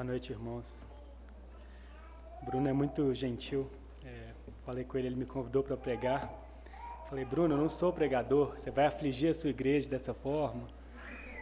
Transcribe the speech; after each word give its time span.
Boa 0.00 0.12
noite, 0.12 0.32
irmãos. 0.32 0.82
Bruno 2.40 2.66
é 2.66 2.72
muito 2.72 3.14
gentil. 3.14 3.70
É, 4.02 4.30
falei 4.64 4.82
com 4.82 4.96
ele, 4.96 5.08
ele 5.08 5.16
me 5.16 5.26
convidou 5.26 5.62
para 5.62 5.76
pregar. 5.76 6.32
Falei, 7.10 7.22
Bruno, 7.22 7.54
eu 7.54 7.58
não 7.58 7.68
sou 7.68 7.92
pregador. 7.92 8.58
Você 8.58 8.70
vai 8.70 8.86
afligir 8.86 9.30
a 9.30 9.34
sua 9.34 9.50
igreja 9.50 9.90
dessa 9.90 10.14
forma? 10.14 10.68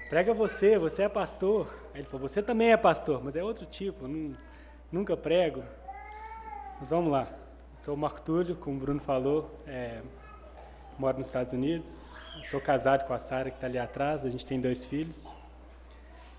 Prega 0.08 0.34
você, 0.34 0.76
você 0.76 1.02
é 1.02 1.08
pastor. 1.08 1.72
Aí 1.94 2.00
ele 2.00 2.08
falou, 2.08 2.28
você 2.28 2.42
também 2.42 2.72
é 2.72 2.76
pastor, 2.76 3.22
mas 3.22 3.36
é 3.36 3.44
outro 3.44 3.64
tipo. 3.64 4.08
Nunca 4.90 5.16
prego. 5.16 5.62
Mas 6.80 6.90
vamos 6.90 7.12
lá. 7.12 7.28
Sou 7.76 7.94
o 7.94 7.96
Marco 7.96 8.20
Túlio, 8.22 8.56
como 8.56 8.76
o 8.76 8.80
Bruno 8.80 8.98
falou. 8.98 9.62
É, 9.68 10.02
moro 10.98 11.16
nos 11.16 11.28
Estados 11.28 11.52
Unidos. 11.52 12.18
Sou 12.50 12.60
casado 12.60 13.06
com 13.06 13.14
a 13.14 13.20
Sara, 13.20 13.50
que 13.50 13.56
está 13.56 13.68
ali 13.68 13.78
atrás. 13.78 14.24
A 14.24 14.28
gente 14.28 14.44
tem 14.44 14.60
dois 14.60 14.84
filhos. 14.84 15.32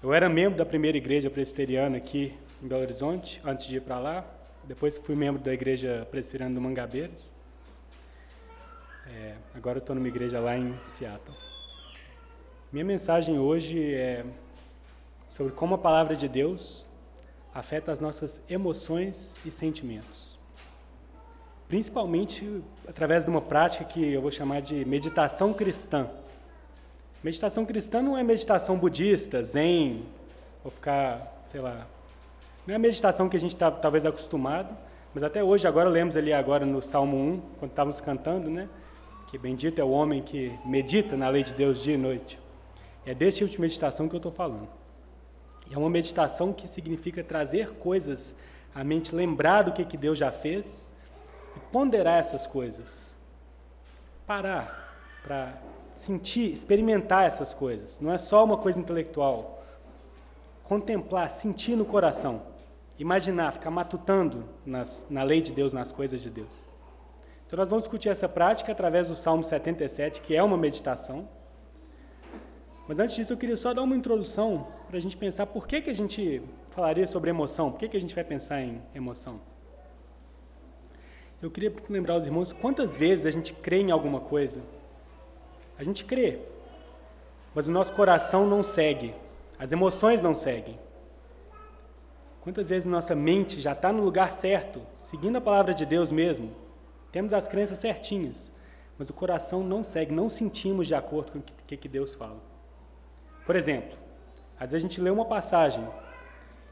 Eu 0.01 0.13
era 0.13 0.29
membro 0.29 0.57
da 0.57 0.65
primeira 0.65 0.97
igreja 0.97 1.29
presbiteriana 1.29 1.97
aqui 1.97 2.33
em 2.63 2.67
Belo 2.69 2.83
Horizonte, 2.83 3.41
antes 3.43 3.67
de 3.67 3.75
ir 3.75 3.81
para 3.81 3.99
lá. 3.99 4.25
Depois 4.63 4.97
fui 4.97 5.13
membro 5.13 5.43
da 5.43 5.53
igreja 5.53 6.07
presbiteriana 6.09 6.55
do 6.55 6.61
Mangabeiras. 6.61 7.33
É, 9.07 9.35
agora 9.53 9.79
estou 9.79 9.93
numa 9.93 10.07
igreja 10.07 10.39
lá 10.39 10.57
em 10.57 10.73
Seattle. 10.85 11.35
Minha 12.71 12.85
mensagem 12.85 13.39
hoje 13.39 13.93
é 13.93 14.23
sobre 15.29 15.51
como 15.51 15.75
a 15.75 15.77
palavra 15.77 16.15
de 16.15 16.29
Deus 16.29 16.89
afeta 17.53 17.91
as 17.91 17.99
nossas 17.99 18.39
emoções 18.49 19.33
e 19.45 19.51
sentimentos. 19.51 20.39
Principalmente 21.67 22.63
através 22.87 23.25
de 23.25 23.29
uma 23.29 23.41
prática 23.41 23.83
que 23.83 24.13
eu 24.13 24.21
vou 24.21 24.31
chamar 24.31 24.61
de 24.61 24.85
meditação 24.85 25.53
cristã. 25.53 26.09
Meditação 27.23 27.65
cristã 27.65 28.01
não 28.01 28.17
é 28.17 28.23
meditação 28.23 28.77
budista, 28.77 29.43
zen, 29.43 30.05
ou 30.63 30.71
ficar, 30.71 31.43
sei 31.47 31.59
lá. 31.59 31.85
Não 32.65 32.73
é 32.73 32.75
a 32.75 32.79
meditação 32.79 33.27
que 33.27 33.35
a 33.35 33.39
gente 33.39 33.55
está 33.55 33.69
talvez 33.69 34.05
acostumado, 34.05 34.75
mas 35.13 35.23
até 35.23 35.43
hoje, 35.43 35.67
agora 35.67 35.89
lemos 35.89 36.15
ali 36.15 36.31
agora 36.31 36.65
no 36.65 36.81
Salmo 36.81 37.17
1, 37.17 37.41
quando 37.57 37.71
estávamos 37.71 37.99
cantando, 37.99 38.49
né? 38.49 38.69
Que 39.27 39.37
bendito 39.37 39.79
é 39.79 39.83
o 39.83 39.89
homem 39.89 40.21
que 40.21 40.57
medita 40.65 41.17
na 41.17 41.27
lei 41.29 41.43
de 41.43 41.53
Deus 41.53 41.83
dia 41.83 41.95
e 41.95 41.97
noite. 41.97 42.39
É 43.05 43.13
desse 43.13 43.39
tipo 43.39 43.49
de 43.49 43.59
meditação 43.59 44.07
que 44.07 44.15
eu 44.15 44.19
estou 44.19 44.31
falando. 44.31 44.69
E 45.69 45.73
é 45.73 45.77
uma 45.77 45.89
meditação 45.89 46.53
que 46.53 46.67
significa 46.67 47.23
trazer 47.23 47.73
coisas 47.73 48.33
à 48.73 48.83
mente, 48.83 49.13
lembrar 49.13 49.63
do 49.63 49.73
que, 49.73 49.83
que 49.83 49.97
Deus 49.97 50.17
já 50.17 50.31
fez 50.31 50.89
e 51.55 51.59
ponderar 51.71 52.19
essas 52.19 52.47
coisas. 52.47 53.15
Parar 54.25 54.95
para 55.23 55.61
sentir, 55.99 56.51
experimentar 56.51 57.25
essas 57.25 57.53
coisas. 57.53 57.99
Não 57.99 58.11
é 58.11 58.17
só 58.17 58.43
uma 58.43 58.57
coisa 58.57 58.79
intelectual. 58.79 59.63
Contemplar, 60.63 61.29
sentir 61.29 61.75
no 61.75 61.85
coração. 61.85 62.41
Imaginar, 62.97 63.53
ficar 63.53 63.71
matutando 63.71 64.45
nas, 64.65 65.05
na 65.09 65.23
lei 65.23 65.41
de 65.41 65.51
Deus, 65.51 65.73
nas 65.73 65.91
coisas 65.91 66.21
de 66.21 66.29
Deus. 66.29 66.67
Então, 67.45 67.57
nós 67.57 67.67
vamos 67.67 67.83
discutir 67.83 68.09
essa 68.09 68.29
prática 68.29 68.71
através 68.71 69.07
do 69.07 69.15
Salmo 69.15 69.43
77, 69.43 70.21
que 70.21 70.35
é 70.35 70.43
uma 70.43 70.57
meditação. 70.57 71.27
Mas 72.87 72.99
antes 72.99 73.15
disso, 73.15 73.33
eu 73.33 73.37
queria 73.37 73.57
só 73.57 73.73
dar 73.73 73.81
uma 73.81 73.95
introdução 73.95 74.67
para 74.87 74.97
a 74.97 75.01
gente 75.01 75.17
pensar 75.17 75.45
por 75.45 75.67
que, 75.67 75.81
que 75.81 75.89
a 75.89 75.95
gente 75.95 76.41
falaria 76.67 77.07
sobre 77.07 77.29
emoção, 77.29 77.71
por 77.71 77.79
que, 77.79 77.89
que 77.89 77.97
a 77.97 78.01
gente 78.01 78.15
vai 78.15 78.23
pensar 78.23 78.61
em 78.61 78.81
emoção. 78.93 79.39
Eu 81.41 81.49
queria 81.49 81.73
lembrar 81.89 82.17
os 82.17 82.25
irmãos 82.25 82.51
quantas 82.51 82.97
vezes 82.97 83.25
a 83.25 83.31
gente 83.31 83.53
crê 83.53 83.77
em 83.77 83.91
alguma 83.91 84.19
coisa 84.19 84.61
a 85.79 85.83
gente 85.83 86.03
crê, 86.03 86.39
mas 87.55 87.69
o 87.69 87.71
nosso 87.71 87.93
coração 87.93 88.45
não 88.45 88.61
segue, 88.61 89.15
as 89.57 89.71
emoções 89.71 90.21
não 90.21 90.35
seguem. 90.35 90.77
Quantas 92.41 92.67
vezes 92.67 92.85
nossa 92.85 93.15
mente 93.15 93.61
já 93.61 93.71
está 93.71 93.93
no 93.93 94.03
lugar 94.03 94.33
certo, 94.33 94.81
seguindo 94.97 95.37
a 95.37 95.41
palavra 95.41 95.73
de 95.73 95.85
Deus 95.85 96.11
mesmo, 96.11 96.53
temos 97.13 97.31
as 97.31 97.47
crenças 97.47 97.79
certinhas, 97.79 98.51
mas 98.97 99.09
o 99.09 99.13
coração 99.13 99.63
não 99.63 99.81
segue, 99.81 100.13
não 100.13 100.27
sentimos 100.27 100.85
de 100.85 100.95
acordo 100.95 101.31
com 101.31 101.39
o 101.39 101.43
que, 101.65 101.77
que 101.77 101.87
Deus 101.87 102.13
fala. 102.13 102.41
Por 103.45 103.55
exemplo, 103.55 103.97
às 104.59 104.71
vezes 104.71 104.85
a 104.85 104.87
gente 104.89 104.99
lê 104.99 105.09
uma 105.09 105.23
passagem 105.23 105.87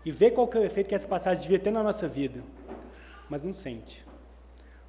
e 0.04 0.12
vê 0.12 0.30
qual 0.30 0.50
é 0.54 0.58
o 0.58 0.64
efeito 0.66 0.88
que 0.88 0.96
essa 0.96 1.08
passagem 1.08 1.42
devia 1.42 1.60
ter 1.60 1.72
na 1.72 1.82
nossa 1.82 2.10
vida, 2.10 2.44
mas 3.30 3.42
não 3.42 3.54
sente. 3.54 4.06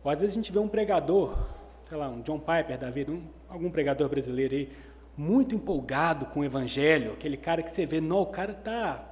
Ou 0.03 0.11
às 0.11 0.19
vezes 0.19 0.35
a 0.35 0.41
gente 0.41 0.51
vê 0.51 0.59
um 0.59 0.69
pregador 0.69 1.39
sei 1.89 1.97
lá, 1.97 2.09
um 2.09 2.21
John 2.21 2.39
Piper 2.39 2.79
da 2.79 2.91
vida, 2.91 3.11
um, 3.11 3.27
algum 3.49 3.71
pregador 3.71 4.09
brasileiro 4.09 4.55
aí, 4.55 4.69
muito 5.17 5.55
empolgado 5.55 6.27
com 6.27 6.41
o 6.41 6.45
evangelho, 6.45 7.13
aquele 7.13 7.37
cara 7.37 7.63
que 7.63 7.71
você 7.71 7.85
vê, 7.87 8.01
não, 8.01 8.21
o 8.21 8.27
cara 8.27 8.53
está 8.53 9.05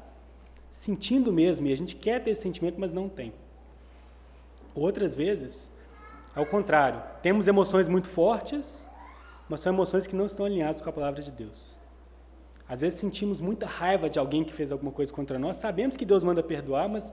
sentindo 0.73 1.33
mesmo, 1.33 1.67
e 1.67 1.73
a 1.73 1.77
gente 1.77 1.97
quer 1.97 2.23
ter 2.23 2.31
esse 2.31 2.43
sentimento, 2.43 2.79
mas 2.79 2.93
não 2.93 3.09
tem. 3.09 3.33
Outras 4.75 5.17
vezes, 5.17 5.71
ao 6.35 6.45
contrário, 6.47 7.03
temos 7.23 7.47
emoções 7.47 7.89
muito 7.89 8.09
fortes, 8.09 8.87
mas 9.49 9.61
são 9.61 9.73
emoções 9.73 10.07
que 10.07 10.15
não 10.15 10.27
estão 10.27 10.45
alinhadas 10.45 10.83
com 10.83 10.89
a 10.89 10.93
palavra 10.93 11.23
de 11.23 11.31
Deus. 11.31 11.77
Às 12.69 12.83
vezes 12.83 12.99
sentimos 12.99 13.41
muita 13.41 13.65
raiva 13.67 14.11
de 14.11 14.19
alguém 14.19 14.45
que 14.45 14.53
fez 14.53 14.71
alguma 14.71 14.93
coisa 14.93 15.13
contra 15.13 15.39
nós, 15.39 15.57
sabemos 15.57 15.97
que 15.97 16.05
Deus 16.05 16.23
manda 16.23 16.43
perdoar, 16.43 16.89
mas 16.89 17.11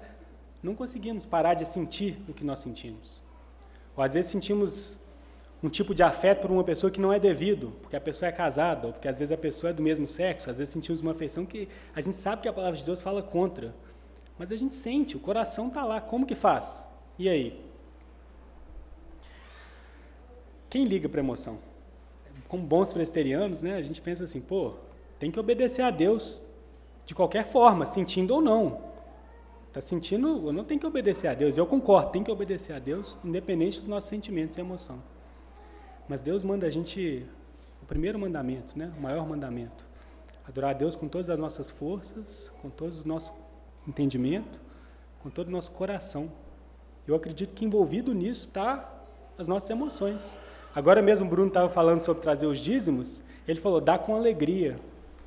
não 0.62 0.76
conseguimos 0.76 1.26
parar 1.26 1.54
de 1.54 1.66
sentir 1.66 2.18
o 2.28 2.34
que 2.34 2.44
nós 2.44 2.60
sentimos. 2.60 3.22
Ou 3.96 4.04
às 4.04 4.14
vezes 4.14 4.32
sentimos 4.32 5.00
um 5.64 5.70
tipo 5.70 5.96
de 5.96 6.04
afeto 6.04 6.42
por 6.42 6.52
uma 6.52 6.64
pessoa 6.64 6.92
que 6.92 7.00
não 7.00 7.14
é 7.14 7.18
devido, 7.18 7.74
porque 7.82 7.96
a 7.96 8.02
pessoa 8.02 8.28
é 8.28 8.32
casada, 8.34 8.88
ou 8.88 8.94
porque 8.94 9.08
às 9.08 9.18
vezes 9.18 9.32
a 9.32 9.38
pessoa 9.38 9.70
é 9.70 9.74
do 9.74 9.82
mesmo 9.82 10.06
sexo, 10.06 10.52
às 10.52 10.58
vezes 10.58 10.74
sentimos 10.74 11.00
uma 11.00 11.12
afeição 11.12 11.46
que 11.46 11.70
a 11.96 12.02
gente 12.02 12.18
sabe 12.18 12.42
que 12.42 12.50
a 12.50 12.54
palavra 12.54 12.78
de 12.78 12.84
Deus 12.84 13.02
fala 13.02 13.24
contra, 13.24 13.74
mas 14.38 14.52
a 14.52 14.58
gente 14.58 14.74
sente, 14.74 15.16
o 15.16 15.22
coração 15.22 15.70
está 15.70 15.86
lá, 15.86 16.02
como 16.02 16.26
que 16.26 16.36
faz? 16.36 16.86
E 17.18 17.30
aí? 17.30 17.64
Quem 20.70 20.84
liga 20.84 21.08
para 21.08 21.22
emoção? 21.22 21.60
Como 22.50 22.64
bons 22.64 22.92
presbiterianos, 22.92 23.62
né, 23.62 23.76
a 23.76 23.82
gente 23.82 24.02
pensa 24.02 24.26
assim, 24.26 24.42
pô, 24.42 24.74
tem 25.18 25.32
que 25.32 25.40
obedecer 25.40 25.82
a 25.82 25.90
Deus 25.90 26.42
de 27.06 27.16
qualquer 27.16 27.46
forma, 27.46 27.86
sentindo 27.86 28.36
ou 28.36 28.42
não. 28.42 28.92
Está 29.70 29.82
sentindo, 29.82 30.52
não 30.52 30.66
tenho 30.66 30.80
que 30.80 30.86
obedecer 30.86 31.28
a 31.28 31.34
Deus. 31.34 31.58
Eu 31.58 31.66
concordo, 31.66 32.12
tem 32.12 32.22
que 32.22 32.30
obedecer 32.30 32.74
a 32.74 32.80
Deus, 32.80 33.18
independente 33.24 33.80
dos 33.80 33.88
nossos 33.88 34.10
sentimentos 34.10 34.58
e 34.58 34.62
emoção. 34.62 35.13
Mas 36.08 36.22
Deus 36.22 36.44
manda 36.44 36.68
a 36.68 36.70
gente 36.70 37.26
o 37.82 37.86
primeiro 37.86 38.20
mandamento, 38.20 38.78
né? 38.78 38.92
O 38.98 39.02
maior 39.02 39.28
mandamento. 39.28 39.86
Adorar 40.48 40.72
a 40.72 40.74
Deus 40.74 40.96
com 40.96 41.08
todas 41.08 41.30
as 41.30 41.40
nossas 41.40 41.70
forças, 41.70 42.52
com 42.62 42.70
todo 42.70 42.94
o 42.94 43.08
nosso 43.08 43.34
entendimento, 43.88 44.60
com 45.22 45.30
todo 45.30 45.48
o 45.48 45.52
nosso 45.52 45.72
coração. 45.72 46.32
Eu 47.08 47.16
acredito 47.16 47.54
que 47.54 47.66
envolvido 47.66 48.14
nisso 48.14 48.48
está 48.48 48.90
as 49.38 49.48
nossas 49.48 49.70
emoções. 49.70 50.38
Agora 50.76 51.02
mesmo 51.02 51.26
o 51.26 51.30
Bruno 51.30 51.48
estava 51.50 51.70
falando 51.70 52.04
sobre 52.04 52.22
trazer 52.22 52.46
os 52.46 52.60
dízimos, 52.60 53.22
ele 53.48 53.60
falou, 53.60 53.82
dá 53.82 53.98
com 53.98 54.16
alegria. 54.16 54.80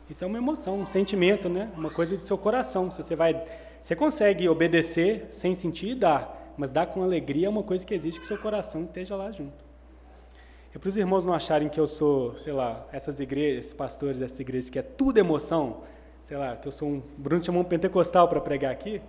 Isso 0.09 0.25
é 0.25 0.27
uma 0.27 0.39
emoção, 0.39 0.81
um 0.81 0.87
sentimento, 0.87 1.49
né? 1.49 1.71
Uma 1.77 1.91
coisa 1.91 2.17
do 2.17 2.27
seu 2.27 2.39
coração. 2.39 2.91
Se 2.91 3.03
você 3.03 3.17
vai, 3.17 3.45
você 3.83 3.95
consegue 3.95 4.49
obedecer 4.49 5.29
sem 5.33 5.55
sentir 5.55 5.91
e 5.91 5.95
dar, 5.95 6.55
mas 6.57 6.73
dar 6.73 6.87
com 6.87 7.03
alegria 7.03 7.47
é 7.47 7.51
uma 7.51 7.63
coisa 7.63 7.85
que 7.85 7.95
existe 7.95 8.21
que 8.21 8.27
seu 8.27 8.39
coração 8.39 8.85
esteja 8.85 9.17
lá 9.17 9.31
junto. 9.31 9.66
É 10.77 10.79
para 10.79 10.91
os 10.91 10.97
irmãos 10.99 11.25
não 11.25 11.33
acharem 11.33 11.71
que 11.71 11.81
eu 11.81 11.89
sou, 11.89 12.37
sei 12.37 12.53
lá, 12.53 12.87
essas 12.93 13.19
igrejas, 13.19 13.61
esses 13.61 13.73
pastores 13.73 14.19
dessas 14.19 14.39
igrejas, 14.39 14.69
que 14.69 14.79
é 14.79 14.83
tudo 14.83 15.17
emoção, 15.17 15.85
sei 16.27 16.37
lá, 16.37 16.55
que 16.55 16.69
eu 16.69 16.71
sou 16.71 16.87
um. 16.87 17.03
Bruno 17.17 17.43
chamou 17.43 17.63
um 17.63 17.65
pentecostal 17.65 18.29
para 18.29 18.43
pregar 18.43 18.73
aqui. 18.73 19.01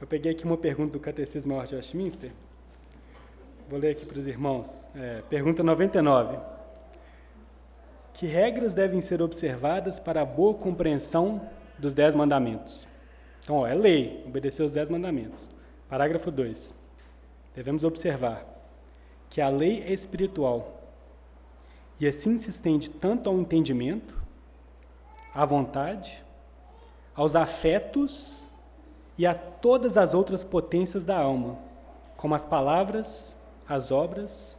Eu 0.00 0.06
peguei 0.06 0.32
aqui 0.32 0.46
uma 0.46 0.56
pergunta 0.56 0.94
do 0.94 1.00
Catecismo 1.00 1.52
Maior 1.52 1.66
de 1.66 1.74
Westminster. 1.74 2.32
Vou 3.68 3.78
ler 3.78 3.90
aqui 3.90 4.06
para 4.06 4.20
os 4.20 4.26
irmãos. 4.26 4.88
É, 4.94 5.22
pergunta 5.28 5.62
99. 5.62 6.38
Que 8.14 8.24
regras 8.24 8.72
devem 8.72 9.02
ser 9.02 9.20
observadas 9.20 10.00
para 10.00 10.22
a 10.22 10.24
boa 10.24 10.54
compreensão 10.54 11.46
dos 11.78 11.92
Dez 11.92 12.14
Mandamentos? 12.14 12.88
Então, 13.42 13.56
ó, 13.56 13.66
é 13.66 13.74
lei, 13.74 14.24
obedecer 14.26 14.62
os 14.62 14.72
Dez 14.72 14.88
Mandamentos. 14.88 15.50
Parágrafo 15.90 16.30
2. 16.30 16.72
Devemos 17.54 17.84
observar 17.84 18.46
que 19.28 19.42
a 19.42 19.50
lei 19.50 19.82
é 19.82 19.92
espiritual 19.92 20.78
e 22.02 22.08
assim 22.08 22.36
se 22.36 22.50
estende 22.50 22.90
tanto 22.90 23.30
ao 23.30 23.38
entendimento, 23.38 24.20
à 25.32 25.46
vontade, 25.46 26.24
aos 27.14 27.36
afetos 27.36 28.48
e 29.16 29.24
a 29.24 29.36
todas 29.36 29.96
as 29.96 30.12
outras 30.12 30.44
potências 30.44 31.04
da 31.04 31.16
alma, 31.16 31.60
como 32.16 32.34
as 32.34 32.44
palavras, 32.44 33.36
as 33.68 33.92
obras 33.92 34.58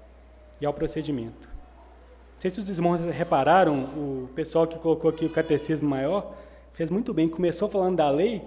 e 0.62 0.66
ao 0.66 0.74
procedimento. 0.74 1.50
Não 2.36 2.40
sei 2.40 2.50
se 2.50 2.62
os 2.62 2.70
irmãos 2.70 3.02
repararam, 3.14 3.90
o 3.94 4.30
pessoal 4.34 4.66
que 4.66 4.80
colocou 4.80 5.10
aqui 5.10 5.26
o 5.26 5.30
catecismo 5.30 5.90
maior 5.90 6.34
fez 6.72 6.90
muito 6.90 7.14
bem, 7.14 7.28
começou 7.28 7.68
falando 7.68 7.98
da 7.98 8.10
lei, 8.10 8.42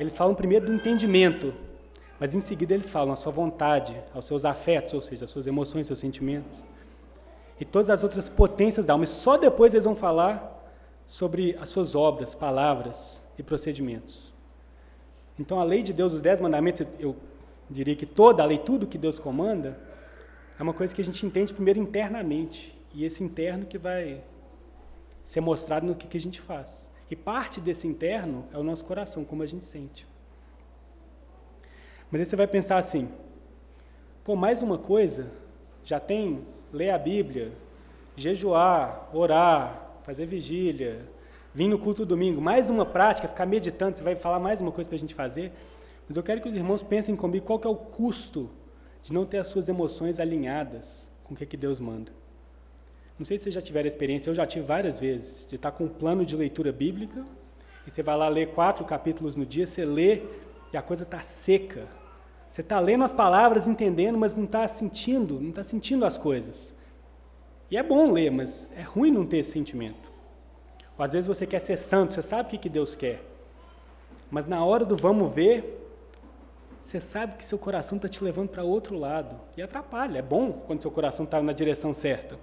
eles 0.00 0.16
falam 0.16 0.34
primeiro 0.34 0.64
do 0.64 0.72
entendimento, 0.72 1.52
mas 2.18 2.34
em 2.34 2.40
seguida 2.40 2.72
eles 2.72 2.88
falam 2.88 3.12
a 3.12 3.16
sua 3.16 3.30
vontade, 3.30 3.94
aos 4.14 4.24
seus 4.24 4.46
afetos, 4.46 4.94
ou 4.94 5.02
seja, 5.02 5.26
as 5.26 5.30
suas 5.30 5.46
emoções, 5.46 5.86
seus 5.86 5.98
sentimentos 5.98 6.62
e 7.60 7.64
todas 7.64 7.90
as 7.90 8.02
outras 8.02 8.28
potências 8.28 8.86
da 8.86 8.92
alma. 8.92 9.04
E 9.04 9.08
só 9.08 9.36
depois 9.36 9.74
eles 9.74 9.84
vão 9.84 9.96
falar 9.96 10.54
sobre 11.06 11.56
as 11.60 11.68
suas 11.70 11.94
obras, 11.94 12.34
palavras 12.34 13.22
e 13.38 13.42
procedimentos. 13.42 14.32
Então, 15.38 15.60
a 15.60 15.64
lei 15.64 15.82
de 15.82 15.92
Deus, 15.92 16.12
os 16.12 16.20
dez 16.20 16.40
mandamentos, 16.40 16.86
eu 16.98 17.16
diria 17.70 17.94
que 17.94 18.06
toda 18.06 18.42
a 18.42 18.46
lei, 18.46 18.58
tudo 18.58 18.86
que 18.86 18.98
Deus 18.98 19.18
comanda, 19.18 19.78
é 20.58 20.62
uma 20.62 20.74
coisa 20.74 20.94
que 20.94 21.00
a 21.00 21.04
gente 21.04 21.24
entende 21.24 21.54
primeiro 21.54 21.78
internamente. 21.78 22.76
E 22.92 23.04
esse 23.04 23.22
interno 23.22 23.66
que 23.66 23.78
vai 23.78 24.22
ser 25.24 25.40
mostrado 25.40 25.86
no 25.86 25.94
que, 25.94 26.06
que 26.06 26.16
a 26.16 26.20
gente 26.20 26.40
faz. 26.40 26.88
E 27.10 27.16
parte 27.16 27.60
desse 27.60 27.86
interno 27.86 28.46
é 28.52 28.58
o 28.58 28.62
nosso 28.62 28.84
coração, 28.84 29.24
como 29.24 29.42
a 29.42 29.46
gente 29.46 29.64
sente. 29.64 30.06
Mas 32.10 32.20
aí 32.20 32.26
você 32.26 32.36
vai 32.36 32.46
pensar 32.46 32.78
assim: 32.78 33.08
pô, 34.24 34.34
mais 34.34 34.62
uma 34.62 34.78
coisa, 34.78 35.30
já 35.84 36.00
tem 36.00 36.44
ler 36.72 36.90
a 36.90 36.98
Bíblia, 36.98 37.52
jejuar, 38.16 39.08
orar, 39.12 40.00
fazer 40.02 40.26
vigília, 40.26 41.00
vir 41.54 41.68
no 41.68 41.78
culto 41.78 42.04
domingo, 42.04 42.40
mais 42.40 42.68
uma 42.70 42.84
prática, 42.84 43.28
ficar 43.28 43.46
meditando, 43.46 43.96
você 43.96 44.02
vai 44.02 44.14
falar 44.14 44.38
mais 44.38 44.60
uma 44.60 44.72
coisa 44.72 44.88
para 44.88 44.96
a 44.96 45.00
gente 45.00 45.14
fazer. 45.14 45.52
Mas 46.08 46.16
eu 46.16 46.22
quero 46.22 46.40
que 46.40 46.48
os 46.48 46.54
irmãos 46.54 46.82
pensem 46.82 47.14
comigo 47.14 47.44
qual 47.44 47.60
é 47.64 47.68
o 47.68 47.76
custo 47.76 48.50
de 49.02 49.12
não 49.12 49.26
ter 49.26 49.38
as 49.38 49.48
suas 49.48 49.68
emoções 49.68 50.18
alinhadas 50.18 51.06
com 51.24 51.34
o 51.34 51.36
que, 51.36 51.44
que 51.44 51.56
Deus 51.56 51.80
manda. 51.80 52.10
Não 53.18 53.26
sei 53.26 53.36
se 53.36 53.44
vocês 53.44 53.54
já 53.54 53.60
tiveram 53.60 53.88
experiência, 53.88 54.30
eu 54.30 54.34
já 54.34 54.46
tive 54.46 54.64
várias 54.64 54.98
vezes, 54.98 55.46
de 55.46 55.56
estar 55.56 55.72
com 55.72 55.84
um 55.84 55.88
plano 55.88 56.24
de 56.24 56.36
leitura 56.36 56.72
bíblica, 56.72 57.24
e 57.86 57.90
você 57.90 58.02
vai 58.02 58.16
lá 58.16 58.28
ler 58.28 58.50
quatro 58.50 58.84
capítulos 58.84 59.34
no 59.34 59.44
dia, 59.44 59.66
você 59.66 59.84
lê 59.84 60.22
e 60.72 60.76
a 60.76 60.82
coisa 60.82 61.02
está 61.02 61.18
seca. 61.18 61.86
Você 62.50 62.60
está 62.60 62.80
lendo 62.80 63.04
as 63.04 63.12
palavras, 63.12 63.66
entendendo, 63.66 64.18
mas 64.18 64.34
não 64.34 64.44
está 64.44 64.66
sentindo, 64.66 65.40
não 65.40 65.50
está 65.50 65.62
sentindo 65.62 66.04
as 66.04 66.16
coisas. 66.16 66.72
E 67.70 67.76
é 67.76 67.82
bom 67.82 68.10
ler, 68.12 68.30
mas 68.30 68.70
é 68.76 68.82
ruim 68.82 69.10
não 69.10 69.26
ter 69.26 69.38
esse 69.38 69.52
sentimento. 69.52 70.10
Ou 70.96 71.04
às 71.04 71.12
vezes 71.12 71.26
você 71.26 71.46
quer 71.46 71.60
ser 71.60 71.76
santo, 71.76 72.14
você 72.14 72.22
sabe 72.22 72.48
o 72.48 72.50
que, 72.50 72.58
que 72.58 72.68
Deus 72.68 72.94
quer. 72.94 73.22
Mas 74.30 74.46
na 74.46 74.64
hora 74.64 74.84
do 74.84 74.96
vamos 74.96 75.32
ver, 75.32 75.78
você 76.82 77.02
sabe 77.02 77.36
que 77.36 77.44
seu 77.44 77.58
coração 77.58 77.96
está 77.96 78.08
te 78.08 78.24
levando 78.24 78.48
para 78.48 78.62
outro 78.62 78.98
lado. 78.98 79.36
E 79.56 79.62
atrapalha. 79.62 80.18
É 80.18 80.22
bom 80.22 80.52
quando 80.52 80.80
seu 80.80 80.90
coração 80.90 81.26
está 81.26 81.40
na 81.42 81.52
direção 81.52 81.92
certa. 81.92 82.38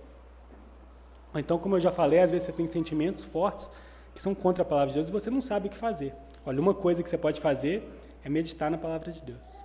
Então, 1.33 1.57
como 1.57 1.75
eu 1.75 1.79
já 1.79 1.91
falei, 1.91 2.19
às 2.19 2.29
vezes 2.29 2.45
você 2.45 2.51
tem 2.51 2.67
sentimentos 2.71 3.25
fortes 3.25 3.67
que 4.13 4.21
são 4.21 4.35
contra 4.35 4.61
a 4.61 4.65
palavra 4.65 4.89
de 4.89 4.93
Deus 4.95 5.09
e 5.09 5.11
você 5.11 5.31
não 5.31 5.41
sabe 5.41 5.67
o 5.67 5.71
que 5.71 5.77
fazer. 5.77 6.13
Olha, 6.45 6.61
uma 6.61 6.75
coisa 6.75 7.01
que 7.01 7.09
você 7.09 7.17
pode 7.17 7.41
fazer 7.41 7.83
é 8.23 8.29
meditar 8.29 8.69
na 8.69 8.77
palavra 8.77 9.11
de 9.11 9.21
Deus. 9.23 9.64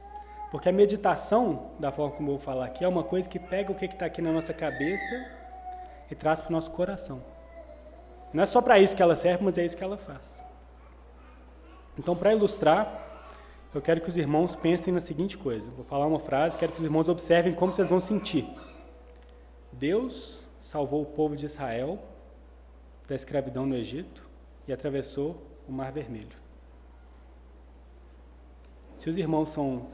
Porque 0.51 0.69
a 0.69 0.73
meditação, 0.73 1.71
da 1.79 1.93
forma 1.93 2.17
como 2.17 2.29
eu 2.31 2.37
vou 2.37 2.45
falar 2.45 2.67
aqui, 2.67 2.85
é 2.85 2.89
uma 2.89 3.05
coisa 3.05 3.29
que 3.29 3.39
pega 3.39 3.71
o 3.71 3.75
que 3.75 3.85
está 3.85 4.07
aqui 4.07 4.21
na 4.21 4.33
nossa 4.33 4.53
cabeça 4.53 5.27
e 6.11 6.15
traz 6.15 6.43
para 6.43 6.49
o 6.49 6.53
nosso 6.53 6.71
coração. 6.73 7.23
Não 8.33 8.43
é 8.43 8.47
só 8.47 8.61
para 8.61 8.79
isso 8.79 8.95
que 8.97 9.03
ela 9.03 9.17
serve, 9.17 9.45
mas 9.45 9.57
é 9.57 9.65
isso 9.65 9.77
que 9.77 9.85
ela 9.85 9.97
faz. 9.97 10.45
Então, 11.97 12.17
para 12.17 12.33
ilustrar, 12.33 13.07
eu 13.73 13.81
quero 13.81 14.01
que 14.01 14.09
os 14.09 14.17
irmãos 14.17 14.57
pensem 14.57 14.93
na 14.93 15.01
seguinte 15.01 15.39
coisa. 15.39 15.65
Vou 15.71 15.85
falar 15.85 16.07
uma 16.07 16.19
frase, 16.19 16.57
quero 16.57 16.73
que 16.73 16.79
os 16.79 16.85
irmãos 16.85 17.09
observem 17.09 17.55
como 17.55 17.73
vocês 17.73 17.89
vão 17.89 18.01
sentir. 18.01 18.49
Deus 19.73 20.43
salvou 20.61 21.03
o 21.03 21.07
povo 21.07 21.37
de 21.37 21.47
Israel 21.47 21.99
da 23.09 23.15
escravidão 23.15 23.67
no 23.67 23.77
Egito 23.77 24.29
e 24.67 24.73
atravessou 24.73 25.43
o 25.69 25.73
Mar 25.73 25.93
Vermelho. 25.93 26.39
Se 28.97 29.09
os 29.09 29.17
irmãos 29.17 29.51
são 29.51 29.87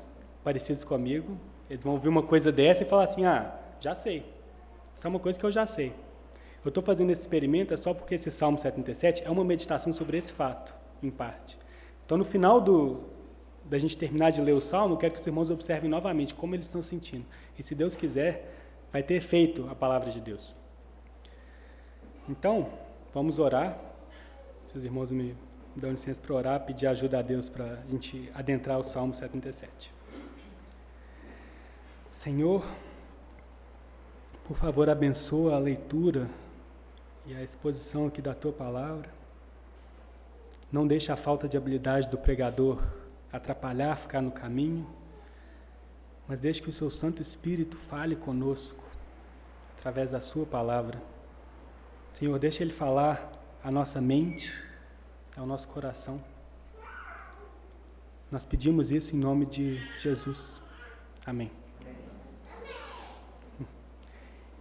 parecidos 0.46 0.84
comigo, 0.84 1.36
eles 1.68 1.82
vão 1.82 1.94
ouvir 1.94 2.08
uma 2.08 2.22
coisa 2.22 2.52
dessa 2.52 2.84
e 2.84 2.86
falar 2.86 3.02
assim: 3.02 3.24
ah, 3.24 3.52
já 3.80 3.96
sei. 3.96 4.24
Isso 4.94 5.04
é 5.04 5.10
uma 5.10 5.18
coisa 5.18 5.36
que 5.36 5.44
eu 5.44 5.50
já 5.50 5.66
sei. 5.66 5.92
Eu 6.64 6.68
estou 6.68 6.84
fazendo 6.84 7.10
esse 7.10 7.22
experimento 7.22 7.74
é 7.74 7.76
só 7.76 7.92
porque 7.92 8.14
esse 8.14 8.30
Salmo 8.30 8.56
77 8.56 9.24
é 9.24 9.30
uma 9.30 9.44
meditação 9.44 9.92
sobre 9.92 10.16
esse 10.16 10.32
fato, 10.32 10.72
em 11.02 11.10
parte. 11.10 11.58
Então, 12.04 12.16
no 12.16 12.24
final 12.24 12.60
do, 12.60 13.00
da 13.64 13.76
gente 13.76 13.98
terminar 13.98 14.30
de 14.30 14.40
ler 14.40 14.52
o 14.52 14.60
Salmo, 14.60 14.94
eu 14.94 14.98
quero 14.98 15.14
que 15.14 15.20
os 15.20 15.26
irmãos 15.26 15.50
observem 15.50 15.90
novamente 15.90 16.32
como 16.32 16.54
eles 16.54 16.66
estão 16.66 16.82
sentindo. 16.82 17.26
E 17.58 17.62
se 17.64 17.74
Deus 17.74 17.96
quiser, 17.96 18.54
vai 18.92 19.02
ter 19.02 19.14
efeito 19.14 19.66
a 19.68 19.74
palavra 19.74 20.12
de 20.12 20.20
Deus. 20.20 20.54
Então, 22.28 22.68
vamos 23.12 23.40
orar. 23.40 23.80
Se 24.64 24.78
os 24.78 24.84
irmãos 24.84 25.10
me 25.10 25.36
dão 25.74 25.90
licença 25.90 26.22
para 26.22 26.34
orar, 26.34 26.60
pedir 26.64 26.86
ajuda 26.86 27.18
a 27.18 27.22
Deus 27.22 27.48
para 27.48 27.64
a 27.64 27.90
gente 27.90 28.30
adentrar 28.32 28.78
o 28.78 28.84
Salmo 28.84 29.12
77. 29.12 29.95
Senhor, 32.16 32.64
por 34.48 34.56
favor, 34.56 34.88
abençoa 34.88 35.54
a 35.54 35.58
leitura 35.58 36.28
e 37.26 37.34
a 37.34 37.42
exposição 37.42 38.06
aqui 38.06 38.22
da 38.22 38.34
tua 38.34 38.52
palavra. 38.52 39.10
Não 40.72 40.86
deixe 40.86 41.12
a 41.12 41.16
falta 41.16 41.46
de 41.46 41.58
habilidade 41.58 42.08
do 42.08 42.16
pregador 42.16 42.82
atrapalhar, 43.30 43.96
ficar 43.96 44.22
no 44.22 44.32
caminho, 44.32 44.88
mas 46.26 46.40
deixe 46.40 46.60
que 46.62 46.70
o 46.70 46.72
seu 46.72 46.90
Santo 46.90 47.20
Espírito 47.20 47.76
fale 47.76 48.16
conosco 48.16 48.82
através 49.78 50.10
da 50.10 50.20
sua 50.20 50.46
palavra. 50.46 51.00
Senhor, 52.18 52.38
deixe 52.38 52.62
ele 52.62 52.72
falar 52.72 53.30
à 53.62 53.70
nossa 53.70 54.00
mente, 54.00 54.52
ao 55.36 55.46
nosso 55.46 55.68
coração. 55.68 56.20
Nós 58.32 58.44
pedimos 58.46 58.90
isso 58.90 59.14
em 59.14 59.18
nome 59.18 59.44
de 59.44 59.76
Jesus. 60.00 60.62
Amém. 61.24 61.65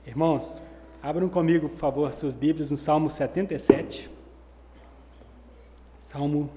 Irmãos, 0.06 0.62
abram 1.02 1.28
comigo, 1.28 1.68
por 1.68 1.78
favor, 1.78 2.14
suas 2.14 2.36
Bíblias 2.36 2.70
no 2.70 2.78
Salmo 2.78 3.10
77. 3.10 4.12
Salmo 6.00 6.52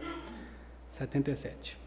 77. 0.90 1.78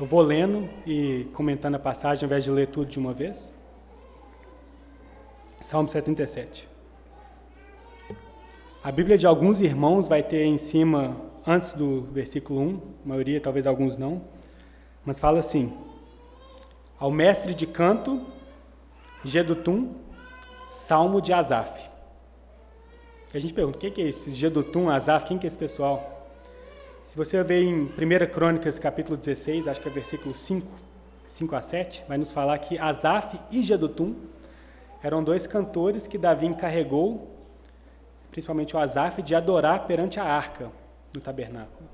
Eu 0.00 0.06
vou 0.06 0.22
lendo 0.22 0.70
e 0.86 1.28
comentando 1.34 1.74
a 1.74 1.78
passagem 1.78 2.24
ao 2.24 2.28
invés 2.28 2.44
de 2.44 2.50
ler 2.50 2.68
tudo 2.68 2.88
de 2.88 2.98
uma 2.98 3.12
vez. 3.12 3.52
Salmo 5.60 5.88
77. 5.88 6.66
A 8.82 8.90
Bíblia 8.90 9.18
de 9.18 9.26
alguns 9.26 9.60
irmãos 9.60 10.08
vai 10.08 10.22
ter 10.22 10.44
em 10.44 10.56
cima, 10.56 11.14
antes 11.46 11.74
do 11.74 12.02
versículo 12.02 12.60
1, 12.60 12.80
a 13.04 13.08
maioria, 13.08 13.38
talvez 13.38 13.66
alguns 13.66 13.98
não, 13.98 14.22
mas 15.04 15.20
fala 15.20 15.40
assim: 15.40 15.76
ao 16.98 17.10
mestre 17.10 17.54
de 17.54 17.66
canto, 17.66 18.20
Gedutum, 19.24 19.94
Salmo 20.72 21.20
de 21.20 21.32
Asaf. 21.32 21.88
A 23.32 23.38
gente 23.38 23.54
pergunta, 23.54 23.76
o 23.76 23.80
que 23.80 24.00
é 24.00 24.08
esse 24.08 24.30
Gedutum, 24.30 24.88
Asaf, 24.88 25.26
quem 25.26 25.38
que 25.38 25.46
é 25.46 25.48
esse 25.48 25.58
pessoal? 25.58 26.28
Se 27.06 27.16
você 27.16 27.42
ver 27.44 27.62
em 27.62 27.84
1 27.84 27.88
Crônicas, 28.32 28.78
capítulo 28.78 29.16
16, 29.16 29.68
acho 29.68 29.80
que 29.80 29.88
é 29.88 29.92
versículo 29.92 30.34
5, 30.34 30.66
5 31.28 31.56
a 31.56 31.62
7, 31.62 32.04
vai 32.08 32.18
nos 32.18 32.32
falar 32.32 32.58
que 32.58 32.78
Asaf 32.78 33.38
e 33.50 33.62
Gedutum 33.62 34.14
eram 35.02 35.22
dois 35.22 35.46
cantores 35.46 36.06
que 36.06 36.18
Davi 36.18 36.46
encarregou, 36.46 37.30
principalmente 38.30 38.74
o 38.74 38.78
Asaf, 38.78 39.22
de 39.22 39.34
adorar 39.34 39.86
perante 39.86 40.18
a 40.18 40.24
arca 40.24 40.70
do 41.12 41.20
tabernáculo. 41.20 41.87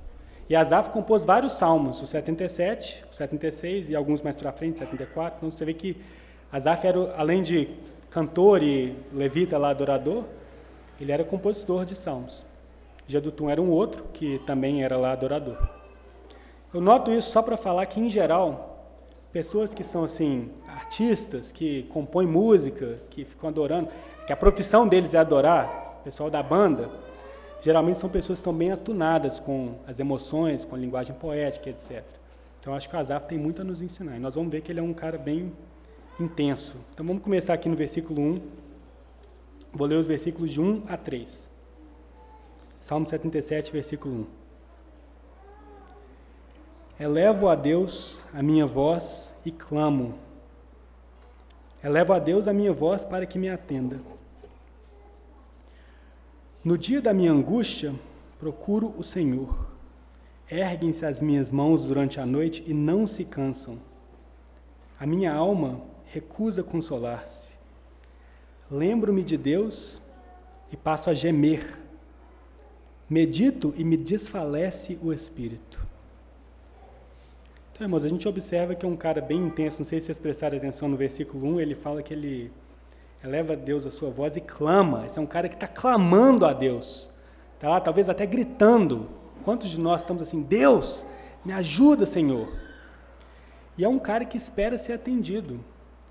E 0.49 0.55
Asaf 0.55 0.91
compôs 0.91 1.25
vários 1.25 1.53
salmos, 1.53 2.03
o 2.03 2.07
77, 2.07 3.05
o 3.11 3.15
76 3.15 3.89
e 3.89 3.97
alguns 3.97 4.21
mais 4.21 4.37
para 4.37 4.53
frente, 4.53 4.79
74. 4.79 5.39
Então 5.39 5.51
você 5.51 5.65
vê 5.65 5.73
que 5.73 5.97
Asaf 6.53 6.87
era, 6.87 7.15
além 7.17 7.43
de 7.43 7.69
cantor 8.11 8.63
e 8.63 8.97
levita 9.13 9.57
lá, 9.57 9.71
adorador, 9.71 10.25
ele 11.01 11.11
era 11.11 11.25
compositor 11.25 11.85
de 11.85 11.97
salmos. 11.97 12.45
Jedutum 13.07 13.51
era 13.51 13.61
um 13.61 13.71
outro 13.71 14.05
que 14.13 14.39
também 14.47 14.85
era 14.85 14.97
lá 14.97 15.13
adorador. 15.13 15.59
Eu 16.73 16.81
noto 16.81 17.11
isso 17.11 17.31
só 17.31 17.43
para 17.43 17.57
falar 17.57 17.87
que, 17.87 18.01
em 18.01 18.11
geral, 18.11 18.93
pessoas 19.33 19.73
que 19.75 19.83
são 19.83 20.05
assim 20.05 20.51
artistas, 20.69 21.51
que 21.51 21.85
compõem 21.85 22.27
música, 22.27 22.99
que 23.11 23.25
ficam 23.25 23.49
adorando, 23.49 23.89
que 24.27 24.33
a 24.33 24.37
profissão 24.37 24.87
deles 24.87 25.15
é 25.15 25.19
adorar, 25.19 26.01
pessoal 26.05 26.31
da 26.31 26.43
banda, 26.43 26.89
geralmente 27.65 27.99
são 27.99 28.11
pessoas 28.11 28.39
que 28.39 28.41
estão 28.41 28.53
bem 28.53 28.71
atunadas 28.71 29.41
com 29.41 29.77
as 29.87 29.99
emoções, 29.99 30.67
com 30.67 30.75
a 30.75 30.79
linguagem 30.79 31.17
poética, 31.17 31.71
etc. 31.71 32.05
Então 32.61 32.75
acho 32.75 32.91
que 32.91 32.95
o 32.95 32.99
Asaf 32.99 33.27
tem 33.27 33.39
muito 33.39 33.63
a 33.63 33.65
nos 33.65 33.81
ensinar. 33.81 34.17
E 34.17 34.21
nós 34.21 34.35
vamos 34.35 34.53
ver 34.53 34.61
que 34.61 34.71
ele 34.71 34.81
é 34.81 34.83
um 34.83 34.93
cara 34.93 35.17
bem 35.17 35.51
intenso. 36.21 36.77
Então 36.93 37.07
vamos 37.07 37.23
começar 37.23 37.55
aqui 37.55 37.67
no 37.67 37.75
versículo 37.75 38.21
1. 38.21 38.41
Vou 39.73 39.87
ler 39.87 39.97
os 39.97 40.07
versículos 40.07 40.51
de 40.51 40.61
1 40.61 40.83
a 40.87 40.99
3. 40.99 41.51
Salmo 42.83 43.07
77, 43.07 43.73
versículo 43.73 44.27
1. 47.01 47.03
Elevo 47.05 47.49
a 47.49 47.55
Deus 47.55 48.27
a 48.35 48.43
minha 48.43 48.67
voz 48.67 49.33
e 49.43 49.51
clamo. 49.51 50.19
Elevo 51.83 52.13
a 52.13 52.19
Deus 52.19 52.47
a 52.47 52.53
minha 52.53 52.75
voz 52.75 53.07
para 53.07 53.25
que 53.25 53.39
me 53.39 53.49
atenda. 53.49 53.99
No 56.65 56.79
dia 56.79 57.03
da 57.03 57.13
minha 57.13 57.31
angústia, 57.31 57.95
procuro 58.39 58.95
o 58.97 59.05
Senhor. 59.05 59.67
Erguem-se 60.51 61.05
as 61.05 61.21
minhas 61.21 61.53
mãos 61.53 61.85
durante 61.85 62.19
a 62.19 62.25
noite 62.25 62.65
e 62.67 62.73
não 62.73 63.07
se 63.07 63.23
cansam. 63.23 63.79
A 64.99 65.05
minha 65.05 65.31
alma 65.31 65.83
recusa 66.07 66.63
consolar-se. 66.63 67.53
Lembro-me 68.71 69.23
de 69.23 69.37
Deus 69.37 70.01
e 70.73 70.77
passo 70.77 71.11
a 71.11 71.15
gemer. 71.15 71.79
medito 73.11 73.75
e 73.77 73.85
me 73.85 73.99
desfalece 73.99 74.99
o 75.03 75.13
espírito. 75.13 75.87
Então, 77.71 77.85
irmãos, 77.85 78.05
a 78.05 78.09
gente 78.09 78.27
observa 78.27 78.75
que 78.75 78.87
é 78.87 78.89
um 78.89 78.97
cara 78.97 79.21
bem 79.21 79.39
intenso, 79.39 79.81
não 79.81 79.87
sei 79.87 80.01
se 80.01 80.07
vocês 80.07 80.19
prestaram 80.19 80.57
atenção 80.57 80.89
no 80.89 80.97
versículo 80.97 81.47
1, 81.57 81.61
ele 81.61 81.75
fala 81.75 82.03
que 82.03 82.15
ele 82.15 82.51
eleva 83.25 83.55
a 83.55 83.57
Deus 83.57 83.87
a 83.87 83.91
sua 83.91 84.11
voz 84.11 84.37
e 84.37 84.41
clama. 84.41 85.07
Esse 85.07 85.19
é 85.19 85.23
um 85.23 85.27
cara 85.27 85.49
que 85.49 85.55
está 85.55 85.67
clamando 85.67 86.45
a 86.45 86.53
Deus. 86.53 87.09
Está 87.55 87.71
lá, 87.71 87.81
talvez 87.81 88.09
até 88.09 88.27
gritando. 88.27 89.09
Quantos 89.45 89.71
de 89.71 89.81
nós 89.81 90.03
estamos 90.03 90.23
assim, 90.23 90.43
Deus, 90.43 91.07
me 91.45 91.53
ajuda, 91.53 92.05
Senhor. 92.05 92.53
E 93.79 93.85
é 93.85 93.89
um 93.89 93.99
cara 93.99 94.27
que 94.27 94.37
espera 94.37 94.77
ser 94.77 94.93
atendido. 94.93 95.59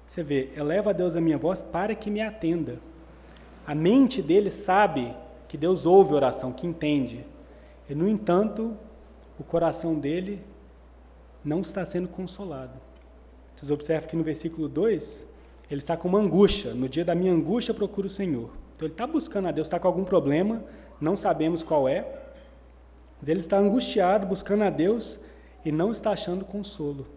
Você 0.10 0.24
vê, 0.24 0.52
eleva 0.56 0.90
a 0.90 0.94
Deus 0.94 1.16
a 1.16 1.22
minha 1.22 1.38
voz 1.38 1.62
para 1.62 1.94
que 1.94 2.10
me 2.10 2.20
atenda. 2.20 2.80
A 3.66 3.76
mente 3.76 4.22
dele 4.22 4.50
sabe 4.50 5.16
que 5.48 5.56
Deus 5.56 5.86
ouve 5.86 6.14
a 6.14 6.16
oração, 6.16 6.52
que 6.52 6.66
entende. 6.66 7.26
E, 7.88 7.94
no 7.94 8.08
entanto, 8.08 8.76
o 9.40 9.44
coração 9.44 9.96
dele 9.96 10.44
não 11.46 11.62
está 11.62 11.86
sendo 11.86 12.08
consolado. 12.08 12.80
Vocês 13.56 13.70
observam 13.70 14.10
que 14.10 14.16
no 14.16 14.24
versículo 14.24 14.68
2, 14.68 15.28
ele 15.70 15.80
está 15.80 15.98
com 15.98 16.08
uma 16.08 16.20
angústia. 16.20 16.74
No 16.74 16.88
dia 16.88 17.06
da 17.06 17.16
minha 17.16 17.32
angústia, 17.32 17.74
procuro 17.74 18.08
o 18.08 18.10
Senhor. 18.10 18.50
Então, 18.76 18.88
ele 18.88 18.94
está 18.94 19.08
buscando 19.08 19.48
a 19.48 19.52
Deus, 19.52 19.68
está 19.68 19.80
com 19.80 19.88
algum 19.88 20.04
problema, 20.04 20.64
não 21.00 21.16
sabemos 21.16 21.64
qual 21.64 21.88
é, 21.88 22.06
mas 23.20 23.30
ele 23.30 23.40
está 23.40 23.58
angustiado, 23.58 24.28
buscando 24.28 24.64
a 24.64 24.70
Deus 24.70 25.20
e 25.64 25.72
não 25.72 25.92
está 25.92 26.12
achando 26.12 26.44
consolo. 26.44 27.08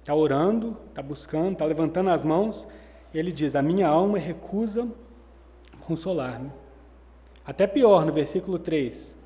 Está 0.00 0.14
orando, 0.14 0.76
está 0.90 1.02
buscando, 1.02 1.52
está 1.52 1.64
levantando 1.64 2.10
as 2.10 2.22
mãos. 2.22 2.68
Ele 3.14 3.32
diz: 3.32 3.56
A 3.56 3.62
minha 3.62 3.88
alma 3.88 4.18
recusa 4.18 4.86
consolar-me. 5.80 6.52
Até 7.44 7.66
pior, 7.66 8.04
no 8.04 8.12
versículo 8.12 8.58
3, 8.58 9.16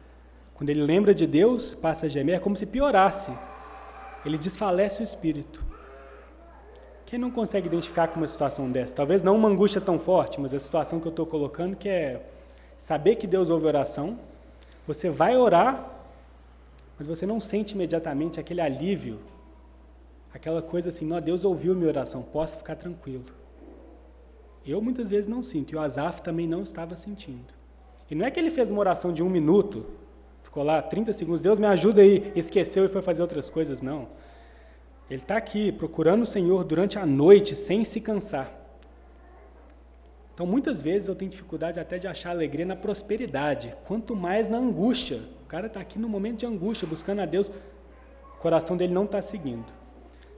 quando 0.54 0.70
ele 0.70 0.82
lembra 0.82 1.14
de 1.14 1.26
Deus, 1.26 1.74
passa 1.74 2.06
a 2.06 2.08
gemer, 2.08 2.36
é 2.36 2.38
como 2.38 2.54
se 2.54 2.66
piorasse. 2.66 3.32
Ele 4.24 4.38
desfalece 4.38 5.02
o 5.02 5.04
espírito. 5.04 5.64
Quem 7.10 7.18
não 7.18 7.28
consegue 7.28 7.66
identificar 7.66 8.06
com 8.06 8.20
uma 8.20 8.28
situação 8.28 8.70
dessa? 8.70 8.94
Talvez 8.94 9.20
não 9.20 9.34
uma 9.34 9.48
angústia 9.48 9.80
tão 9.80 9.98
forte, 9.98 10.40
mas 10.40 10.54
a 10.54 10.60
situação 10.60 11.00
que 11.00 11.08
eu 11.08 11.10
estou 11.10 11.26
colocando, 11.26 11.74
que 11.74 11.88
é 11.88 12.24
saber 12.78 13.16
que 13.16 13.26
Deus 13.26 13.50
ouve 13.50 13.66
oração, 13.66 14.16
você 14.86 15.10
vai 15.10 15.36
orar, 15.36 15.90
mas 16.96 17.08
você 17.08 17.26
não 17.26 17.40
sente 17.40 17.74
imediatamente 17.74 18.38
aquele 18.38 18.60
alívio, 18.60 19.18
aquela 20.32 20.62
coisa 20.62 20.90
assim, 20.90 21.04
não, 21.04 21.20
Deus 21.20 21.44
ouviu 21.44 21.74
minha 21.74 21.88
oração, 21.88 22.22
posso 22.22 22.58
ficar 22.58 22.76
tranquilo. 22.76 23.24
Eu 24.64 24.80
muitas 24.80 25.10
vezes 25.10 25.26
não 25.26 25.42
sinto, 25.42 25.72
e 25.72 25.76
o 25.76 25.80
Azaf 25.80 26.22
também 26.22 26.46
não 26.46 26.62
estava 26.62 26.94
sentindo. 26.94 27.52
E 28.08 28.14
não 28.14 28.24
é 28.24 28.30
que 28.30 28.38
ele 28.38 28.50
fez 28.50 28.70
uma 28.70 28.78
oração 28.78 29.12
de 29.12 29.20
um 29.20 29.28
minuto, 29.28 29.84
ficou 30.44 30.62
lá 30.62 30.80
30 30.80 31.12
segundos, 31.14 31.42
Deus 31.42 31.58
me 31.58 31.66
ajuda 31.66 32.02
aí, 32.02 32.30
esqueceu 32.36 32.84
e 32.84 32.88
foi 32.88 33.02
fazer 33.02 33.20
outras 33.20 33.50
coisas, 33.50 33.82
não. 33.82 34.06
Ele 35.10 35.20
está 35.20 35.36
aqui 35.36 35.72
procurando 35.72 36.22
o 36.22 36.26
Senhor 36.26 36.62
durante 36.62 36.96
a 36.96 37.04
noite, 37.04 37.56
sem 37.56 37.84
se 37.84 38.00
cansar. 38.00 38.48
Então, 40.32 40.46
muitas 40.46 40.80
vezes 40.80 41.08
eu 41.08 41.16
tenho 41.16 41.28
dificuldade 41.28 41.80
até 41.80 41.98
de 41.98 42.06
achar 42.06 42.30
alegria 42.30 42.64
na 42.64 42.76
prosperidade, 42.76 43.74
quanto 43.84 44.14
mais 44.14 44.48
na 44.48 44.56
angústia. 44.56 45.20
O 45.42 45.46
cara 45.46 45.66
está 45.66 45.80
aqui 45.80 45.98
no 45.98 46.08
momento 46.08 46.38
de 46.38 46.46
angústia, 46.46 46.86
buscando 46.86 47.20
a 47.22 47.26
Deus, 47.26 47.48
o 47.48 48.38
coração 48.38 48.76
dele 48.76 48.94
não 48.94 49.04
está 49.04 49.20
seguindo. 49.20 49.66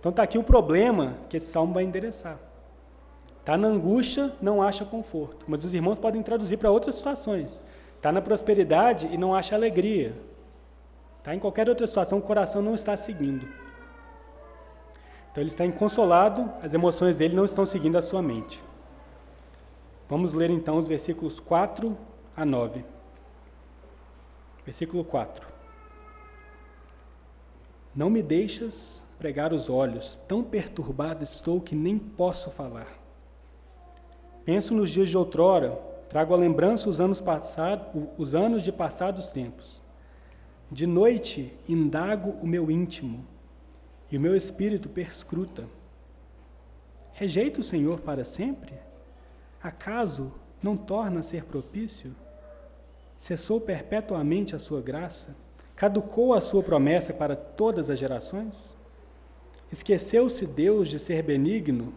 Então, 0.00 0.08
está 0.08 0.22
aqui 0.22 0.38
o 0.38 0.42
problema 0.42 1.18
que 1.28 1.36
esse 1.36 1.52
salmo 1.52 1.74
vai 1.74 1.84
endereçar. 1.84 2.40
Está 3.40 3.58
na 3.58 3.68
angústia, 3.68 4.32
não 4.40 4.62
acha 4.62 4.86
conforto. 4.86 5.44
Mas 5.46 5.66
os 5.66 5.74
irmãos 5.74 5.98
podem 5.98 6.22
traduzir 6.22 6.56
para 6.56 6.70
outras 6.70 6.94
situações. 6.94 7.62
Está 7.98 8.10
na 8.10 8.22
prosperidade 8.22 9.06
e 9.12 9.18
não 9.18 9.34
acha 9.34 9.54
alegria. 9.54 10.16
Está 11.18 11.34
em 11.34 11.38
qualquer 11.38 11.68
outra 11.68 11.86
situação, 11.86 12.18
o 12.18 12.22
coração 12.22 12.62
não 12.62 12.74
está 12.74 12.96
seguindo. 12.96 13.46
Então 15.32 15.42
ele 15.42 15.50
está 15.50 15.64
inconsolado, 15.64 16.52
as 16.62 16.74
emoções 16.74 17.16
dele 17.16 17.34
não 17.34 17.46
estão 17.46 17.64
seguindo 17.64 17.96
a 17.96 18.02
sua 18.02 18.20
mente. 18.20 18.62
Vamos 20.06 20.34
ler 20.34 20.50
então 20.50 20.76
os 20.76 20.86
versículos 20.86 21.40
4 21.40 21.96
a 22.36 22.44
9. 22.44 22.84
Versículo 24.64 25.02
4. 25.02 25.48
Não 27.96 28.10
me 28.10 28.22
deixas 28.22 29.02
pregar 29.18 29.54
os 29.54 29.70
olhos, 29.70 30.20
tão 30.28 30.42
perturbado 30.42 31.24
estou 31.24 31.62
que 31.62 31.74
nem 31.74 31.98
posso 31.98 32.50
falar. 32.50 32.88
Penso 34.44 34.74
nos 34.74 34.90
dias 34.90 35.08
de 35.08 35.16
outrora, 35.16 35.80
trago 36.10 36.34
à 36.34 36.36
lembrança 36.36 36.90
os 36.90 37.00
anos, 37.00 37.22
passado, 37.22 38.06
os 38.18 38.34
anos 38.34 38.62
de 38.62 38.70
passados 38.70 39.30
tempos. 39.30 39.80
De 40.70 40.86
noite 40.86 41.56
indago 41.66 42.30
o 42.42 42.46
meu 42.46 42.70
íntimo, 42.70 43.24
e 44.12 44.18
o 44.18 44.20
meu 44.20 44.36
espírito 44.36 44.90
perscruta. 44.90 45.66
Rejeita 47.14 47.60
o 47.60 47.64
Senhor 47.64 48.00
para 48.00 48.26
sempre? 48.26 48.74
Acaso 49.62 50.30
não 50.62 50.76
torna 50.76 51.20
a 51.20 51.22
ser 51.22 51.44
propício? 51.44 52.14
Cessou 53.16 53.58
perpetuamente 53.58 54.54
a 54.54 54.58
sua 54.58 54.82
graça? 54.82 55.34
Caducou 55.74 56.34
a 56.34 56.42
sua 56.42 56.62
promessa 56.62 57.14
para 57.14 57.34
todas 57.34 57.88
as 57.88 57.98
gerações? 57.98 58.76
Esqueceu-se 59.72 60.44
Deus 60.44 60.88
de 60.88 60.98
ser 60.98 61.22
benigno? 61.22 61.94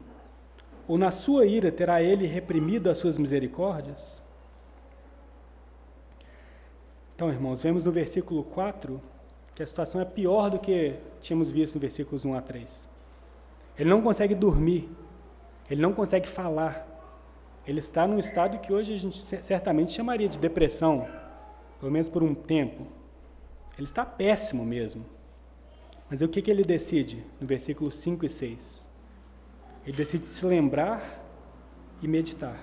Ou 0.87 0.97
na 0.97 1.11
sua 1.11 1.45
ira 1.45 1.69
terá 1.69 2.01
ele 2.01 2.25
reprimido 2.25 2.89
as 2.89 2.97
suas 2.97 3.17
misericórdias? 3.17 4.23
Então, 7.13 7.29
irmãos, 7.29 7.61
vemos 7.61 7.83
no 7.83 7.91
versículo 7.91 8.41
4 8.41 9.01
que 9.55 9.63
a 9.63 9.67
situação 9.67 10.01
é 10.01 10.05
pior 10.05 10.49
do 10.49 10.59
que 10.59 10.95
tínhamos 11.21 11.49
visto 11.49 11.75
no 11.75 11.81
versículos 11.81 12.25
1 12.25 12.33
a 12.33 12.41
3. 12.41 12.89
Ele 13.79 13.89
não 13.89 14.01
consegue 14.01 14.35
dormir, 14.35 14.89
ele 15.71 15.81
não 15.81 15.93
consegue 15.93 16.27
falar. 16.27 16.85
Ele 17.65 17.79
está 17.79 18.05
num 18.05 18.19
estado 18.19 18.59
que 18.59 18.71
hoje 18.71 18.93
a 18.93 18.97
gente 18.97 19.17
certamente 19.17 19.91
chamaria 19.91 20.27
de 20.27 20.37
depressão, 20.37 21.07
pelo 21.79 21.91
menos 21.91 22.09
por 22.09 22.21
um 22.21 22.35
tempo. 22.35 22.85
Ele 23.77 23.87
está 23.87 24.05
péssimo 24.05 24.65
mesmo. 24.65 25.05
Mas 26.09 26.21
o 26.21 26.27
que, 26.27 26.41
que 26.41 26.51
ele 26.51 26.63
decide 26.63 27.23
no 27.39 27.47
versículo 27.47 27.89
5 27.89 28.25
e 28.25 28.29
6? 28.29 28.89
Ele 29.87 29.97
decide 29.97 30.27
se 30.27 30.45
lembrar 30.45 31.23
e 32.01 32.07
meditar. 32.07 32.59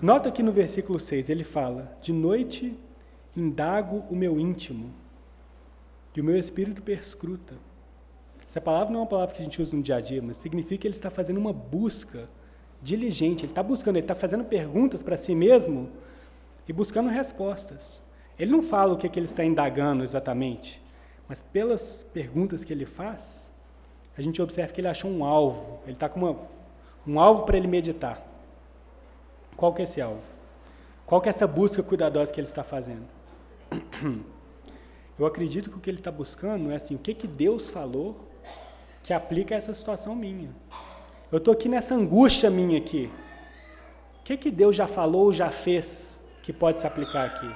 Nota 0.00 0.30
que 0.30 0.42
no 0.42 0.52
versículo 0.52 0.98
6 0.98 1.28
ele 1.28 1.44
fala: 1.44 1.94
De 2.00 2.12
noite 2.12 2.78
indago 3.36 4.04
o 4.08 4.16
meu 4.16 4.40
íntimo 4.40 4.94
e 6.20 6.22
o 6.22 6.24
meu 6.24 6.36
espírito 6.36 6.82
perscruta. 6.82 7.54
Essa 8.46 8.60
palavra 8.60 8.92
não 8.92 9.00
é 9.00 9.02
uma 9.04 9.08
palavra 9.08 9.34
que 9.34 9.40
a 9.40 9.44
gente 9.44 9.60
usa 9.60 9.74
no 9.74 9.82
dia 9.82 9.96
a 9.96 10.00
dia, 10.00 10.20
mas 10.20 10.36
significa 10.36 10.82
que 10.82 10.86
ele 10.86 10.94
está 10.94 11.08
fazendo 11.08 11.38
uma 11.38 11.52
busca 11.52 12.28
diligente. 12.82 13.44
Ele 13.44 13.52
está 13.52 13.62
buscando, 13.62 13.96
ele 13.96 14.04
está 14.04 14.14
fazendo 14.14 14.44
perguntas 14.44 15.02
para 15.02 15.16
si 15.16 15.34
mesmo 15.34 15.88
e 16.68 16.72
buscando 16.74 17.08
respostas. 17.08 18.02
Ele 18.38 18.50
não 18.50 18.62
fala 18.62 18.92
o 18.92 18.96
que, 18.98 19.06
é 19.06 19.10
que 19.10 19.18
ele 19.18 19.26
está 19.26 19.42
indagando 19.42 20.04
exatamente, 20.04 20.82
mas 21.26 21.42
pelas 21.42 22.04
perguntas 22.12 22.64
que 22.64 22.72
ele 22.72 22.84
faz, 22.84 23.50
a 24.16 24.20
gente 24.20 24.42
observa 24.42 24.72
que 24.72 24.80
ele 24.80 24.88
achou 24.88 25.10
um 25.10 25.24
alvo. 25.24 25.78
Ele 25.84 25.92
está 25.92 26.08
com 26.08 26.20
uma, 26.20 26.36
um 27.06 27.18
alvo 27.18 27.44
para 27.44 27.56
ele 27.56 27.66
meditar. 27.66 28.22
Qual 29.56 29.72
que 29.72 29.80
é 29.80 29.84
esse 29.84 30.02
alvo? 30.02 30.26
Qual 31.06 31.20
que 31.20 31.28
é 31.28 31.30
essa 31.30 31.46
busca 31.46 31.82
cuidadosa 31.82 32.30
que 32.30 32.38
ele 32.38 32.48
está 32.48 32.62
fazendo? 32.62 33.06
Eu 35.20 35.26
acredito 35.26 35.68
que 35.68 35.76
o 35.76 35.80
que 35.80 35.90
ele 35.90 35.98
está 35.98 36.10
buscando 36.10 36.70
é 36.70 36.76
assim, 36.76 36.94
o 36.94 36.98
que, 36.98 37.12
que 37.12 37.28
Deus 37.28 37.68
falou 37.68 38.26
que 39.02 39.12
aplica 39.12 39.54
a 39.54 39.58
essa 39.58 39.74
situação 39.74 40.16
minha. 40.16 40.48
Eu 41.30 41.36
estou 41.36 41.52
aqui 41.52 41.68
nessa 41.68 41.94
angústia 41.94 42.48
minha 42.48 42.78
aqui. 42.78 43.10
O 44.20 44.22
que, 44.24 44.38
que 44.38 44.50
Deus 44.50 44.74
já 44.74 44.86
falou, 44.86 45.30
já 45.30 45.50
fez, 45.50 46.18
que 46.42 46.54
pode 46.54 46.80
se 46.80 46.86
aplicar 46.86 47.26
aqui? 47.26 47.54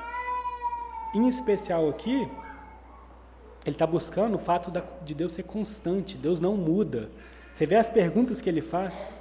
Em 1.16 1.26
especial 1.26 1.88
aqui, 1.88 2.28
ele 3.64 3.74
está 3.74 3.86
buscando 3.86 4.34
o 4.34 4.38
fato 4.38 4.70
de 5.02 5.14
Deus 5.14 5.32
ser 5.32 5.44
constante, 5.44 6.18
Deus 6.18 6.40
não 6.40 6.58
muda. 6.58 7.10
Você 7.50 7.64
vê 7.64 7.76
as 7.76 7.88
perguntas 7.88 8.42
que 8.42 8.48
ele 8.50 8.60
faz? 8.60 9.18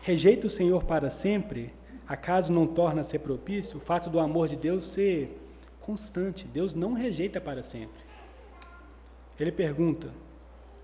Rejeita 0.00 0.46
o 0.46 0.50
Senhor 0.50 0.84
para 0.84 1.10
sempre? 1.10 1.74
Acaso 2.08 2.50
não 2.50 2.66
torna 2.66 3.04
ser 3.04 3.18
propício? 3.18 3.76
O 3.76 3.80
fato 3.80 4.08
do 4.08 4.18
amor 4.18 4.48
de 4.48 4.56
Deus 4.56 4.86
ser 4.86 5.41
constante. 5.82 6.46
Deus 6.46 6.74
não 6.74 6.92
rejeita 6.92 7.40
para 7.40 7.62
sempre. 7.62 8.00
Ele 9.38 9.52
pergunta: 9.52 10.08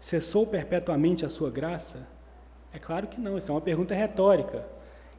cessou 0.01 0.47
perpetuamente 0.47 1.25
a 1.25 1.29
sua 1.29 1.51
graça? 1.51 2.07
É 2.73 2.79
claro 2.79 3.07
que 3.07 3.21
não, 3.21 3.39
isso 3.39 3.51
é 3.51 3.55
uma 3.55 3.61
pergunta 3.61 3.95
retórica. 3.95 4.67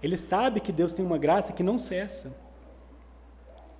Ele 0.01 0.17
sabe 0.17 0.59
que 0.59 0.71
Deus 0.71 0.93
tem 0.93 1.03
uma 1.03 1.17
graça 1.17 1.51
que 1.51 1.63
não 1.63 1.77
cessa. 1.77 2.31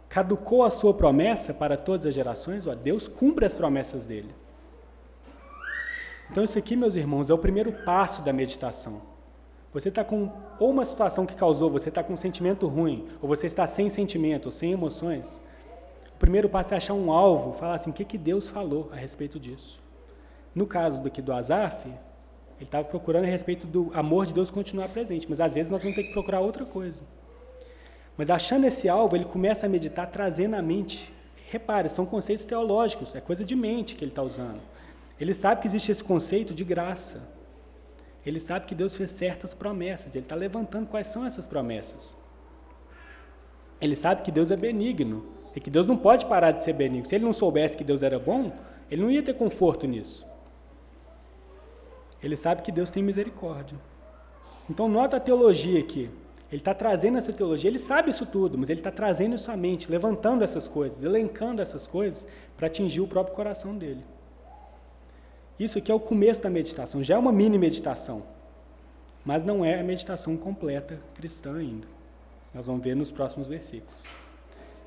Caducou 0.10 0.64
a 0.64 0.72
sua 0.72 0.94
promessa 0.94 1.54
para 1.54 1.78
todas 1.78 2.08
as 2.08 2.16
gerações? 2.16 2.66
Ó, 2.66 2.74
Deus 2.74 3.08
cumpre 3.08 3.46
as 3.46 3.56
promessas 3.56 4.04
dele. 4.04 4.34
Então, 6.32 6.44
isso 6.44 6.58
aqui, 6.58 6.76
meus 6.76 6.96
irmãos, 6.96 7.30
é 7.30 7.34
o 7.34 7.38
primeiro 7.38 7.72
passo 7.72 8.22
da 8.22 8.34
meditação. 8.34 9.02
Você 9.72 9.90
está 9.90 10.04
com 10.04 10.32
ou 10.60 10.72
uma 10.72 10.86
situação 10.86 11.26
que 11.26 11.36
causou, 11.36 11.70
você 11.70 11.90
está 11.90 12.04
com 12.04 12.14
um 12.14 12.18
sentimento 12.18 12.68
ruim, 12.68 13.08
ou 13.22 13.28
você 13.28 13.48
está 13.48 13.68
sem 13.68 13.90
sentimento, 13.90 14.52
sem 14.52 14.72
emoções. 14.72 15.40
Primeiro 16.20 16.50
passo 16.50 16.74
é 16.74 16.78
achar 16.78 16.94
um 16.94 17.12
alvo, 17.12 17.54
falar 17.54 17.76
assim, 17.76 17.90
o 17.90 17.94
que, 17.94 18.04
que 18.04 18.18
Deus 18.18 18.50
falou 18.50 18.90
a 18.92 18.96
respeito 18.96 19.40
disso. 19.40 19.82
No 20.54 20.68
caso 20.68 21.02
do 21.02 21.10
que 21.10 21.22
do 21.22 21.32
Azaf, 21.32 21.88
ele 21.88 21.98
estava 22.60 22.88
procurando 22.88 23.24
a 23.24 23.28
respeito 23.28 23.66
do 23.66 23.90
amor 23.94 24.26
de 24.26 24.34
Deus 24.34 24.52
continuar 24.52 24.90
presente, 24.90 25.26
mas 25.30 25.40
às 25.40 25.54
vezes 25.54 25.72
nós 25.72 25.82
vamos 25.82 25.96
ter 25.96 26.04
que 26.04 26.12
procurar 26.12 26.42
outra 26.42 26.66
coisa. 26.66 27.02
Mas 28.18 28.30
achando 28.30 28.68
esse 28.68 28.90
alvo, 28.90 29.16
ele 29.16 29.24
começa 29.24 29.66
a 29.66 29.70
meditar 29.70 30.08
trazendo 30.08 30.56
à 30.56 30.62
mente. 30.62 31.14
Repare, 31.48 31.90
são 31.90 32.06
conceitos 32.06 32.44
teológicos, 32.44 33.16
é 33.16 33.22
coisa 33.22 33.46
de 33.46 33.56
mente 33.56 33.96
que 33.96 34.04
ele 34.04 34.12
está 34.12 34.22
usando. 34.22 34.60
Ele 35.18 35.34
sabe 35.34 35.62
que 35.62 35.68
existe 35.68 35.92
esse 35.92 36.04
conceito 36.04 36.54
de 36.54 36.66
graça. 36.66 37.22
Ele 38.26 38.42
sabe 38.42 38.66
que 38.66 38.76
Deus 38.76 38.96
fez 38.96 39.12
certas 39.12 39.54
promessas. 39.54 40.14
Ele 40.14 40.26
está 40.26 40.36
levantando 40.36 40.88
quais 40.88 41.08
são 41.08 41.26
essas 41.26 41.48
promessas. 41.48 42.18
Ele 43.80 43.96
sabe 43.96 44.22
que 44.22 44.32
Deus 44.32 44.52
é 44.52 44.58
benigno 44.58 45.26
e 45.56 45.60
que 45.60 45.70
Deus 45.70 45.88
não 45.88 45.98
pode 45.98 46.26
parar 46.26 46.52
de 46.52 46.64
ser 46.64 46.74
benigno. 46.74 47.08
Se 47.08 47.16
ele 47.16 47.26
não 47.26 47.34
soubesse 47.34 47.76
que 47.76 47.84
Deus 47.84 48.02
era 48.02 48.20
bom, 48.20 48.52
ele 48.90 49.02
não 49.02 49.12
ia 49.12 49.24
ter 49.24 49.34
conforto 49.34 49.88
nisso. 49.88 50.26
Ele 52.22 52.36
sabe 52.36 52.62
que 52.62 52.72
Deus 52.72 52.92
tem 52.92 53.02
misericórdia. 53.02 53.78
Então, 54.70 54.88
nota 54.88 55.18
a 55.18 55.20
teologia 55.20 55.80
aqui. 55.80 56.10
Ele 56.52 56.60
está 56.62 56.74
trazendo 56.74 57.18
essa 57.18 57.32
teologia, 57.32 57.70
ele 57.70 57.78
sabe 57.78 58.10
isso 58.10 58.26
tudo, 58.26 58.58
mas 58.58 58.70
ele 58.70 58.80
está 58.80 58.92
trazendo 58.92 59.36
isso 59.36 59.52
à 59.52 59.58
mente, 59.58 59.90
levantando 59.90 60.44
essas 60.44 60.68
coisas, 60.68 61.04
elencando 61.04 61.62
essas 61.62 61.86
coisas 61.86 62.26
para 62.58 62.66
atingir 62.66 63.02
o 63.02 63.08
próprio 63.08 63.36
coração 63.36 63.78
dele. 63.78 64.04
Isso 65.60 65.78
aqui 65.78 65.92
é 65.92 65.94
o 65.94 66.00
começo 66.00 66.42
da 66.42 66.50
meditação, 66.50 67.04
já 67.04 67.16
é 67.16 67.18
uma 67.18 67.32
mini 67.32 67.58
meditação, 67.60 68.24
mas 69.24 69.44
não 69.44 69.64
é 69.64 69.80
a 69.80 69.84
meditação 69.84 70.36
completa 70.36 70.98
cristã 71.14 71.58
ainda. 71.58 71.88
Nós 72.52 72.66
vamos 72.66 72.84
ver 72.84 72.96
nos 72.96 73.12
próximos 73.12 73.48
versículos. 73.48 73.94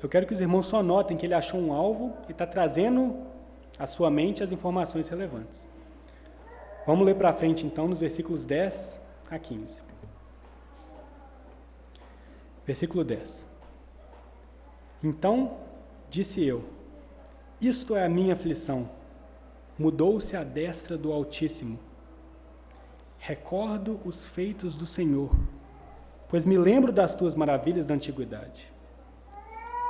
Eu 0.03 0.09
quero 0.09 0.27
que 0.27 0.33
os 0.33 0.41
irmãos 0.41 0.65
só 0.65 0.83
notem 0.83 1.15
que 1.15 1.25
ele 1.25 1.33
achou 1.33 1.57
um 1.57 1.71
alvo 1.71 2.13
e 2.27 2.33
está 2.33 2.45
trazendo 2.45 3.15
à 3.79 3.87
sua 3.87 4.11
mente 4.11 4.43
as 4.43 4.51
informações 4.51 5.07
relevantes. 5.07 5.65
Vamos 6.85 7.05
ler 7.05 7.15
para 7.15 7.33
frente 7.33 7.65
então 7.65 7.87
nos 7.87 8.01
versículos 8.01 8.43
10 8.43 8.99
a 9.31 9.39
15. 9.39 9.81
Versículo 12.65 13.05
10. 13.05 13.47
Então 15.01 15.55
disse 16.09 16.43
eu: 16.43 16.65
Isto 17.61 17.95
é 17.95 18.03
a 18.03 18.09
minha 18.09 18.33
aflição. 18.33 18.89
Mudou-se 19.79 20.35
a 20.35 20.43
destra 20.43 20.97
do 20.97 21.13
Altíssimo. 21.13 21.79
Recordo 23.19 24.01
os 24.03 24.27
feitos 24.27 24.75
do 24.75 24.85
Senhor, 24.85 25.33
pois 26.27 26.45
me 26.45 26.57
lembro 26.57 26.91
das 26.91 27.15
tuas 27.15 27.35
maravilhas 27.35 27.85
da 27.85 27.95
antiguidade. 27.95 28.72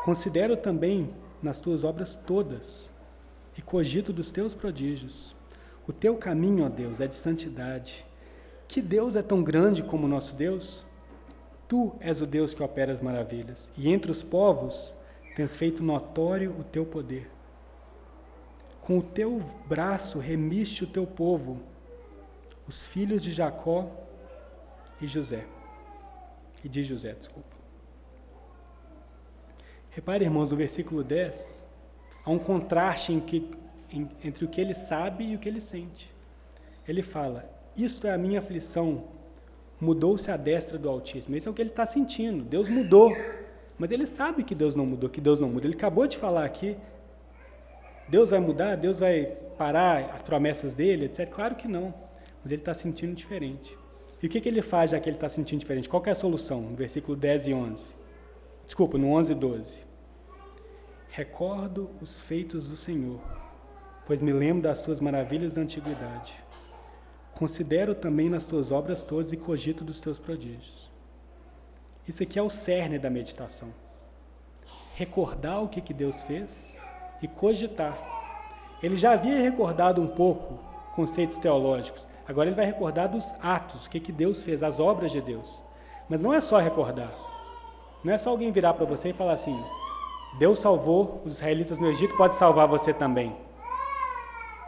Considero 0.03 0.57
também 0.57 1.13
nas 1.41 1.61
tuas 1.61 1.85
obras 1.85 2.17
todas 2.17 2.91
e 3.57 3.61
cogito 3.61 4.11
dos 4.11 4.31
teus 4.31 4.53
prodígios. 4.53 5.33
O 5.87 5.93
teu 5.93 6.17
caminho, 6.17 6.65
ó 6.65 6.69
Deus, 6.69 6.99
é 6.99 7.07
de 7.07 7.15
santidade. 7.15 8.05
Que 8.67 8.81
Deus 8.81 9.15
é 9.15 9.21
tão 9.21 9.41
grande 9.41 9.81
como 9.81 10.05
o 10.05 10.09
nosso 10.09 10.35
Deus? 10.35 10.85
Tu 11.69 11.95
és 12.01 12.19
o 12.19 12.25
Deus 12.25 12.53
que 12.53 12.61
opera 12.61 12.91
as 12.91 13.01
maravilhas, 13.01 13.71
e 13.77 13.89
entre 13.89 14.11
os 14.11 14.21
povos 14.21 14.93
tens 15.37 15.55
feito 15.55 15.81
notório 15.81 16.51
o 16.59 16.63
teu 16.65 16.85
poder. 16.85 17.31
Com 18.81 18.97
o 18.97 19.01
teu 19.01 19.37
braço 19.67 20.19
remiste 20.19 20.83
o 20.83 20.87
teu 20.87 21.07
povo, 21.07 21.61
os 22.67 22.85
filhos 22.85 23.21
de 23.23 23.31
Jacó 23.31 23.89
e 24.99 25.07
José. 25.07 25.45
E 26.61 26.67
de 26.67 26.83
José, 26.83 27.13
desculpa. 27.13 27.52
Repare, 29.95 30.25
irmãos, 30.25 30.49
no 30.49 30.57
versículo 30.57 31.03
10, 31.03 31.63
há 32.25 32.31
um 32.31 32.39
contraste 32.39 33.13
que, 33.27 33.47
em, 33.91 34.09
entre 34.23 34.43
o 34.43 34.47
que 34.47 34.59
ele 34.59 34.73
sabe 34.73 35.23
e 35.23 35.35
o 35.35 35.39
que 35.39 35.47
ele 35.47 35.61
sente. 35.61 36.11
Ele 36.87 37.03
fala: 37.03 37.47
Isto 37.77 38.07
é 38.07 38.11
a 38.11 38.17
minha 38.17 38.39
aflição, 38.39 39.03
mudou-se 39.79 40.31
a 40.31 40.37
destra 40.37 40.79
do 40.79 40.89
Altíssimo. 40.89 41.35
Isso 41.37 41.47
é 41.47 41.51
o 41.51 41.53
que 41.53 41.61
ele 41.61 41.69
está 41.69 41.85
sentindo. 41.85 42.43
Deus 42.43 42.69
mudou. 42.69 43.15
Mas 43.77 43.91
ele 43.91 44.07
sabe 44.07 44.43
que 44.43 44.55
Deus 44.55 44.73
não 44.73 44.85
mudou, 44.85 45.09
que 45.09 45.21
Deus 45.21 45.39
não 45.39 45.49
muda. 45.49 45.67
Ele 45.67 45.75
acabou 45.75 46.07
de 46.07 46.17
falar 46.17 46.45
aqui. 46.45 46.75
Deus 48.07 48.31
vai 48.31 48.39
mudar? 48.39 48.75
Deus 48.75 48.99
vai 48.99 49.25
parar 49.57 50.11
as 50.15 50.23
promessas 50.23 50.73
dele, 50.73 51.05
etc? 51.05 51.29
Claro 51.29 51.55
que 51.55 51.67
não. 51.67 51.93
Mas 52.43 52.51
ele 52.51 52.61
está 52.61 52.73
sentindo 52.73 53.13
diferente. 53.13 53.77
E 54.21 54.25
o 54.25 54.29
que, 54.29 54.41
que 54.41 54.49
ele 54.49 54.61
faz 54.61 54.91
já 54.91 54.99
que 54.99 55.07
ele 55.07 55.17
está 55.17 55.29
sentindo 55.29 55.59
diferente? 55.59 55.87
Qual 55.87 56.01
é 56.05 56.11
a 56.11 56.15
solução? 56.15 56.61
No 56.61 56.75
versículo 56.75 57.15
10 57.15 57.47
e 57.47 57.53
11. 57.53 58.02
Desculpa, 58.65 58.97
no 58.97 59.11
11 59.13 59.31
e 59.31 59.35
12. 59.35 59.81
Recordo 61.09 61.91
os 62.01 62.19
feitos 62.19 62.69
do 62.69 62.75
Senhor, 62.75 63.19
pois 64.05 64.21
me 64.21 64.33
lembro 64.33 64.63
das 64.63 64.81
tuas 64.81 64.99
maravilhas 64.99 65.53
da 65.53 65.61
antiguidade. 65.61 66.43
Considero 67.35 67.93
também 67.93 68.29
nas 68.29 68.45
tuas 68.45 68.71
obras 68.71 69.03
todas 69.03 69.31
e 69.31 69.37
cogito 69.37 69.83
dos 69.83 70.01
teus 70.01 70.17
prodígios. 70.17 70.91
Isso 72.07 72.23
aqui 72.23 72.39
é 72.39 72.41
o 72.41 72.49
cerne 72.49 72.99
da 72.99 73.09
meditação. 73.09 73.69
Recordar 74.95 75.61
o 75.61 75.67
que, 75.67 75.81
que 75.81 75.93
Deus 75.93 76.21
fez 76.23 76.77
e 77.21 77.27
cogitar. 77.27 77.97
Ele 78.81 78.95
já 78.95 79.13
havia 79.13 79.41
recordado 79.41 80.01
um 80.01 80.07
pouco 80.07 80.59
conceitos 80.95 81.37
teológicos, 81.37 82.07
agora 82.27 82.49
ele 82.49 82.55
vai 82.55 82.65
recordar 82.65 83.09
dos 83.09 83.33
atos, 83.41 83.85
o 83.85 83.89
que, 83.89 83.99
que 83.99 84.11
Deus 84.11 84.43
fez, 84.43 84.61
as 84.61 84.79
obras 84.79 85.11
de 85.11 85.21
Deus. 85.21 85.61
Mas 86.07 86.21
não 86.21 86.33
é 86.33 86.41
só 86.41 86.59
recordar. 86.59 87.32
Não 88.03 88.13
é 88.13 88.17
só 88.17 88.31
alguém 88.31 88.51
virar 88.51 88.73
para 88.73 88.85
você 88.85 89.09
e 89.09 89.13
falar 89.13 89.33
assim: 89.33 89.63
Deus 90.37 90.59
salvou 90.59 91.21
os 91.23 91.33
israelitas 91.33 91.79
no 91.79 91.87
Egito, 91.87 92.17
pode 92.17 92.35
salvar 92.35 92.67
você 92.67 92.93
também. 92.93 93.35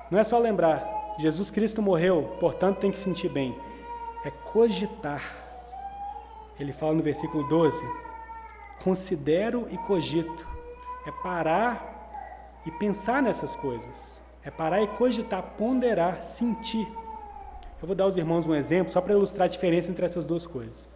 Não 0.09 0.19
é 0.19 0.23
só 0.23 0.37
lembrar, 0.37 1.15
Jesus 1.17 1.49
Cristo 1.49 1.81
morreu, 1.81 2.35
portanto 2.39 2.79
tem 2.79 2.91
que 2.91 2.97
sentir 2.97 3.29
bem. 3.29 3.57
É 4.23 4.31
cogitar. 4.31 5.21
Ele 6.59 6.71
fala 6.71 6.93
no 6.93 7.03
versículo 7.03 7.47
12: 7.47 7.77
considero 8.83 9.67
e 9.69 9.77
cogito. 9.77 10.47
É 11.05 11.11
parar 11.11 12.61
e 12.65 12.71
pensar 12.71 13.21
nessas 13.21 13.55
coisas. 13.55 14.21
É 14.43 14.49
parar 14.49 14.81
e 14.81 14.87
cogitar, 14.87 15.43
ponderar, 15.57 16.23
sentir. 16.23 16.87
Eu 17.81 17.87
vou 17.87 17.95
dar 17.95 18.05
aos 18.05 18.15
irmãos 18.15 18.47
um 18.47 18.55
exemplo 18.55 18.91
só 18.91 19.01
para 19.01 19.13
ilustrar 19.13 19.47
a 19.47 19.51
diferença 19.51 19.91
entre 19.91 20.05
essas 20.05 20.25
duas 20.25 20.47
coisas. 20.47 20.87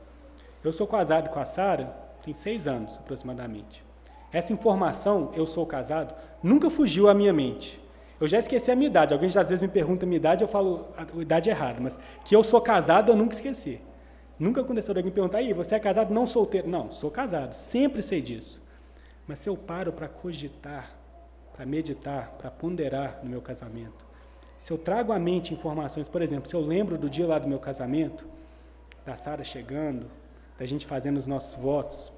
Eu 0.63 0.71
sou 0.71 0.87
casado 0.87 1.29
com 1.29 1.39
a 1.39 1.45
Sara 1.45 2.08
tem 2.23 2.33
seis 2.33 2.67
anos 2.67 2.97
aproximadamente. 2.97 3.83
Essa 4.31 4.53
informação, 4.53 5.31
eu 5.33 5.47
sou 5.47 5.65
casado, 5.65 6.13
nunca 6.43 6.69
fugiu 6.69 7.09
à 7.09 7.13
minha 7.13 7.33
mente. 7.33 7.81
Eu 8.19 8.27
já 8.27 8.37
esqueci 8.37 8.69
a 8.69 8.75
minha 8.75 8.87
idade. 8.87 9.13
Alguém 9.13 9.29
já 9.29 9.41
às 9.41 9.49
vezes 9.49 9.61
me 9.61 9.67
pergunta 9.67 10.05
a 10.05 10.07
minha 10.07 10.17
idade, 10.17 10.43
eu 10.43 10.47
falo 10.47 10.87
a 10.97 11.21
idade 11.21 11.49
errada, 11.49 11.79
mas 11.81 11.97
que 12.25 12.35
eu 12.35 12.43
sou 12.43 12.61
casado, 12.61 13.11
eu 13.11 13.15
nunca 13.15 13.33
esqueci. 13.33 13.81
Nunca 14.37 14.61
aconteceu 14.61 14.95
alguém 14.95 15.11
perguntar, 15.11 15.39
aí, 15.39 15.51
você 15.51 15.75
é 15.75 15.79
casado, 15.79 16.13
não 16.13 16.25
solteiro? 16.25 16.69
Não, 16.69 16.91
sou 16.91 17.11
casado, 17.11 17.53
sempre 17.53 18.01
sei 18.01 18.21
disso. 18.21 18.61
Mas 19.27 19.39
se 19.39 19.49
eu 19.49 19.57
paro 19.57 19.91
para 19.91 20.07
cogitar, 20.07 20.95
para 21.53 21.65
meditar, 21.65 22.31
para 22.37 22.49
ponderar 22.49 23.19
no 23.21 23.29
meu 23.29 23.41
casamento, 23.41 24.05
se 24.57 24.71
eu 24.71 24.77
trago 24.77 25.11
à 25.11 25.19
mente 25.19 25.53
informações, 25.53 26.07
por 26.07 26.21
exemplo, 26.21 26.47
se 26.47 26.55
eu 26.55 26.61
lembro 26.61 26.97
do 26.97 27.09
dia 27.09 27.27
lá 27.27 27.37
do 27.39 27.47
meu 27.47 27.59
casamento, 27.59 28.25
da 29.05 29.15
Sara 29.15 29.43
chegando, 29.43 30.07
da 30.59 30.65
gente 30.65 30.85
fazendo 30.85 31.17
os 31.17 31.25
nossos 31.25 31.55
votos, 31.55 32.11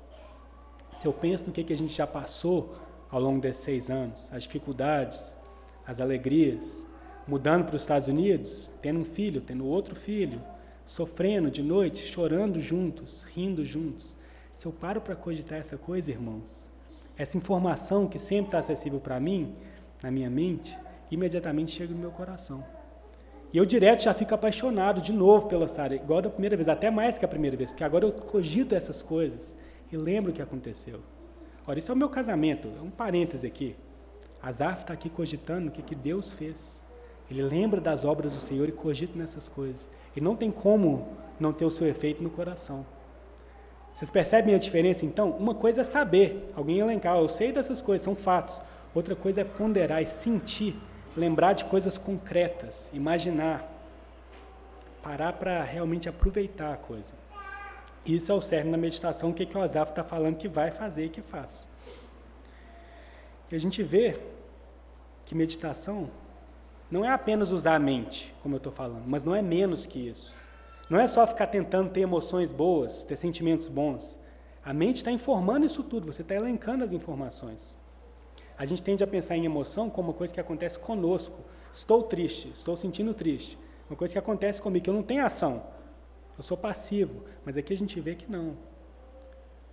se 0.99 1.07
eu 1.07 1.13
penso 1.13 1.45
no 1.45 1.53
que, 1.53 1.63
que 1.63 1.73
a 1.73 1.77
gente 1.77 1.93
já 1.93 2.07
passou 2.07 2.73
ao 3.09 3.21
longo 3.21 3.39
desses 3.39 3.63
seis 3.63 3.89
anos, 3.89 4.29
as 4.33 4.43
dificuldades, 4.43 5.37
as 5.85 6.01
alegrias, 6.01 6.85
mudando 7.27 7.65
para 7.65 7.75
os 7.75 7.83
Estados 7.83 8.07
Unidos, 8.07 8.71
tendo 8.81 8.99
um 8.99 9.05
filho, 9.05 9.41
tendo 9.41 9.65
outro 9.67 9.95
filho, 9.95 10.41
sofrendo 10.85 11.51
de 11.51 11.61
noite, 11.61 11.99
chorando 11.99 12.59
juntos, 12.59 13.23
rindo 13.31 13.63
juntos. 13.63 14.15
Se 14.55 14.65
eu 14.65 14.71
paro 14.71 14.99
para 14.99 15.15
cogitar 15.15 15.59
essa 15.59 15.77
coisa, 15.77 16.09
irmãos, 16.09 16.67
essa 17.15 17.37
informação 17.37 18.07
que 18.07 18.17
sempre 18.17 18.47
está 18.47 18.59
acessível 18.59 18.99
para 18.99 19.19
mim, 19.19 19.55
na 20.01 20.09
minha 20.09 20.29
mente, 20.29 20.75
imediatamente 21.11 21.71
chega 21.71 21.93
no 21.93 21.99
meu 21.99 22.11
coração. 22.11 22.63
E 23.53 23.57
eu 23.57 23.65
direto 23.65 24.03
já 24.03 24.13
fico 24.13 24.33
apaixonado 24.33 25.01
de 25.01 25.11
novo 25.11 25.47
pela 25.47 25.67
Sara, 25.67 25.95
igual 25.95 26.21
da 26.21 26.29
primeira 26.29 26.55
vez, 26.55 26.69
até 26.69 26.89
mais 26.89 27.17
que 27.17 27.25
a 27.25 27.27
primeira 27.27 27.57
vez, 27.57 27.71
porque 27.71 27.83
agora 27.83 28.05
eu 28.05 28.11
cogito 28.11 28.73
essas 28.73 29.01
coisas 29.01 29.53
e 29.91 29.97
lembro 29.97 30.31
o 30.31 30.33
que 30.33 30.41
aconteceu. 30.41 31.01
Olha, 31.67 31.79
isso 31.79 31.91
é 31.91 31.95
o 31.95 31.97
meu 31.97 32.09
casamento, 32.09 32.69
é 32.79 32.81
um 32.81 32.89
parêntese 32.89 33.45
aqui. 33.45 33.75
Asaf 34.41 34.81
está 34.81 34.93
aqui 34.93 35.09
cogitando 35.09 35.67
o 35.67 35.71
que, 35.71 35.81
que 35.81 35.93
Deus 35.93 36.33
fez. 36.33 36.81
Ele 37.29 37.43
lembra 37.43 37.79
das 37.79 38.03
obras 38.03 38.33
do 38.33 38.39
Senhor 38.39 38.67
e 38.67 38.71
cogita 38.71 39.17
nessas 39.17 39.47
coisas. 39.47 39.87
E 40.15 40.21
não 40.21 40.35
tem 40.35 40.49
como 40.49 41.09
não 41.39 41.53
ter 41.53 41.65
o 41.65 41.71
seu 41.71 41.87
efeito 41.87 42.23
no 42.23 42.29
coração. 42.29 42.85
Vocês 43.93 44.09
percebem 44.09 44.55
a 44.55 44.57
diferença 44.57 45.05
então? 45.05 45.31
Uma 45.31 45.53
coisa 45.53 45.81
é 45.81 45.83
saber, 45.83 46.51
alguém 46.55 46.79
elencar, 46.79 47.17
eu 47.17 47.27
sei 47.27 47.51
dessas 47.51 47.81
coisas, 47.81 48.03
são 48.03 48.15
fatos. 48.15 48.59
Outra 48.93 49.15
coisa 49.15 49.41
é 49.41 49.43
ponderar 49.43 50.01
e 50.01 50.05
sentir, 50.05 50.75
lembrar 51.15 51.53
de 51.53 51.65
coisas 51.65 51.97
concretas, 51.97 52.89
imaginar, 52.93 53.69
parar 55.01 55.33
para 55.33 55.61
realmente 55.63 56.07
aproveitar 56.07 56.73
a 56.73 56.77
coisa. 56.77 57.13
Isso 58.05 58.31
é 58.31 58.35
o 58.35 58.41
cerne 58.41 58.71
da 58.71 58.77
meditação, 58.77 59.29
o 59.29 59.33
que, 59.33 59.45
que 59.45 59.57
o 59.57 59.61
Asaf 59.61 59.91
está 59.91 60.03
falando 60.03 60.37
que 60.37 60.47
vai 60.47 60.71
fazer 60.71 61.05
e 61.05 61.09
que 61.09 61.21
faz. 61.21 61.69
E 63.51 63.55
a 63.55 63.59
gente 63.59 63.83
vê 63.83 64.19
que 65.25 65.35
meditação 65.35 66.09
não 66.89 67.05
é 67.05 67.09
apenas 67.09 67.51
usar 67.51 67.75
a 67.75 67.79
mente, 67.79 68.33
como 68.41 68.55
eu 68.55 68.57
estou 68.57 68.71
falando, 68.71 69.03
mas 69.05 69.23
não 69.23 69.35
é 69.35 69.41
menos 69.41 69.85
que 69.85 70.09
isso. 70.09 70.33
Não 70.89 70.99
é 70.99 71.07
só 71.07 71.25
ficar 71.25 71.47
tentando 71.47 71.89
ter 71.89 72.01
emoções 72.01 72.51
boas, 72.51 73.03
ter 73.03 73.17
sentimentos 73.17 73.67
bons. 73.67 74.19
A 74.63 74.73
mente 74.73 74.97
está 74.97 75.11
informando 75.11 75.65
isso 75.65 75.83
tudo, 75.83 76.11
você 76.11 76.21
está 76.21 76.35
elencando 76.35 76.83
as 76.83 76.91
informações. 76.91 77.77
A 78.57 78.65
gente 78.65 78.83
tende 78.83 79.03
a 79.03 79.07
pensar 79.07 79.35
em 79.35 79.45
emoção 79.45 79.89
como 79.89 80.09
uma 80.09 80.13
coisa 80.13 80.33
que 80.33 80.39
acontece 80.39 80.77
conosco. 80.79 81.39
Estou 81.71 82.03
triste, 82.03 82.49
estou 82.53 82.75
sentindo 82.75 83.13
triste. 83.13 83.57
Uma 83.89 83.95
coisa 83.95 84.13
que 84.13 84.19
acontece 84.19 84.61
comigo, 84.61 84.83
que 84.83 84.89
eu 84.89 84.93
não 84.93 85.03
tenho 85.03 85.25
ação. 85.25 85.63
Eu 86.37 86.43
sou 86.43 86.57
passivo. 86.57 87.23
Mas 87.45 87.57
aqui 87.57 87.73
a 87.73 87.77
gente 87.77 87.99
vê 87.99 88.15
que 88.15 88.31
não. 88.31 88.55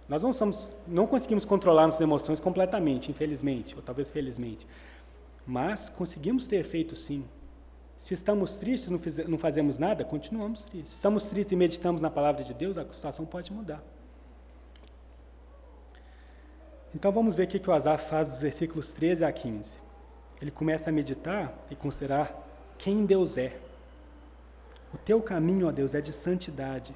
Nós 0.08 0.22
não 0.22 0.32
somos, 0.32 0.70
não 0.86 1.06
conseguimos 1.06 1.44
controlar 1.44 1.84
nossas 1.84 2.00
emoções 2.00 2.40
completamente, 2.40 3.10
infelizmente, 3.10 3.76
ou 3.76 3.82
talvez 3.82 4.10
felizmente. 4.10 4.66
Mas 5.46 5.88
conseguimos 5.88 6.46
ter 6.46 6.56
efeito 6.56 6.96
sim. 6.96 7.24
Se 7.98 8.14
estamos 8.14 8.56
tristes 8.56 8.90
não, 8.90 9.00
não 9.28 9.38
fazemos 9.38 9.76
nada, 9.76 10.04
continuamos 10.04 10.64
tristes. 10.64 10.90
Se 10.90 10.96
estamos 10.96 11.24
tristes 11.28 11.52
e 11.52 11.56
meditamos 11.56 12.00
na 12.00 12.08
palavra 12.08 12.42
de 12.42 12.54
Deus, 12.54 12.78
a 12.78 12.86
situação 12.90 13.26
pode 13.26 13.52
mudar. 13.52 13.82
Então 16.94 17.12
vamos 17.12 17.36
ver 17.36 17.44
o 17.44 17.46
que 17.46 17.68
o 17.68 17.72
Asaf 17.72 18.08
faz 18.08 18.28
dos 18.30 18.40
versículos 18.40 18.92
13 18.92 19.24
a 19.24 19.32
15. 19.32 19.70
Ele 20.40 20.50
começa 20.50 20.88
a 20.88 20.92
meditar 20.92 21.52
e 21.70 21.76
considerar 21.76 22.46
quem 22.78 23.04
Deus 23.04 23.36
é. 23.36 23.58
O 24.94 24.96
teu 24.96 25.20
caminho, 25.20 25.68
ó 25.68 25.70
Deus, 25.70 25.94
é 25.94 26.00
de 26.00 26.12
santidade. 26.12 26.94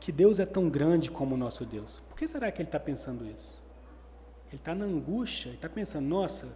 Que 0.00 0.10
Deus 0.10 0.38
é 0.40 0.46
tão 0.46 0.68
grande 0.68 1.10
como 1.10 1.34
o 1.34 1.38
nosso 1.38 1.64
Deus. 1.64 2.02
Por 2.08 2.16
que 2.16 2.26
será 2.26 2.50
que 2.50 2.60
ele 2.60 2.68
está 2.68 2.80
pensando 2.80 3.24
isso? 3.24 3.62
Ele 4.48 4.56
está 4.56 4.74
na 4.74 4.84
angústia, 4.84 5.50
ele 5.50 5.56
está 5.56 5.68
pensando, 5.68 6.06
nossa, 6.06 6.48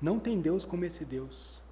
não 0.00 0.18
tem 0.18 0.40
Deus 0.40 0.66
como 0.66 0.84
esse 0.84 1.04
Deus. 1.04 1.62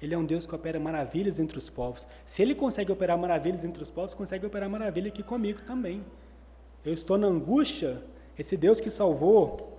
Ele 0.00 0.14
é 0.14 0.18
um 0.18 0.24
Deus 0.24 0.46
que 0.46 0.54
opera 0.54 0.78
maravilhas 0.78 1.38
entre 1.38 1.58
os 1.58 1.70
povos. 1.70 2.06
Se 2.26 2.42
ele 2.42 2.54
consegue 2.54 2.92
operar 2.92 3.18
maravilhas 3.18 3.64
entre 3.64 3.82
os 3.82 3.90
povos, 3.90 4.14
consegue 4.14 4.44
operar 4.44 4.68
maravilha 4.68 5.08
aqui 5.08 5.22
comigo 5.22 5.62
também. 5.62 6.04
Eu 6.84 6.92
estou 6.92 7.16
na 7.16 7.26
angústia 7.26 8.02
esse 8.38 8.56
Deus 8.56 8.80
que 8.80 8.90
salvou, 8.90 9.78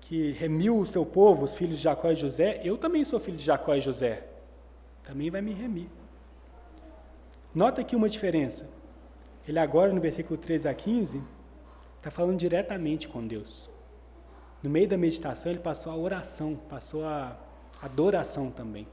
que 0.00 0.32
remiu 0.32 0.78
o 0.78 0.84
seu 0.84 1.06
povo, 1.06 1.44
os 1.44 1.54
filhos 1.54 1.76
de 1.76 1.82
Jacó 1.82 2.10
e 2.10 2.14
José, 2.14 2.60
eu 2.64 2.76
também 2.76 3.04
sou 3.04 3.20
filho 3.20 3.36
de 3.36 3.44
Jacó 3.44 3.74
e 3.74 3.80
José. 3.80 4.26
Também 5.04 5.30
vai 5.30 5.40
me 5.40 5.52
remir. 5.52 5.88
Nota 7.54 7.80
aqui 7.80 7.94
uma 7.94 8.08
diferença. 8.08 8.68
Ele 9.46 9.58
agora, 9.58 9.92
no 9.92 10.00
versículo 10.00 10.36
13 10.36 10.68
a 10.68 10.74
15, 10.74 11.22
está 11.98 12.10
falando 12.10 12.38
diretamente 12.38 13.08
com 13.08 13.26
Deus. 13.26 13.70
No 14.62 14.70
meio 14.70 14.88
da 14.88 14.96
meditação, 14.96 15.50
ele 15.50 15.60
passou 15.60 15.92
a 15.92 15.96
oração, 15.96 16.56
passou 16.68 17.04
a 17.04 17.36
adoração 17.80 18.50
também. 18.50 18.86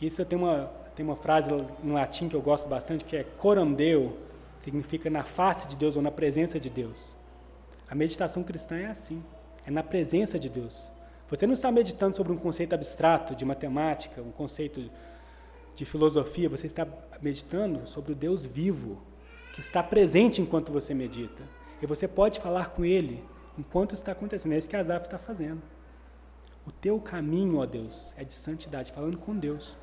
Isso 0.00 0.24
tem 0.24 0.38
uma, 0.38 0.70
tem 0.96 1.04
uma 1.04 1.16
frase 1.16 1.50
em 1.84 1.92
latim 1.92 2.28
que 2.28 2.36
eu 2.36 2.42
gosto 2.42 2.68
bastante, 2.68 3.04
que 3.04 3.16
é 3.16 3.24
coram 3.24 3.72
Deo, 3.72 4.16
significa 4.62 5.08
na 5.10 5.24
face 5.24 5.66
de 5.66 5.76
Deus 5.76 5.96
ou 5.96 6.02
na 6.02 6.10
presença 6.10 6.58
de 6.58 6.68
Deus. 6.68 7.19
A 7.90 7.94
meditação 7.94 8.44
cristã 8.44 8.76
é 8.76 8.86
assim, 8.86 9.22
é 9.66 9.70
na 9.70 9.82
presença 9.82 10.38
de 10.38 10.48
Deus. 10.48 10.88
Você 11.28 11.46
não 11.46 11.54
está 11.54 11.72
meditando 11.72 12.16
sobre 12.16 12.32
um 12.32 12.36
conceito 12.36 12.72
abstrato 12.72 13.34
de 13.34 13.44
matemática, 13.44 14.22
um 14.22 14.30
conceito 14.30 14.88
de 15.74 15.84
filosofia, 15.84 16.48
você 16.48 16.66
está 16.66 16.86
meditando 17.20 17.86
sobre 17.88 18.12
o 18.12 18.14
Deus 18.14 18.46
vivo, 18.46 19.02
que 19.54 19.60
está 19.60 19.82
presente 19.82 20.40
enquanto 20.40 20.70
você 20.70 20.94
medita. 20.94 21.42
E 21.82 21.86
você 21.86 22.06
pode 22.06 22.38
falar 22.38 22.70
com 22.70 22.84
Ele 22.84 23.22
enquanto 23.58 23.94
está 23.94 24.12
acontecendo. 24.12 24.52
É 24.52 24.58
isso 24.58 24.68
que 24.68 24.76
Asaf 24.76 25.06
está 25.06 25.18
fazendo. 25.18 25.62
O 26.66 26.70
teu 26.70 27.00
caminho, 27.00 27.58
ó 27.58 27.66
Deus, 27.66 28.14
é 28.16 28.22
de 28.22 28.32
santidade, 28.32 28.92
falando 28.92 29.16
com 29.18 29.36
Deus. 29.36 29.76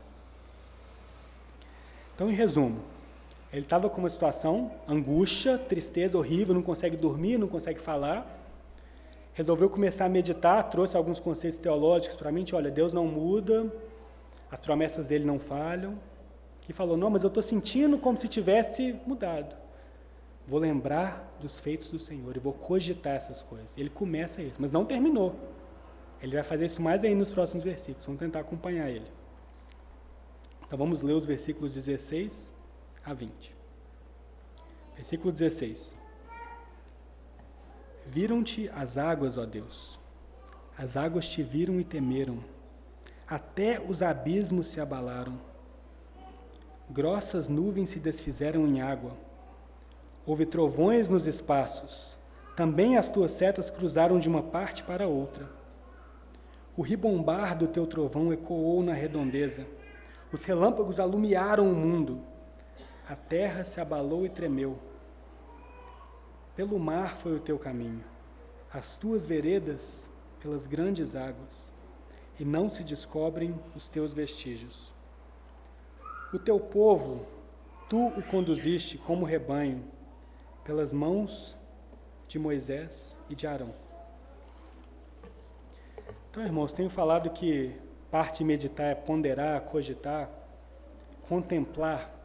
Então, 2.15 2.29
em 2.29 2.33
resumo, 2.33 2.81
ele 3.57 3.65
estava 3.65 3.89
com 3.89 3.97
uma 3.97 4.09
situação, 4.09 4.71
angústia, 4.87 5.57
tristeza 5.57 6.15
horrível, 6.15 6.53
não 6.53 6.61
consegue 6.61 6.95
dormir, 6.95 7.39
não 7.39 7.47
consegue 7.47 7.81
falar. 7.81 8.39
Resolveu 9.33 9.67
começar 9.67 10.05
a 10.05 10.09
meditar, 10.09 10.61
trouxe 10.69 10.95
alguns 10.95 11.19
conceitos 11.19 11.57
teológicos 11.57 12.15
para 12.15 12.31
mente. 12.31 12.53
Olha, 12.53 12.69
Deus 12.69 12.93
não 12.93 13.07
muda, 13.07 13.73
as 14.51 14.61
promessas 14.61 15.07
dele 15.07 15.25
não 15.25 15.39
falham. 15.39 15.97
E 16.69 16.73
falou: 16.73 16.95
Não, 16.95 17.09
mas 17.09 17.23
eu 17.23 17.29
estou 17.29 17.41
sentindo 17.41 17.97
como 17.97 18.15
se 18.15 18.27
tivesse 18.27 18.95
mudado. 19.07 19.55
Vou 20.47 20.59
lembrar 20.59 21.35
dos 21.41 21.59
feitos 21.59 21.89
do 21.89 21.97
Senhor 21.97 22.37
e 22.37 22.39
vou 22.39 22.53
cogitar 22.53 23.15
essas 23.15 23.41
coisas. 23.41 23.75
Ele 23.75 23.89
começa 23.89 24.39
isso, 24.39 24.61
mas 24.61 24.71
não 24.71 24.85
terminou. 24.85 25.35
Ele 26.21 26.35
vai 26.35 26.43
fazer 26.43 26.67
isso 26.67 26.81
mais 26.81 27.03
ainda 27.03 27.17
nos 27.17 27.31
próximos 27.31 27.63
versículos. 27.63 28.05
Vamos 28.05 28.19
tentar 28.19 28.41
acompanhar 28.41 28.87
ele. 28.87 29.07
Então 30.67 30.77
vamos 30.77 31.01
ler 31.01 31.13
os 31.13 31.25
versículos 31.25 31.73
16 31.73 32.55
a 33.07 33.13
20. 33.13 33.55
Versículo 34.97 35.31
16. 35.31 35.97
Viram-te 38.05 38.69
as 38.73 38.97
águas, 38.97 39.37
ó 39.37 39.45
Deus. 39.45 39.97
As 40.77 40.97
águas 40.97 41.25
te 41.27 41.41
viram 41.41 41.79
e 41.79 41.85
temeram. 41.85 42.43
Até 43.25 43.79
os 43.79 44.01
abismos 44.01 44.67
se 44.67 44.81
abalaram. 44.81 45.39
Grossas 46.89 47.47
nuvens 47.47 47.91
se 47.91 47.99
desfizeram 47.99 48.67
em 48.67 48.81
água. 48.81 49.15
Houve 50.25 50.45
trovões 50.45 51.07
nos 51.07 51.25
espaços. 51.25 52.17
Também 52.57 52.97
as 52.97 53.09
tuas 53.09 53.31
setas 53.31 53.69
cruzaram 53.69 54.19
de 54.19 54.27
uma 54.27 54.43
parte 54.43 54.83
para 54.83 55.07
outra. 55.07 55.49
O 56.75 56.81
ribombar 56.81 57.57
do 57.57 57.67
teu 57.67 57.87
trovão 57.87 58.33
ecoou 58.33 58.83
na 58.83 58.93
redondeza. 58.93 59.65
Os 60.31 60.43
relâmpagos 60.43 60.99
alumiaram 60.99 61.71
o 61.71 61.75
mundo. 61.75 62.21
A 63.09 63.15
terra 63.15 63.63
se 63.63 63.79
abalou 63.79 64.25
e 64.25 64.29
tremeu. 64.29 64.77
Pelo 66.57 66.77
mar 66.77 67.15
foi 67.15 67.37
o 67.37 67.39
teu 67.39 67.57
caminho, 67.57 68.03
as 68.73 68.97
tuas 68.97 69.25
veredas 69.25 70.09
pelas 70.41 70.67
grandes 70.67 71.15
águas, 71.15 71.71
e 72.37 72.43
não 72.43 72.67
se 72.67 72.83
descobrem 72.83 73.57
os 73.73 73.87
teus 73.87 74.11
vestígios. 74.11 74.93
O 76.33 76.37
teu 76.37 76.59
povo, 76.59 77.25
tu 77.89 78.07
o 78.07 78.23
conduziste 78.23 78.97
como 78.97 79.23
rebanho, 79.23 79.85
pelas 80.65 80.93
mãos 80.93 81.57
de 82.27 82.37
Moisés 82.37 83.17
e 83.29 83.35
de 83.35 83.47
Arão. 83.47 83.73
Então, 86.29 86.43
irmãos, 86.43 86.73
tenho 86.73 86.89
falado 86.89 87.29
que 87.29 87.73
parte 88.11 88.39
de 88.39 88.43
meditar 88.43 88.87
é 88.87 88.95
ponderar, 88.95 89.61
cogitar, 89.61 90.29
contemplar 91.21 92.16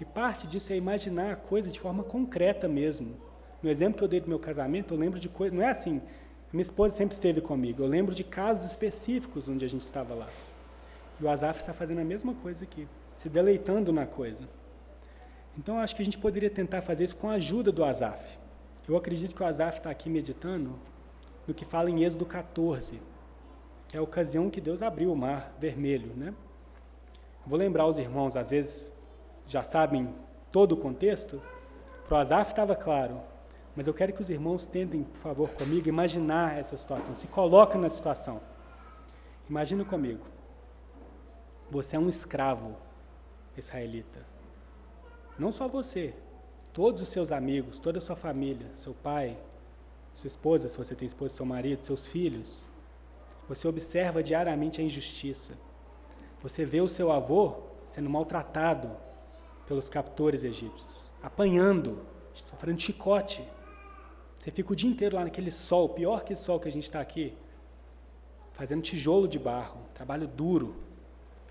e 0.00 0.04
parte 0.04 0.46
disso 0.46 0.72
é 0.72 0.76
imaginar 0.76 1.32
a 1.32 1.36
coisa 1.36 1.68
de 1.68 1.78
forma 1.78 2.02
concreta 2.02 2.66
mesmo. 2.66 3.16
No 3.62 3.68
exemplo 3.68 3.98
que 3.98 4.04
eu 4.04 4.08
dei 4.08 4.20
do 4.20 4.28
meu 4.28 4.38
casamento, 4.38 4.94
eu 4.94 4.98
lembro 4.98 5.20
de 5.20 5.28
coisas. 5.28 5.56
Não 5.56 5.64
é 5.64 5.70
assim. 5.70 6.00
Minha 6.50 6.62
esposa 6.62 6.96
sempre 6.96 7.14
esteve 7.14 7.42
comigo. 7.42 7.82
Eu 7.82 7.86
lembro 7.86 8.14
de 8.14 8.24
casos 8.24 8.70
específicos 8.70 9.46
onde 9.46 9.64
a 9.64 9.68
gente 9.68 9.82
estava 9.82 10.14
lá. 10.14 10.28
E 11.20 11.24
o 11.24 11.28
Azaf 11.28 11.60
está 11.60 11.74
fazendo 11.74 12.00
a 12.00 12.04
mesma 12.04 12.32
coisa 12.32 12.64
aqui, 12.64 12.88
se 13.18 13.28
deleitando 13.28 13.92
na 13.92 14.06
coisa. 14.06 14.48
Então, 15.58 15.76
eu 15.76 15.80
acho 15.82 15.94
que 15.94 16.00
a 16.00 16.04
gente 16.04 16.18
poderia 16.18 16.48
tentar 16.48 16.80
fazer 16.80 17.04
isso 17.04 17.16
com 17.16 17.28
a 17.28 17.34
ajuda 17.34 17.70
do 17.70 17.84
Azaf. 17.84 18.38
Eu 18.88 18.96
acredito 18.96 19.34
que 19.34 19.42
o 19.42 19.46
Azaf 19.46 19.78
está 19.78 19.90
aqui 19.90 20.08
meditando 20.08 20.78
no 21.46 21.52
que 21.52 21.64
fala 21.64 21.90
em 21.90 22.02
Êxodo 22.02 22.24
14, 22.24 23.00
que 23.86 23.96
é 23.96 24.00
a 24.00 24.02
ocasião 24.02 24.48
que 24.48 24.60
Deus 24.60 24.80
abriu 24.80 25.12
o 25.12 25.16
mar 25.16 25.54
vermelho. 25.60 26.12
Né? 26.16 26.32
Vou 27.46 27.58
lembrar 27.58 27.86
os 27.86 27.98
irmãos, 27.98 28.34
às 28.34 28.50
vezes, 28.50 28.90
já 29.50 29.64
sabem 29.64 30.14
todo 30.52 30.72
o 30.72 30.76
contexto, 30.76 31.42
para 32.06 32.18
o 32.18 32.20
Azaf 32.20 32.52
estava 32.52 32.76
claro, 32.76 33.20
mas 33.74 33.84
eu 33.84 33.92
quero 33.92 34.12
que 34.12 34.22
os 34.22 34.30
irmãos 34.30 34.64
tentem, 34.64 35.02
por 35.02 35.16
favor, 35.16 35.48
comigo, 35.50 35.88
imaginar 35.88 36.56
essa 36.56 36.76
situação, 36.76 37.12
se 37.16 37.26
coloquem 37.26 37.80
na 37.80 37.90
situação. 37.90 38.40
Imagina 39.48 39.84
comigo, 39.84 40.24
você 41.68 41.96
é 41.96 41.98
um 41.98 42.08
escravo 42.08 42.76
israelita. 43.56 44.24
Não 45.36 45.50
só 45.50 45.66
você, 45.66 46.14
todos 46.72 47.02
os 47.02 47.08
seus 47.08 47.32
amigos, 47.32 47.80
toda 47.80 47.98
a 47.98 48.00
sua 48.00 48.14
família, 48.14 48.68
seu 48.76 48.94
pai, 48.94 49.36
sua 50.14 50.28
esposa, 50.28 50.68
se 50.68 50.78
você 50.78 50.94
tem 50.94 51.08
esposa, 51.08 51.34
seu 51.34 51.46
marido, 51.46 51.84
seus 51.84 52.06
filhos. 52.06 52.62
Você 53.48 53.66
observa 53.66 54.22
diariamente 54.22 54.80
a 54.80 54.84
injustiça. 54.84 55.54
Você 56.38 56.64
vê 56.64 56.80
o 56.80 56.86
seu 56.86 57.10
avô 57.10 57.64
sendo 57.92 58.08
maltratado, 58.08 59.09
pelos 59.70 59.88
captores 59.88 60.42
egípcios, 60.42 61.12
apanhando, 61.22 62.00
sofrendo 62.34 62.80
chicote. 62.80 63.40
Você 64.34 64.50
fica 64.50 64.72
o 64.72 64.74
dia 64.74 64.90
inteiro 64.90 65.14
lá 65.14 65.22
naquele 65.22 65.52
sol, 65.52 65.90
pior 65.90 66.24
que 66.24 66.32
esse 66.32 66.42
sol 66.42 66.58
que 66.58 66.66
a 66.66 66.72
gente 66.72 66.82
está 66.82 67.00
aqui, 67.00 67.34
fazendo 68.52 68.82
tijolo 68.82 69.28
de 69.28 69.38
barro, 69.38 69.82
trabalho 69.94 70.26
duro. 70.26 70.74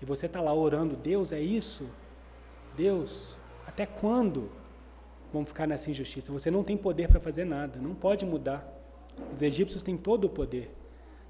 E 0.02 0.04
você 0.04 0.26
está 0.26 0.38
lá 0.38 0.52
orando, 0.52 0.96
Deus, 0.96 1.32
é 1.32 1.40
isso? 1.40 1.88
Deus, 2.76 3.36
até 3.66 3.86
quando 3.86 4.50
vamos 5.32 5.48
ficar 5.48 5.66
nessa 5.66 5.90
injustiça? 5.90 6.30
Você 6.30 6.50
não 6.50 6.62
tem 6.62 6.76
poder 6.76 7.08
para 7.08 7.20
fazer 7.20 7.46
nada, 7.46 7.80
não 7.80 7.94
pode 7.94 8.26
mudar. 8.26 8.70
Os 9.32 9.40
egípcios 9.40 9.82
têm 9.82 9.96
todo 9.96 10.26
o 10.26 10.28
poder. 10.28 10.76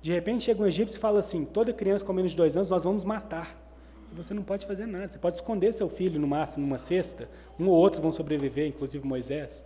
De 0.02 0.10
repente 0.10 0.42
chega 0.42 0.60
um 0.60 0.66
egípcio 0.66 0.96
e 0.96 1.00
fala 1.00 1.20
assim: 1.20 1.44
toda 1.44 1.72
criança 1.72 2.04
com 2.04 2.12
menos 2.12 2.32
de 2.32 2.36
dois 2.36 2.56
anos 2.56 2.68
nós 2.68 2.82
vamos 2.82 3.04
matar. 3.04 3.69
Você 4.12 4.34
não 4.34 4.42
pode 4.42 4.66
fazer 4.66 4.86
nada. 4.86 5.12
Você 5.12 5.18
pode 5.18 5.36
esconder 5.36 5.72
seu 5.72 5.88
filho 5.88 6.20
no 6.20 6.26
máximo 6.26 6.66
numa 6.66 6.78
cesta. 6.78 7.28
Um 7.58 7.68
ou 7.68 7.74
outro 7.74 8.02
vão 8.02 8.12
sobreviver, 8.12 8.66
inclusive 8.66 9.06
Moisés. 9.06 9.64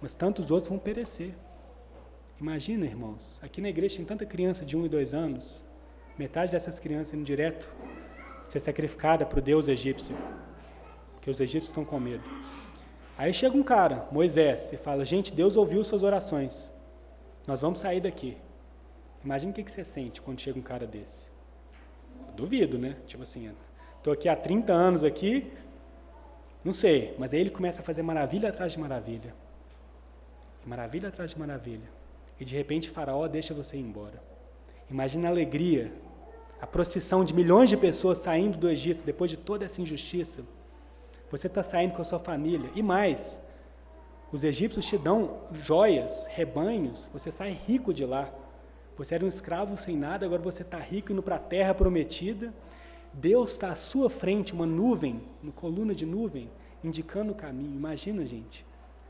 Mas 0.00 0.14
tantos 0.14 0.50
outros 0.50 0.68
vão 0.68 0.78
perecer. 0.78 1.34
Imagina, 2.40 2.84
irmãos, 2.84 3.38
aqui 3.42 3.60
na 3.62 3.68
igreja 3.68 3.96
tem 3.96 4.04
tanta 4.04 4.26
criança 4.26 4.64
de 4.64 4.76
um 4.76 4.84
e 4.84 4.88
dois 4.90 5.14
anos, 5.14 5.64
metade 6.18 6.52
dessas 6.52 6.78
crianças 6.78 7.14
indo 7.14 7.24
direto 7.24 7.66
ser 8.44 8.60
sacrificada 8.60 9.24
para 9.24 9.38
o 9.38 9.42
Deus 9.42 9.68
egípcio, 9.68 10.14
porque 11.14 11.30
os 11.30 11.40
egípcios 11.40 11.70
estão 11.70 11.84
com 11.84 11.98
medo. 11.98 12.28
Aí 13.16 13.32
chega 13.32 13.56
um 13.56 13.62
cara, 13.62 14.06
Moisés, 14.12 14.70
e 14.70 14.76
fala: 14.76 15.04
Gente, 15.04 15.32
Deus 15.32 15.56
ouviu 15.56 15.82
suas 15.82 16.02
orações, 16.02 16.70
nós 17.46 17.62
vamos 17.62 17.78
sair 17.78 18.00
daqui. 18.00 18.36
Imagina 19.24 19.50
o 19.50 19.54
que 19.54 19.68
você 19.68 19.82
sente 19.82 20.20
quando 20.20 20.40
chega 20.40 20.58
um 20.58 20.62
cara 20.62 20.86
desse. 20.86 21.26
Duvido, 22.36 22.78
né? 22.78 22.96
Tipo 23.06 23.22
assim, 23.22 23.50
estou 24.06 24.14
aqui 24.14 24.28
há 24.28 24.36
30 24.36 24.72
anos 24.72 25.02
aqui, 25.02 25.52
não 26.64 26.72
sei, 26.72 27.16
mas 27.18 27.34
aí 27.34 27.40
ele 27.40 27.50
começa 27.50 27.80
a 27.80 27.84
fazer 27.84 28.02
maravilha 28.02 28.50
atrás 28.50 28.70
de 28.70 28.78
maravilha. 28.78 29.34
Maravilha 30.64 31.08
atrás 31.08 31.32
de 31.32 31.38
maravilha 31.38 31.88
e 32.38 32.44
de 32.44 32.54
repente 32.54 32.88
Faraó 32.88 33.26
deixa 33.26 33.52
você 33.52 33.76
ir 33.76 33.80
embora. 33.80 34.22
Imagina 34.88 35.26
a 35.26 35.30
alegria, 35.32 35.92
a 36.60 36.68
procissão 36.68 37.24
de 37.24 37.34
milhões 37.34 37.68
de 37.68 37.76
pessoas 37.76 38.18
saindo 38.18 38.56
do 38.56 38.70
Egito 38.70 39.02
depois 39.04 39.28
de 39.28 39.36
toda 39.36 39.64
essa 39.64 39.82
injustiça. 39.82 40.42
Você 41.28 41.48
está 41.48 41.64
saindo 41.64 41.94
com 41.94 42.02
a 42.02 42.04
sua 42.04 42.20
família. 42.20 42.70
E 42.76 42.84
mais, 42.84 43.40
os 44.30 44.44
egípcios 44.44 44.86
te 44.86 44.96
dão 44.96 45.40
joias, 45.52 46.26
rebanhos, 46.28 47.10
você 47.12 47.32
sai 47.32 47.58
rico 47.66 47.92
de 47.92 48.04
lá. 48.04 48.32
Você 48.96 49.16
era 49.16 49.24
um 49.24 49.28
escravo 49.28 49.76
sem 49.76 49.96
nada, 49.96 50.24
agora 50.24 50.40
você 50.40 50.62
está 50.62 50.78
rico 50.78 51.12
indo 51.12 51.24
para 51.24 51.34
a 51.34 51.40
terra 51.40 51.74
prometida. 51.74 52.54
Deus 53.16 53.52
está 53.52 53.70
à 53.70 53.76
sua 53.76 54.10
frente, 54.10 54.52
uma 54.52 54.66
nuvem, 54.66 55.22
uma 55.42 55.50
coluna 55.50 55.94
de 55.94 56.04
nuvem, 56.04 56.50
indicando 56.84 57.32
o 57.32 57.34
caminho. 57.34 57.74
Imagina, 57.74 58.26
gente, 58.26 58.64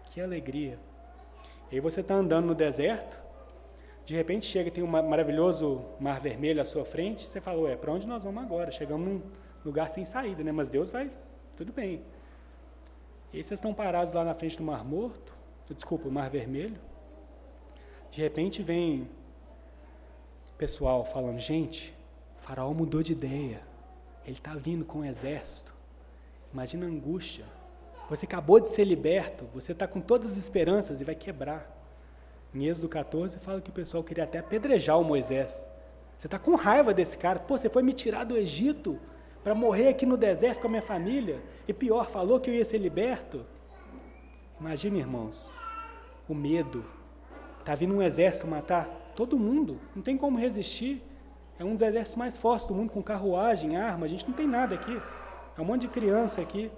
que 0.04 0.20
alegria. 0.20 0.78
E 1.72 1.74
aí 1.74 1.80
você 1.80 2.02
está 2.02 2.14
andando 2.14 2.46
no 2.46 2.54
deserto, 2.54 3.18
de 4.04 4.14
repente 4.14 4.46
chega 4.46 4.70
tem 4.70 4.84
um 4.84 4.86
maravilhoso 4.86 5.84
mar 5.98 6.20
vermelho 6.20 6.62
à 6.62 6.64
sua 6.64 6.84
frente, 6.84 7.24
você 7.24 7.40
fala, 7.40 7.60
ué, 7.62 7.74
para 7.74 7.92
onde 7.92 8.06
nós 8.06 8.22
vamos 8.22 8.40
agora? 8.44 8.70
Chegamos 8.70 9.08
num 9.08 9.22
lugar 9.64 9.90
sem 9.90 10.04
saída, 10.04 10.44
né? 10.44 10.52
Mas 10.52 10.68
Deus 10.68 10.92
vai, 10.92 11.10
tudo 11.56 11.72
bem. 11.72 12.00
E 13.32 13.38
aí 13.38 13.42
vocês 13.42 13.58
estão 13.58 13.74
parados 13.74 14.12
lá 14.12 14.22
na 14.24 14.36
frente 14.36 14.56
do 14.56 14.62
Mar 14.62 14.84
Morto, 14.84 15.34
desculpa, 15.68 16.08
o 16.08 16.12
Mar 16.12 16.30
Vermelho. 16.30 16.78
De 18.08 18.22
repente 18.22 18.62
vem 18.62 19.08
pessoal 20.56 21.04
falando, 21.04 21.40
gente, 21.40 21.92
o 22.38 22.40
faraó 22.40 22.72
mudou 22.72 23.02
de 23.02 23.10
ideia. 23.10 23.60
Ele 24.26 24.36
está 24.36 24.54
vindo 24.54 24.84
com 24.84 24.98
um 24.98 25.04
exército. 25.04 25.72
Imagina 26.52 26.84
a 26.84 26.88
angústia. 26.88 27.44
Você 28.10 28.26
acabou 28.26 28.60
de 28.60 28.70
ser 28.70 28.84
liberto, 28.84 29.46
você 29.52 29.72
está 29.72 29.86
com 29.86 30.00
todas 30.00 30.32
as 30.32 30.38
esperanças 30.38 31.00
e 31.00 31.04
vai 31.04 31.14
quebrar. 31.14 31.72
Em 32.54 32.66
Êxodo 32.66 32.88
14 32.88 33.38
fala 33.38 33.60
que 33.60 33.70
o 33.70 33.72
pessoal 33.72 34.02
queria 34.02 34.24
até 34.24 34.38
apedrejar 34.38 34.98
o 34.98 35.04
Moisés. 35.04 35.66
Você 36.18 36.26
está 36.26 36.38
com 36.38 36.54
raiva 36.54 36.94
desse 36.94 37.16
cara. 37.16 37.38
Pô, 37.38 37.58
você 37.58 37.68
foi 37.68 37.82
me 37.82 37.92
tirar 37.92 38.24
do 38.24 38.36
Egito 38.36 38.98
para 39.44 39.54
morrer 39.54 39.88
aqui 39.88 40.06
no 40.06 40.16
deserto 40.16 40.60
com 40.60 40.66
a 40.66 40.70
minha 40.70 40.82
família. 40.82 41.42
E 41.68 41.72
pior, 41.72 42.08
falou 42.08 42.40
que 42.40 42.50
eu 42.50 42.54
ia 42.54 42.64
ser 42.64 42.78
liberto. 42.78 43.44
Imagine, 44.58 45.00
irmãos, 45.00 45.48
o 46.28 46.34
medo. 46.34 46.84
Está 47.60 47.74
vindo 47.74 47.94
um 47.94 48.02
exército 48.02 48.46
matar 48.46 48.86
todo 49.14 49.38
mundo. 49.38 49.78
Não 49.94 50.02
tem 50.02 50.16
como 50.16 50.38
resistir. 50.38 51.02
É 51.58 51.64
um 51.64 51.72
dos 51.72 51.82
exércitos 51.82 52.16
mais 52.16 52.36
fortes 52.36 52.66
do 52.66 52.74
mundo, 52.74 52.92
com 52.92 53.02
carruagem, 53.02 53.76
arma. 53.76 54.04
A 54.04 54.08
gente 54.08 54.26
não 54.26 54.34
tem 54.34 54.46
nada 54.46 54.74
aqui. 54.74 55.00
É 55.56 55.60
um 55.60 55.64
monte 55.64 55.82
de 55.82 55.88
criança 55.88 56.40
aqui. 56.40 56.70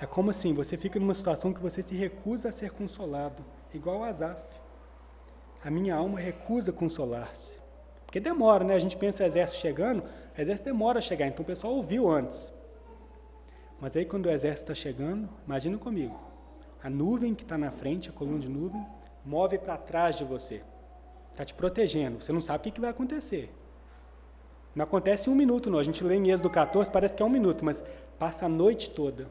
É 0.00 0.06
como 0.06 0.30
assim, 0.30 0.52
você 0.54 0.76
fica 0.76 1.00
numa 1.00 1.14
situação 1.14 1.52
que 1.52 1.60
você 1.60 1.82
se 1.82 1.94
recusa 1.94 2.50
a 2.50 2.52
ser 2.52 2.70
consolado, 2.70 3.44
igual 3.74 4.04
a 4.04 4.08
Asaf. 4.08 4.40
A 5.64 5.70
minha 5.70 5.96
alma 5.96 6.20
recusa 6.20 6.72
consolar-se. 6.72 7.58
Porque 8.04 8.20
demora, 8.20 8.64
né? 8.64 8.74
A 8.74 8.78
gente 8.78 8.96
pensa 8.96 9.24
o 9.24 9.26
exército 9.26 9.60
chegando, 9.60 10.02
o 10.02 10.40
exército 10.40 10.66
demora 10.66 10.98
a 10.98 11.02
chegar, 11.02 11.26
então 11.26 11.42
o 11.42 11.46
pessoal 11.46 11.74
ouviu 11.74 12.08
antes. 12.08 12.54
Mas 13.80 13.96
aí 13.96 14.04
quando 14.04 14.26
o 14.26 14.30
exército 14.30 14.70
está 14.70 14.74
chegando, 14.74 15.28
imagina 15.44 15.76
comigo, 15.78 16.18
a 16.82 16.88
nuvem 16.88 17.34
que 17.34 17.42
está 17.42 17.58
na 17.58 17.70
frente, 17.70 18.08
a 18.08 18.12
coluna 18.12 18.38
de 18.38 18.48
nuvem, 18.48 18.86
move 19.24 19.58
para 19.58 19.76
trás 19.76 20.16
de 20.16 20.24
você. 20.24 20.62
Está 21.38 21.44
te 21.44 21.54
protegendo, 21.54 22.20
você 22.20 22.32
não 22.32 22.40
sabe 22.40 22.58
o 22.58 22.62
que, 22.64 22.72
que 22.72 22.80
vai 22.80 22.90
acontecer. 22.90 23.48
Não 24.74 24.82
acontece 24.82 25.30
em 25.30 25.32
um 25.32 25.36
minuto, 25.36 25.70
não. 25.70 25.78
A 25.78 25.84
gente 25.84 26.02
lê 26.02 26.16
em 26.16 26.32
Êxodo 26.32 26.50
14, 26.50 26.90
parece 26.90 27.14
que 27.14 27.22
é 27.22 27.24
um 27.26 27.28
minuto, 27.28 27.64
mas 27.64 27.80
passa 28.18 28.46
a 28.46 28.48
noite 28.48 28.90
toda. 28.90 29.30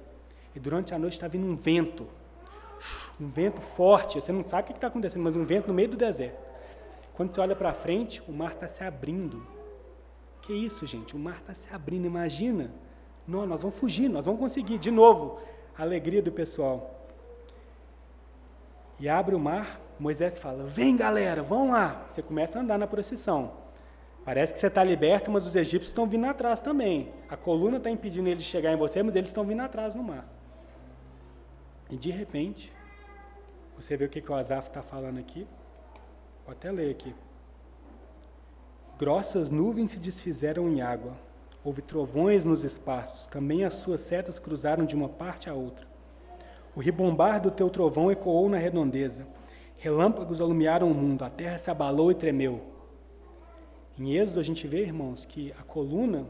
E 0.55 0.59
durante 0.59 0.93
a 0.93 0.97
noite 0.97 1.15
está 1.15 1.27
vindo 1.27 1.45
um 1.45 1.53
vento, 1.53 2.07
um 3.19 3.27
vento 3.27 3.59
forte, 3.59 4.21
você 4.21 4.31
não 4.31 4.47
sabe 4.47 4.61
o 4.61 4.65
que 4.67 4.77
está 4.77 4.87
acontecendo, 4.87 5.21
mas 5.21 5.35
um 5.35 5.43
vento 5.43 5.67
no 5.67 5.73
meio 5.73 5.89
do 5.89 5.97
deserto. 5.97 6.41
Quando 7.13 7.35
você 7.35 7.41
olha 7.41 7.57
para 7.57 7.73
frente, 7.73 8.23
o 8.25 8.31
mar 8.31 8.53
está 8.53 8.69
se 8.69 8.85
abrindo. 8.85 9.45
Que 10.43 10.53
isso, 10.53 10.85
gente? 10.85 11.13
O 11.13 11.19
mar 11.19 11.39
está 11.41 11.53
se 11.53 11.75
abrindo. 11.75 12.05
Imagina. 12.05 12.71
Não, 13.27 13.45
nós 13.45 13.63
vamos 13.63 13.77
fugir, 13.77 14.07
nós 14.07 14.25
vamos 14.25 14.39
conseguir. 14.39 14.77
De 14.77 14.91
novo, 14.91 15.41
a 15.77 15.81
alegria 15.81 16.21
do 16.21 16.31
pessoal. 16.31 17.05
E 18.97 19.09
abre 19.09 19.35
o 19.35 19.39
mar, 19.39 19.81
Moisés 19.99 20.37
fala: 20.37 20.63
Vem 20.63 20.95
galera, 20.95 21.41
vão 21.41 21.71
lá. 21.71 22.05
Você 22.09 22.21
começa 22.21 22.57
a 22.57 22.61
andar 22.61 22.77
na 22.77 22.87
procissão. 22.87 23.51
Parece 24.23 24.51
que 24.51 24.59
você 24.59 24.67
está 24.67 24.83
liberto, 24.83 25.31
mas 25.31 25.47
os 25.47 25.55
egípcios 25.55 25.89
estão 25.89 26.05
vindo 26.05 26.25
atrás 26.25 26.59
também. 26.59 27.13
A 27.29 27.37
coluna 27.37 27.77
está 27.77 27.89
impedindo 27.89 28.27
eles 28.27 28.43
de 28.43 28.49
chegar 28.49 28.73
em 28.73 28.75
você, 28.75 29.01
mas 29.01 29.15
eles 29.15 29.29
estão 29.29 29.45
vindo 29.45 29.61
atrás 29.61 29.95
no 29.95 30.03
mar. 30.03 30.27
E 31.89 31.95
de 31.95 32.11
repente, 32.11 32.73
você 33.73 33.95
vê 33.95 34.05
o 34.05 34.09
que, 34.09 34.19
que 34.19 34.31
o 34.31 34.35
Asaf 34.35 34.67
está 34.67 34.81
falando 34.81 35.17
aqui? 35.17 35.47
Vou 36.43 36.51
até 36.51 36.69
ler 36.71 36.91
aqui. 36.91 37.15
Grossas 38.97 39.49
nuvens 39.49 39.91
se 39.91 39.97
desfizeram 39.97 40.67
em 40.67 40.81
água, 40.81 41.13
houve 41.63 41.81
trovões 41.81 42.43
nos 42.43 42.63
espaços, 42.63 43.27
também 43.27 43.63
as 43.63 43.75
suas 43.75 44.01
setas 44.01 44.39
cruzaram 44.39 44.83
de 44.85 44.95
uma 44.95 45.07
parte 45.07 45.49
à 45.49 45.53
outra. 45.53 45.87
O 46.75 46.79
ribombar 46.79 47.39
do 47.39 47.51
teu 47.51 47.69
trovão 47.69 48.11
ecoou 48.11 48.49
na 48.49 48.57
redondeza, 48.57 49.27
relâmpagos 49.77 50.41
alumiaram 50.41 50.91
o 50.91 50.93
mundo, 50.93 51.23
a 51.23 51.29
terra 51.29 51.57
se 51.57 51.69
abalou 51.69 52.11
e 52.11 52.15
tremeu. 52.15 52.61
Em 53.97 54.15
Êxodo 54.15 54.39
a 54.39 54.43
gente 54.43 54.67
vê, 54.67 54.81
irmãos, 54.81 55.25
que 55.25 55.53
a 55.59 55.63
coluna 55.63 56.25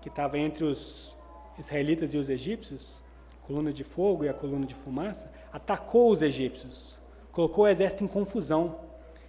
que 0.00 0.08
estava 0.08 0.38
entre 0.38 0.64
os 0.64 1.16
israelitas 1.58 2.12
e 2.14 2.18
os 2.18 2.28
egípcios 2.28 3.02
coluna 3.42 3.72
de 3.72 3.84
fogo 3.84 4.24
e 4.24 4.28
a 4.28 4.34
coluna 4.34 4.64
de 4.64 4.74
fumaça, 4.74 5.30
atacou 5.52 6.10
os 6.10 6.22
egípcios, 6.22 6.98
colocou 7.30 7.64
o 7.64 7.68
exército 7.68 8.04
em 8.04 8.08
confusão. 8.08 8.80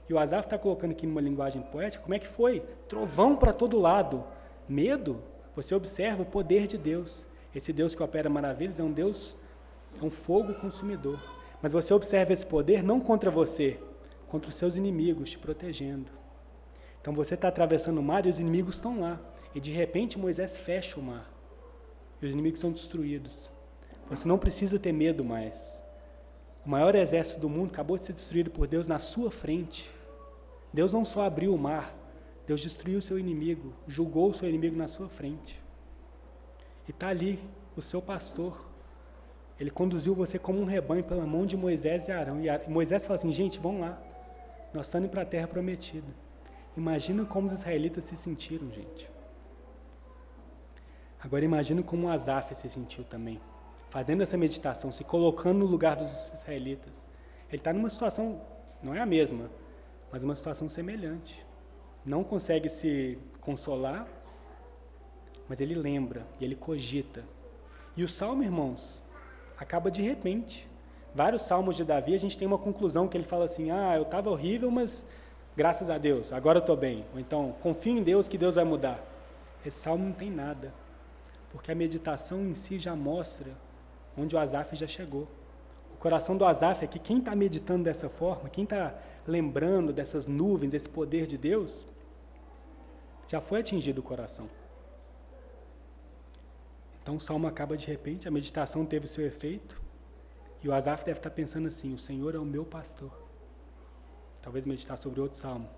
E 0.08 0.14
o 0.14 0.20
Asaf 0.20 0.46
está 0.46 0.58
colocando 0.58 0.92
aqui 0.92 1.08
numa 1.08 1.22
linguagem 1.22 1.62
poética, 1.62 2.04
como 2.04 2.14
é 2.14 2.20
que 2.20 2.28
foi? 2.28 2.62
Trovão 2.88 3.36
para 3.36 3.54
todo 3.54 3.80
lado, 3.80 4.24
medo. 4.68 5.22
Você 5.56 5.74
observa 5.74 6.22
o 6.22 6.26
poder 6.26 6.68
de 6.68 6.78
Deus. 6.78 7.26
Esse 7.56 7.72
Deus 7.72 7.96
que 7.96 8.04
opera 8.04 8.30
maravilhas 8.30 8.80
é 8.80 8.84
um 8.84 8.92
Deus, 8.92 9.36
é 10.02 10.06
um 10.06 10.10
fogo 10.10 10.54
consumidor. 10.56 11.20
Mas 11.64 11.72
você 11.72 11.94
observa 11.94 12.34
esse 12.34 12.46
poder 12.46 12.84
não 12.84 13.00
contra 13.00 13.32
você, 13.32 13.80
contra 14.28 14.50
os 14.50 14.56
seus 14.58 14.76
inimigos, 14.76 15.32
te 15.32 15.40
protegendo. 15.40 16.12
Então 17.02 17.14
você 17.14 17.36
está 17.36 17.48
atravessando 17.48 18.00
o 18.00 18.04
mar 18.04 18.26
e 18.26 18.30
os 18.30 18.38
inimigos 18.38 18.76
estão 18.76 19.00
lá. 19.00 19.18
E 19.56 19.62
de 19.62 19.72
repente 19.72 20.20
Moisés 20.20 20.58
fecha 20.58 21.00
o 21.00 21.04
mar. 21.04 21.32
E 22.22 22.26
os 22.26 22.32
inimigos 22.34 22.60
são 22.60 22.70
destruídos. 22.70 23.50
Você 24.10 24.28
não 24.28 24.38
precisa 24.38 24.78
ter 24.78 24.92
medo 24.92 25.24
mais. 25.24 25.58
O 26.66 26.70
maior 26.70 26.96
exército 26.96 27.40
do 27.40 27.50
mundo 27.50 27.72
acabou 27.72 27.96
de 27.96 28.04
ser 28.04 28.14
destruído 28.14 28.52
por 28.52 28.68
Deus 28.68 28.86
na 28.86 29.00
sua 29.00 29.32
frente. 29.32 29.90
Deus 30.74 30.92
não 30.92 31.06
só 31.06 31.22
abriu 31.22 31.54
o 31.56 31.58
mar, 31.58 31.96
Deus 32.46 32.60
destruiu 32.60 33.00
o 33.00 33.02
seu 33.02 33.18
inimigo, 33.18 33.74
julgou 33.88 34.30
o 34.32 34.34
seu 34.34 34.50
inimigo 34.50 34.76
na 34.76 34.90
sua 34.90 35.08
frente. 35.08 35.62
E 36.86 36.92
está 36.92 37.08
ali 37.08 37.40
o 37.74 37.82
seu 37.82 38.02
pastor. 38.02 38.73
Ele 39.60 39.70
conduziu 39.70 40.14
você 40.14 40.40
como 40.40 40.60
um 40.60 40.66
rebanho 40.66 41.04
pela 41.04 41.26
mão 41.26 41.46
de 41.46 41.56
Moisés 41.56 42.08
e 42.08 42.12
Arão. 42.12 42.40
E 42.42 42.70
Moisés 42.70 43.06
fala 43.06 43.16
assim: 43.16 43.32
gente, 43.32 43.60
vamos 43.60 43.82
lá. 43.82 44.02
Nós 44.74 44.88
estamos 44.88 45.10
para 45.10 45.22
a 45.22 45.26
terra 45.26 45.48
prometida. 45.48 46.08
Imagina 46.76 47.24
como 47.26 47.46
os 47.46 47.54
israelitas 47.54 48.06
se 48.06 48.16
sentiram, 48.16 48.72
gente. 48.72 49.10
Agora 51.20 51.46
imagina 51.46 51.84
como 51.84 52.10
Asaf 52.10 52.56
se 52.56 52.68
sentiu 52.70 53.04
também 53.04 53.40
fazendo 53.94 54.24
essa 54.24 54.36
meditação, 54.36 54.92
se 54.92 55.04
colocando 55.04 55.60
no 55.60 55.68
lugar 55.68 55.96
dos 55.96 56.32
israelitas, 56.34 56.96
ele 57.48 57.58
está 57.58 57.72
numa 57.72 57.92
situação, 57.92 58.42
não 58.82 58.92
é 58.92 59.00
a 59.00 59.06
mesma, 59.06 59.52
mas 60.12 60.24
uma 60.24 60.36
situação 60.36 60.68
semelhante. 60.68 61.46
Não 62.04 62.24
consegue 62.24 62.70
se 62.70 63.20
consolar, 63.40 64.08
mas 65.48 65.62
ele 65.62 65.76
lembra 65.76 66.26
e 66.40 66.44
ele 66.44 66.56
cogita. 66.56 67.24
E 67.96 68.04
o 68.04 68.08
salmo, 68.08 68.42
irmãos, 68.42 69.03
acaba 69.58 69.90
de 69.92 70.02
repente. 70.02 70.68
Vários 71.16 71.44
salmos 71.44 71.76
de 71.76 71.84
Davi, 71.84 72.16
a 72.16 72.20
gente 72.20 72.38
tem 72.38 72.48
uma 72.48 72.58
conclusão 72.58 73.08
que 73.08 73.16
ele 73.16 73.24
fala 73.24 73.46
assim: 73.46 73.72
ah, 73.72 73.96
eu 73.96 74.04
estava 74.04 74.30
horrível, 74.30 74.72
mas 74.72 75.06
graças 75.56 75.90
a 75.90 75.98
Deus, 75.98 76.34
agora 76.34 76.58
eu 76.58 76.62
estou 76.62 76.76
bem. 76.76 77.06
Ou 77.14 77.20
então, 77.20 77.56
confio 77.62 77.98
em 77.98 78.04
Deus 78.04 78.28
que 78.28 78.38
Deus 78.38 78.56
vai 78.56 78.64
mudar. 78.64 79.04
Esse 79.66 79.80
salmo 79.80 80.06
não 80.06 80.14
tem 80.14 80.30
nada, 80.30 80.74
porque 81.52 81.72
a 81.72 81.76
meditação 81.76 82.42
em 82.42 82.56
si 82.56 82.80
já 82.80 82.96
mostra 82.96 83.52
onde 84.18 84.36
o 84.36 84.40
Asaf 84.40 84.76
já 84.76 84.88
chegou. 84.88 85.28
O 85.94 85.98
coração 85.98 86.36
do 86.36 86.44
Asaf 86.44 86.84
é 86.84 86.88
que 86.88 87.00
quem 87.00 87.20
está 87.20 87.36
meditando 87.36 87.84
dessa 87.84 88.10
forma, 88.10 88.50
quem 88.50 88.64
está 88.64 88.94
lembrando 89.26 89.94
dessas 89.94 90.28
nuvens, 90.28 90.72
desse 90.72 90.90
poder 90.90 91.26
de 91.26 91.38
Deus, 91.38 91.88
já 93.28 93.40
foi 93.40 93.62
atingido 93.62 94.02
o 94.02 94.04
coração. 94.04 94.48
Então 97.04 97.18
o 97.18 97.20
salmo 97.20 97.46
acaba 97.48 97.76
de 97.76 97.86
repente, 97.86 98.30
a 98.30 98.32
meditação 98.32 98.86
teve 98.86 99.08
seu 99.08 99.26
efeito, 99.26 99.80
e 100.64 100.70
o 100.70 100.74
Asaf 100.74 101.04
deve 101.04 101.20
estar 101.20 101.30
pensando 101.30 101.68
assim: 101.68 101.94
o 101.94 101.98
Senhor 101.98 102.34
é 102.34 102.40
o 102.40 102.46
meu 102.46 102.66
pastor. 102.66 103.12
Talvez 104.42 104.66
meditar 104.66 104.98
sobre 104.98 105.20
outro 105.20 105.38
salmo. 105.38 105.70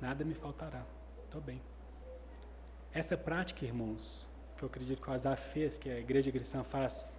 Nada 0.00 0.24
me 0.24 0.34
faltará. 0.34 0.86
Estou 1.24 1.40
bem. 1.40 1.60
Essa 2.92 3.16
prática, 3.16 3.64
irmãos, 3.64 4.28
que 4.56 4.62
eu 4.62 4.68
acredito 4.68 5.02
que 5.02 5.10
o 5.10 5.12
Asaf 5.12 5.52
fez, 5.52 5.76
que 5.76 5.90
a 5.90 5.98
igreja 5.98 6.30
cristã 6.30 6.62
faz 6.62 7.10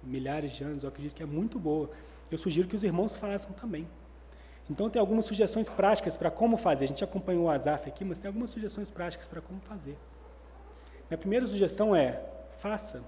milhares 0.00 0.52
de 0.52 0.62
anos, 0.62 0.84
eu 0.84 0.88
acredito 0.88 1.16
que 1.16 1.22
é 1.22 1.26
muito 1.26 1.58
boa. 1.58 1.90
Eu 2.30 2.38
sugiro 2.38 2.68
que 2.68 2.76
os 2.76 2.84
irmãos 2.84 3.16
façam 3.16 3.52
também. 3.52 3.88
Então, 4.70 4.88
tem 4.88 4.98
algumas 5.00 5.24
sugestões 5.24 5.68
práticas 5.68 6.16
para 6.16 6.30
como 6.30 6.56
fazer. 6.56 6.84
A 6.84 6.88
gente 6.88 7.02
acompanhou 7.02 7.44
o 7.44 7.50
Azaf 7.50 7.88
aqui, 7.88 8.04
mas 8.04 8.20
tem 8.20 8.28
algumas 8.28 8.50
sugestões 8.50 8.90
práticas 8.90 9.26
para 9.26 9.40
como 9.40 9.60
fazer. 9.60 9.96
Minha 11.08 11.18
primeira 11.18 11.46
sugestão 11.46 11.94
é: 11.94 12.22
faça. 12.58 13.02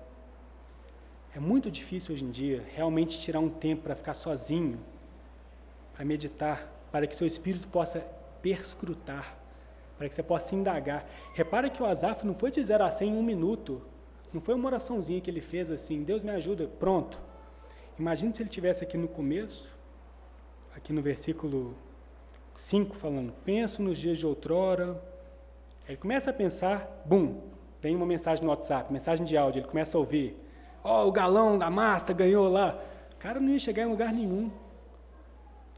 É 1.34 1.40
muito 1.40 1.70
difícil 1.70 2.14
hoje 2.14 2.24
em 2.24 2.30
dia 2.30 2.64
realmente 2.74 3.18
tirar 3.18 3.40
um 3.40 3.48
tempo 3.48 3.82
para 3.82 3.94
ficar 3.94 4.14
sozinho, 4.14 4.80
para 5.94 6.04
meditar, 6.04 6.66
para 6.90 7.06
que 7.06 7.14
seu 7.14 7.26
espírito 7.26 7.68
possa 7.68 8.00
perscrutar, 8.40 9.36
para 9.96 10.08
que 10.08 10.14
você 10.14 10.22
possa 10.22 10.54
indagar. 10.54 11.06
Repara 11.34 11.68
que 11.68 11.82
o 11.82 11.86
Azaf 11.86 12.26
não 12.26 12.34
foi 12.34 12.50
de 12.50 12.62
0 12.64 12.84
a 12.84 12.90
100 12.90 13.10
em 13.10 13.16
um 13.16 13.22
minuto. 13.22 13.82
Não 14.32 14.40
foi 14.40 14.54
uma 14.54 14.66
oraçãozinha 14.66 15.20
que 15.20 15.30
ele 15.30 15.40
fez 15.40 15.70
assim, 15.70 16.02
Deus 16.02 16.22
me 16.22 16.30
ajuda, 16.30 16.66
pronto. 16.78 17.20
Imagine 17.98 18.34
se 18.34 18.42
ele 18.42 18.48
tivesse 18.48 18.84
aqui 18.84 18.96
no 18.96 19.08
começo, 19.08 19.68
aqui 20.74 20.92
no 20.92 21.02
versículo 21.02 21.76
5, 22.56 22.94
falando: 22.94 23.32
Penso 23.44 23.82
nos 23.82 23.98
dias 23.98 24.18
de 24.18 24.26
outrora. 24.26 25.02
Ele 25.86 25.96
começa 25.96 26.30
a 26.30 26.32
pensar, 26.32 27.02
bum, 27.06 27.40
vem 27.80 27.96
uma 27.96 28.06
mensagem 28.06 28.44
no 28.44 28.50
WhatsApp, 28.50 28.92
mensagem 28.92 29.24
de 29.24 29.36
áudio, 29.36 29.60
ele 29.60 29.68
começa 29.68 29.96
a 29.96 30.00
ouvir: 30.00 30.36
Ó, 30.82 31.04
oh, 31.04 31.08
o 31.08 31.12
galão 31.12 31.58
da 31.58 31.70
massa 31.70 32.12
ganhou 32.12 32.48
lá. 32.48 32.78
O 33.14 33.16
cara 33.16 33.40
não 33.40 33.50
ia 33.50 33.58
chegar 33.58 33.82
em 33.82 33.86
lugar 33.86 34.12
nenhum. 34.12 34.50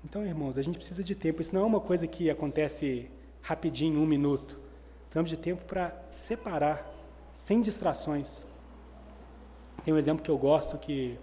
Então, 0.04 0.24
irmãos, 0.24 0.56
a 0.56 0.62
gente 0.62 0.78
precisa 0.78 1.02
de 1.02 1.14
tempo. 1.14 1.42
Isso 1.42 1.54
não 1.54 1.62
é 1.62 1.64
uma 1.64 1.80
coisa 1.80 2.06
que 2.06 2.30
acontece 2.30 3.10
rapidinho, 3.42 4.00
um 4.00 4.06
minuto. 4.06 4.58
Precisamos 5.04 5.30
de 5.30 5.36
tempo 5.36 5.64
para 5.64 5.92
separar, 6.10 6.86
sem 7.34 7.60
distrações. 7.60 8.46
Tem 9.84 9.92
um 9.92 9.98
exemplo 9.98 10.22
que 10.22 10.30
eu 10.30 10.38
gosto 10.38 10.78
que 10.78 11.18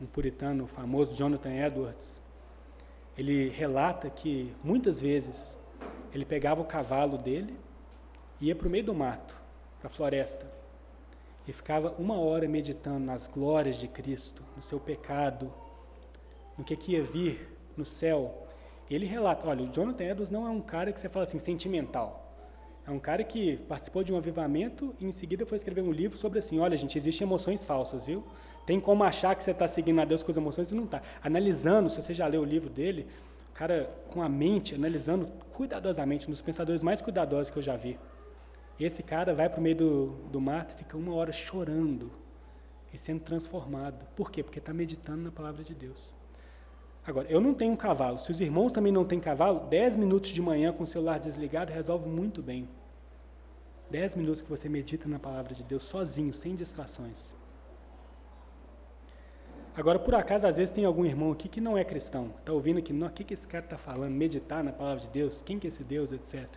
um 0.00 0.06
puritano 0.06 0.66
famoso, 0.66 1.14
Jonathan 1.14 1.52
Edwards, 1.52 2.20
ele 3.16 3.48
relata 3.48 4.08
que 4.08 4.52
muitas 4.64 5.00
vezes 5.00 5.56
ele 6.12 6.24
pegava 6.24 6.62
o 6.62 6.64
cavalo 6.64 7.18
dele 7.18 7.54
e 8.40 8.46
ia 8.46 8.56
para 8.56 8.66
o 8.66 8.70
meio 8.70 8.84
do 8.84 8.94
mato, 8.94 9.39
para 9.80 9.88
a 9.88 9.90
floresta, 9.90 10.46
e 11.48 11.52
ficava 11.52 11.94
uma 11.98 12.18
hora 12.18 12.46
meditando 12.46 13.04
nas 13.04 13.26
glórias 13.26 13.76
de 13.76 13.88
Cristo, 13.88 14.44
no 14.54 14.62
seu 14.62 14.78
pecado, 14.78 15.52
no 16.56 16.62
que, 16.62 16.76
que 16.76 16.92
ia 16.92 17.02
vir 17.02 17.48
no 17.76 17.84
céu. 17.84 18.46
Ele 18.90 19.06
relata, 19.06 19.48
olha, 19.48 19.64
o 19.64 19.72
Jonathan 19.72 20.04
Edwards 20.04 20.30
não 20.30 20.46
é 20.46 20.50
um 20.50 20.60
cara 20.60 20.92
que 20.92 21.00
você 21.00 21.08
fala 21.08 21.24
assim, 21.24 21.38
sentimental. 21.38 22.30
É 22.86 22.90
um 22.90 22.98
cara 22.98 23.22
que 23.24 23.56
participou 23.68 24.02
de 24.02 24.12
um 24.12 24.16
avivamento 24.16 24.94
e 25.00 25.06
em 25.06 25.12
seguida 25.12 25.46
foi 25.46 25.56
escrever 25.56 25.82
um 25.82 25.92
livro 25.92 26.18
sobre 26.18 26.38
assim, 26.38 26.58
olha 26.58 26.76
gente, 26.76 26.96
existem 26.98 27.26
emoções 27.26 27.64
falsas, 27.64 28.06
viu? 28.06 28.24
Tem 28.66 28.78
como 28.78 29.02
achar 29.04 29.34
que 29.34 29.42
você 29.42 29.52
está 29.52 29.66
seguindo 29.66 30.00
a 30.00 30.04
Deus 30.04 30.22
com 30.22 30.30
as 30.30 30.36
emoções 30.36 30.70
e 30.70 30.74
não 30.74 30.84
está. 30.84 31.02
Analisando, 31.22 31.88
se 31.88 32.00
você 32.00 32.14
já 32.14 32.26
leu 32.26 32.42
o 32.42 32.44
livro 32.44 32.68
dele, 32.68 33.06
o 33.50 33.52
cara 33.54 33.90
com 34.10 34.22
a 34.22 34.28
mente, 34.28 34.74
analisando 34.74 35.26
cuidadosamente, 35.52 36.26
um 36.26 36.30
dos 36.30 36.42
pensadores 36.42 36.82
mais 36.82 37.00
cuidadosos 37.00 37.50
que 37.50 37.58
eu 37.58 37.62
já 37.62 37.76
vi. 37.76 37.98
Esse 38.80 39.02
cara 39.02 39.34
vai 39.34 39.48
para 39.48 39.60
o 39.60 39.62
meio 39.62 39.76
do, 39.76 40.06
do 40.32 40.40
mato 40.40 40.74
e 40.74 40.78
fica 40.78 40.96
uma 40.96 41.14
hora 41.14 41.32
chorando 41.32 42.10
e 42.92 42.96
sendo 42.96 43.20
transformado. 43.20 44.06
Por 44.16 44.30
quê? 44.30 44.42
Porque 44.42 44.58
está 44.58 44.72
meditando 44.72 45.22
na 45.22 45.30
palavra 45.30 45.62
de 45.62 45.74
Deus. 45.74 46.10
Agora, 47.06 47.28
eu 47.30 47.40
não 47.40 47.52
tenho 47.52 47.72
um 47.72 47.76
cavalo. 47.76 48.18
Se 48.18 48.30
os 48.30 48.40
irmãos 48.40 48.72
também 48.72 48.92
não 48.92 49.04
têm 49.04 49.20
cavalo, 49.20 49.68
10 49.68 49.96
minutos 49.96 50.30
de 50.30 50.40
manhã 50.40 50.72
com 50.72 50.84
o 50.84 50.86
celular 50.86 51.18
desligado 51.18 51.72
resolve 51.72 52.08
muito 52.08 52.42
bem. 52.42 52.68
10 53.90 54.16
minutos 54.16 54.40
que 54.40 54.48
você 54.48 54.68
medita 54.68 55.08
na 55.08 55.18
palavra 55.18 55.54
de 55.54 55.62
Deus 55.62 55.82
sozinho, 55.82 56.32
sem 56.32 56.54
distrações. 56.54 57.34
Agora, 59.76 59.98
por 59.98 60.14
acaso, 60.14 60.46
às 60.46 60.56
vezes 60.56 60.74
tem 60.74 60.84
algum 60.84 61.04
irmão 61.04 61.32
aqui 61.32 61.48
que 61.48 61.60
não 61.60 61.76
é 61.76 61.84
cristão, 61.84 62.32
está 62.38 62.52
ouvindo 62.52 62.78
aqui, 62.78 62.92
o 62.92 63.10
que, 63.10 63.24
que 63.24 63.34
esse 63.34 63.46
cara 63.46 63.64
está 63.64 63.78
falando? 63.78 64.12
Meditar 64.12 64.64
na 64.64 64.72
palavra 64.72 65.00
de 65.00 65.08
Deus, 65.08 65.42
quem 65.42 65.58
que 65.58 65.66
é 65.66 65.68
esse 65.68 65.84
Deus, 65.84 66.12
etc. 66.12 66.48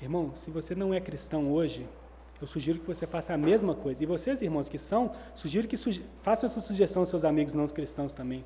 Irmão, 0.00 0.34
se 0.34 0.50
você 0.50 0.74
não 0.74 0.92
é 0.92 1.00
cristão 1.00 1.52
hoje, 1.52 1.88
eu 2.40 2.46
sugiro 2.46 2.78
que 2.78 2.86
você 2.86 3.06
faça 3.06 3.32
a 3.32 3.38
mesma 3.38 3.74
coisa. 3.74 4.02
E 4.02 4.06
vocês, 4.06 4.42
irmãos 4.42 4.68
que 4.68 4.78
são, 4.78 5.12
sugiro 5.34 5.66
que 5.66 5.76
suge 5.76 6.04
façam 6.22 6.48
essa 6.48 6.60
sugestão 6.60 7.02
aos 7.02 7.08
seus 7.08 7.24
amigos 7.24 7.54
não 7.54 7.66
cristãos 7.68 8.12
também. 8.12 8.44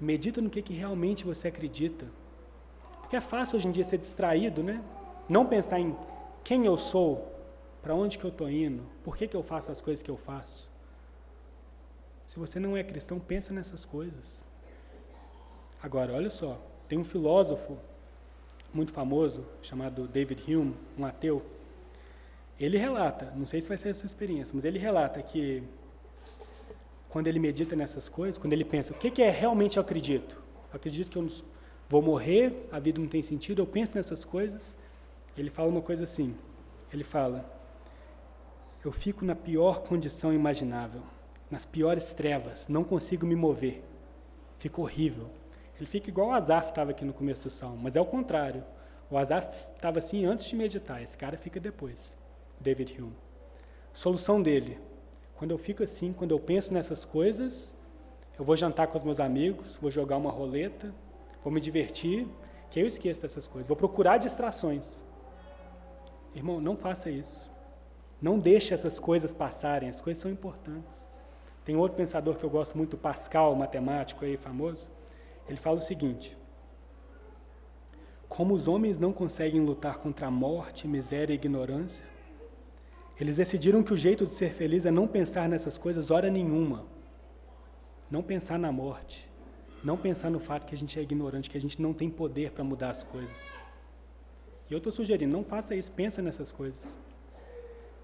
Medita 0.00 0.40
no 0.40 0.50
que, 0.50 0.60
que 0.60 0.74
realmente 0.74 1.24
você 1.24 1.48
acredita. 1.48 2.06
Porque 3.00 3.14
é 3.14 3.20
fácil 3.20 3.56
hoje 3.56 3.68
em 3.68 3.70
dia 3.70 3.84
ser 3.84 3.98
distraído, 3.98 4.62
né? 4.62 4.82
Não 5.28 5.46
pensar 5.46 5.78
em 5.78 5.96
quem 6.42 6.66
eu 6.66 6.76
sou, 6.76 7.32
para 7.80 7.94
onde 7.94 8.18
que 8.18 8.24
eu 8.24 8.30
estou 8.30 8.50
indo, 8.50 8.82
por 9.04 9.16
que, 9.16 9.28
que 9.28 9.36
eu 9.36 9.42
faço 9.42 9.70
as 9.70 9.80
coisas 9.80 10.02
que 10.02 10.10
eu 10.10 10.16
faço. 10.16 10.70
Se 12.26 12.38
você 12.38 12.58
não 12.58 12.76
é 12.76 12.82
cristão, 12.82 13.20
pensa 13.20 13.52
nessas 13.52 13.84
coisas. 13.84 14.44
Agora, 15.82 16.12
olha 16.12 16.30
só, 16.30 16.60
tem 16.88 16.98
um 16.98 17.04
filósofo 17.04 17.78
muito 18.72 18.92
famoso 18.92 19.44
chamado 19.62 20.06
David 20.08 20.42
Hume, 20.54 20.74
um 20.98 21.04
ateu. 21.04 21.42
Ele 22.58 22.78
relata, 22.78 23.32
não 23.36 23.46
sei 23.46 23.60
se 23.60 23.68
vai 23.68 23.76
ser 23.76 23.90
a 23.90 23.94
sua 23.94 24.06
experiência, 24.06 24.52
mas 24.54 24.64
ele 24.64 24.78
relata 24.78 25.22
que 25.22 25.62
quando 27.08 27.26
ele 27.26 27.38
medita 27.38 27.76
nessas 27.76 28.08
coisas, 28.08 28.38
quando 28.38 28.52
ele 28.52 28.64
pensa, 28.64 28.92
o 28.92 28.96
que, 28.96 29.10
que 29.10 29.22
é 29.22 29.30
realmente 29.30 29.76
eu 29.76 29.82
acredito? 29.82 30.36
Eu 30.70 30.76
acredito 30.76 31.10
que 31.10 31.18
eu 31.18 31.28
vou 31.88 32.00
morrer, 32.00 32.68
a 32.70 32.78
vida 32.78 33.00
não 33.00 33.08
tem 33.08 33.22
sentido, 33.22 33.60
eu 33.60 33.66
penso 33.66 33.96
nessas 33.96 34.24
coisas. 34.24 34.74
Ele 35.36 35.50
fala 35.50 35.68
uma 35.68 35.82
coisa 35.82 36.04
assim, 36.04 36.34
ele 36.92 37.04
fala, 37.04 37.44
eu 38.84 38.92
fico 38.92 39.24
na 39.24 39.34
pior 39.34 39.82
condição 39.82 40.32
imaginável 40.32 41.02
nas 41.52 41.66
piores 41.66 42.14
trevas, 42.14 42.66
não 42.66 42.82
consigo 42.82 43.26
me 43.26 43.36
mover. 43.36 43.84
Fica 44.56 44.80
horrível. 44.80 45.28
Ele 45.82 45.88
fica 45.88 46.08
igual 46.08 46.28
o 46.28 46.32
Azaf 46.32 46.68
estava 46.68 46.92
aqui 46.92 47.04
no 47.04 47.12
começo 47.12 47.42
do 47.42 47.50
salmo, 47.50 47.76
mas 47.76 47.96
é 47.96 48.00
o 48.00 48.04
contrário. 48.04 48.64
O 49.10 49.18
Azaf 49.18 49.48
estava 49.74 49.98
assim 49.98 50.24
antes 50.24 50.44
de 50.44 50.54
meditar, 50.54 51.02
esse 51.02 51.18
cara 51.18 51.36
fica 51.36 51.58
depois. 51.58 52.16
David 52.60 53.02
Hume. 53.02 53.16
Solução 53.92 54.40
dele: 54.40 54.78
quando 55.34 55.50
eu 55.50 55.58
fico 55.58 55.82
assim, 55.82 56.12
quando 56.12 56.30
eu 56.30 56.38
penso 56.38 56.72
nessas 56.72 57.04
coisas, 57.04 57.74
eu 58.38 58.44
vou 58.44 58.56
jantar 58.56 58.86
com 58.86 58.96
os 58.96 59.02
meus 59.02 59.18
amigos, 59.18 59.76
vou 59.82 59.90
jogar 59.90 60.18
uma 60.18 60.30
roleta, 60.30 60.94
vou 61.42 61.52
me 61.52 61.60
divertir, 61.60 62.28
que 62.70 62.78
eu 62.78 62.86
esqueço 62.86 63.20
dessas 63.20 63.48
coisas. 63.48 63.66
Vou 63.66 63.76
procurar 63.76 64.18
distrações. 64.18 65.02
Irmão, 66.32 66.60
não 66.60 66.76
faça 66.76 67.10
isso. 67.10 67.50
Não 68.20 68.38
deixe 68.38 68.72
essas 68.72 69.00
coisas 69.00 69.34
passarem, 69.34 69.88
as 69.88 70.00
coisas 70.00 70.22
são 70.22 70.30
importantes. 70.30 71.08
Tem 71.64 71.74
outro 71.74 71.96
pensador 71.96 72.36
que 72.36 72.44
eu 72.44 72.50
gosto 72.50 72.78
muito, 72.78 72.96
Pascal, 72.96 73.56
matemático 73.56 74.24
aí 74.24 74.36
famoso. 74.36 75.01
Ele 75.48 75.56
fala 75.56 75.78
o 75.78 75.82
seguinte: 75.82 76.36
Como 78.28 78.54
os 78.54 78.68
homens 78.68 78.98
não 78.98 79.12
conseguem 79.12 79.60
lutar 79.60 79.98
contra 79.98 80.26
a 80.26 80.30
morte, 80.30 80.88
miséria 80.88 81.32
e 81.32 81.36
ignorância, 81.36 82.04
eles 83.20 83.36
decidiram 83.36 83.82
que 83.82 83.94
o 83.94 83.96
jeito 83.96 84.26
de 84.26 84.32
ser 84.32 84.50
feliz 84.50 84.84
é 84.84 84.90
não 84.90 85.06
pensar 85.06 85.48
nessas 85.48 85.78
coisas 85.78 86.10
hora 86.10 86.28
nenhuma. 86.28 86.84
Não 88.10 88.22
pensar 88.22 88.58
na 88.58 88.72
morte, 88.72 89.30
não 89.82 89.96
pensar 89.96 90.28
no 90.28 90.40
fato 90.40 90.66
que 90.66 90.74
a 90.74 90.78
gente 90.78 90.98
é 90.98 91.02
ignorante, 91.02 91.48
que 91.48 91.56
a 91.56 91.60
gente 91.60 91.80
não 91.80 91.94
tem 91.94 92.10
poder 92.10 92.50
para 92.50 92.64
mudar 92.64 92.90
as 92.90 93.02
coisas. 93.02 93.36
E 94.68 94.72
eu 94.72 94.78
estou 94.78 94.92
sugerindo, 94.92 95.32
não 95.32 95.44
faça 95.44 95.74
isso, 95.74 95.92
pensa 95.92 96.20
nessas 96.20 96.50
coisas. 96.50 96.98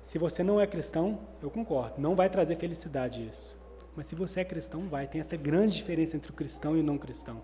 Se 0.05 0.17
você 0.17 0.45
não 0.45 0.61
é 0.61 0.67
cristão, 0.67 1.19
eu 1.43 1.51
concordo, 1.51 2.01
não 2.01 2.15
vai 2.15 2.31
trazer 2.31 2.57
felicidade 2.57 3.27
isso. 3.27 3.58
Mas 3.99 4.07
se 4.07 4.15
você 4.15 4.39
é 4.39 4.45
cristão, 4.45 4.83
vai. 4.89 5.09
Tem 5.09 5.21
essa 5.21 5.37
grande 5.37 5.75
diferença 5.75 6.17
entre 6.17 6.31
o 6.31 6.33
cristão 6.33 6.77
e 6.77 6.81
o 6.81 6.85
não 6.85 6.97
cristão. 6.97 7.43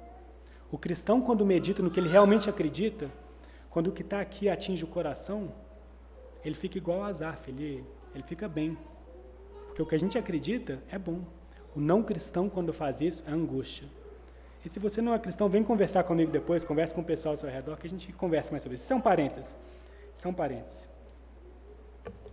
O 0.71 0.79
cristão, 0.79 1.21
quando 1.21 1.45
medita 1.45 1.83
no 1.83 1.91
que 1.91 1.99
ele 1.99 2.09
realmente 2.09 2.49
acredita, 2.49 3.11
quando 3.69 3.89
o 3.89 3.93
que 3.93 4.03
está 4.03 4.21
aqui 4.21 4.49
atinge 4.49 4.85
o 4.85 4.87
coração, 4.87 5.53
ele 6.45 6.55
fica 6.55 6.79
igual 6.79 7.03
a 7.03 7.11
ele, 7.49 7.85
ele 8.15 8.23
fica 8.23 8.47
bem. 8.47 8.79
Porque 9.67 9.83
o 9.83 9.87
que 9.87 9.97
a 9.97 9.99
gente 9.99 10.17
acredita 10.17 10.81
é 10.89 10.97
bom. 10.97 11.25
O 11.75 11.81
não 11.81 12.05
cristão, 12.05 12.49
quando 12.49 12.73
faz 12.73 13.01
isso, 13.01 13.25
é 13.27 13.33
angústia. 13.33 13.89
E 14.65 14.69
se 14.69 14.79
você 14.79 15.03
não 15.03 15.13
é 15.13 15.19
cristão, 15.19 15.49
vem 15.49 15.65
conversar 15.65 16.05
comigo 16.05 16.31
depois, 16.31 16.63
converse 16.63 16.95
com 16.95 17.01
o 17.01 17.05
pessoal 17.05 17.33
ao 17.33 17.37
seu 17.37 17.51
redor, 17.51 17.77
que 17.77 17.89
a 17.89 17.91
gente 17.91 18.13
conversa 18.13 18.53
mais 18.53 18.63
sobre 18.63 18.77
isso. 18.77 18.85
Isso 18.85 18.95
é 18.95 19.01
parênteses. 19.01 19.57
Isso 20.17 20.29
é 20.29 20.33
parênteses. 20.33 20.89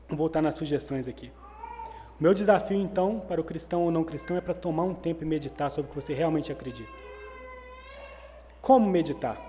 Vou 0.08 0.16
voltar 0.16 0.44
nas 0.44 0.54
sugestões 0.54 1.08
aqui. 1.08 1.32
Meu 2.22 2.36
desafio, 2.36 2.78
então, 2.78 3.20
para 3.20 3.42
o 3.42 3.44
cristão 3.44 3.82
ou 3.82 3.90
não 3.90 4.04
cristão, 4.04 4.38
é 4.38 4.42
para 4.42 4.54
tomar 4.54 4.84
um 4.84 4.94
tempo 4.94 5.24
e 5.24 5.26
meditar 5.26 5.72
sobre 5.72 5.90
o 5.90 5.94
que 5.96 6.00
você 6.00 6.14
realmente 6.14 6.52
acredita. 6.52 6.92
Como 8.62 8.88
meditar? 8.88 9.42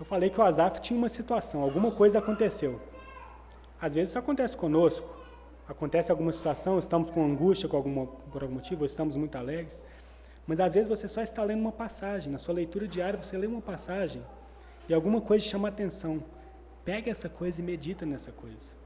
Eu 0.00 0.04
falei 0.04 0.30
que 0.30 0.40
o 0.40 0.42
Azaf 0.42 0.80
tinha 0.80 0.98
uma 0.98 1.08
situação, 1.08 1.62
alguma 1.62 1.92
coisa 1.92 2.18
aconteceu. 2.18 2.80
Às 3.80 3.94
vezes 3.94 4.10
isso 4.10 4.18
acontece 4.18 4.56
conosco. 4.56 5.08
Acontece 5.68 6.10
alguma 6.10 6.32
situação, 6.32 6.76
estamos 6.76 7.08
com 7.08 7.24
angústia 7.24 7.68
com 7.68 7.76
alguma, 7.76 8.06
por 8.06 8.42
algum 8.42 8.56
motivo, 8.56 8.80
ou 8.80 8.86
estamos 8.86 9.14
muito 9.14 9.38
alegres. 9.38 9.78
Mas 10.44 10.58
às 10.58 10.74
vezes 10.74 10.88
você 10.88 11.06
só 11.06 11.22
está 11.22 11.44
lendo 11.44 11.60
uma 11.60 11.70
passagem. 11.70 12.32
Na 12.32 12.38
sua 12.38 12.54
leitura 12.54 12.88
diária 12.88 13.16
você 13.22 13.38
lê 13.38 13.46
uma 13.46 13.60
passagem 13.60 14.24
e 14.88 14.94
alguma 14.94 15.20
coisa 15.20 15.44
chama 15.44 15.68
a 15.68 15.70
atenção. 15.70 16.20
Pega 16.84 17.12
essa 17.12 17.28
coisa 17.28 17.60
e 17.60 17.62
medita 17.62 18.04
nessa 18.04 18.32
coisa. 18.32 18.77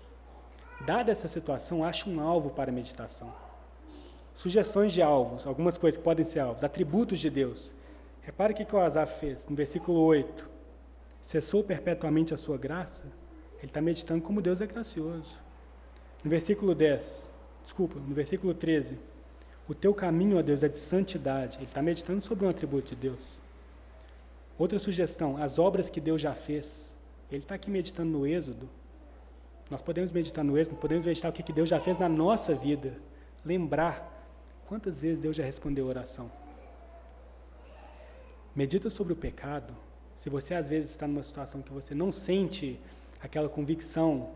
Dada 0.85 1.13
essa 1.13 1.29
situação, 1.29 1.85
ache 1.85 2.11
um 2.11 2.21
alvo 2.21 2.51
para 2.51 2.71
a 2.71 2.75
meditação. 2.75 3.33
Sugestões 4.35 4.93
de 4.93 5.01
alvos, 5.01 5.47
algumas 5.47 5.79
coisas 5.79 5.97
que 5.97 6.03
podem 6.03 6.25
ser 6.25 6.41
alvos. 6.41 6.65
Atributos 6.65 7.21
de 7.21 7.31
Deus. 7.31 7.73
Repare 8.23 8.53
o 8.53 8.57
que 8.57 8.75
o 8.75 8.79
Asaf 8.79 9.21
fez, 9.21 9.47
no 9.49 9.55
versículo 9.55 10.01
8. 10.01 10.51
Cessou 11.23 11.63
perpetuamente 11.63 12.35
a 12.35 12.37
sua 12.37 12.59
graça. 12.59 13.05
Ele 13.59 13.67
está 13.67 13.81
meditando 13.81 14.23
como 14.23 14.43
Deus 14.43 14.61
é 14.61 14.67
gracioso. 14.67 15.39
No 16.25 16.31
versículo 16.31 16.75
10, 16.75 17.31
desculpa, 17.63 18.01
no 18.01 18.15
versículo 18.15 18.53
13. 18.53 18.99
O 19.69 19.75
teu 19.75 19.95
caminho, 19.95 20.39
ó 20.39 20.43
Deus, 20.43 20.65
é 20.65 20.69
de 20.69 20.79
santidade. 20.79 21.59
Ele 21.59 21.65
está 21.65 21.81
meditando 21.81 22.21
sobre 22.21 22.45
um 22.45 22.49
atributo 22.49 22.89
de 22.89 22.97
Deus. 22.97 23.41
Outra 24.59 24.79
sugestão, 24.81 25.37
as 25.37 25.59
obras 25.59 25.89
que 25.89 26.01
Deus 26.01 26.21
já 26.21 26.35
fez. 26.35 26.95
Ele 27.31 27.43
está 27.43 27.55
aqui 27.55 27.71
meditando 27.71 28.11
no 28.11 28.27
Êxodo. 28.27 28.69
Nós 29.71 29.81
podemos 29.81 30.11
meditar 30.11 30.45
no 30.45 30.59
Êxodo, 30.59 30.77
podemos 30.77 31.05
meditar 31.05 31.31
o 31.31 31.33
que 31.33 31.53
Deus 31.53 31.69
já 31.69 31.81
fez 31.81 31.99
na 31.99 32.09
nossa 32.09 32.55
vida. 32.55 32.97
Lembrar 33.45 34.27
quantas 34.67 35.01
vezes 35.01 35.21
Deus 35.21 35.37
já 35.37 35.45
respondeu 35.45 35.87
a 35.87 35.89
oração. 35.89 36.31
Medita 38.55 38.91
sobre 38.91 39.13
o 39.13 39.17
pecado. 39.17 39.75
Se 40.17 40.29
você 40.29 40.55
às 40.55 40.69
vezes 40.69 40.91
está 40.91 41.09
numa 41.09 41.23
situação 41.23 41.63
que 41.63 41.73
você 41.73 41.95
não 41.95 42.13
sente 42.13 42.79
aquela 43.21 43.49
convicção 43.49 44.31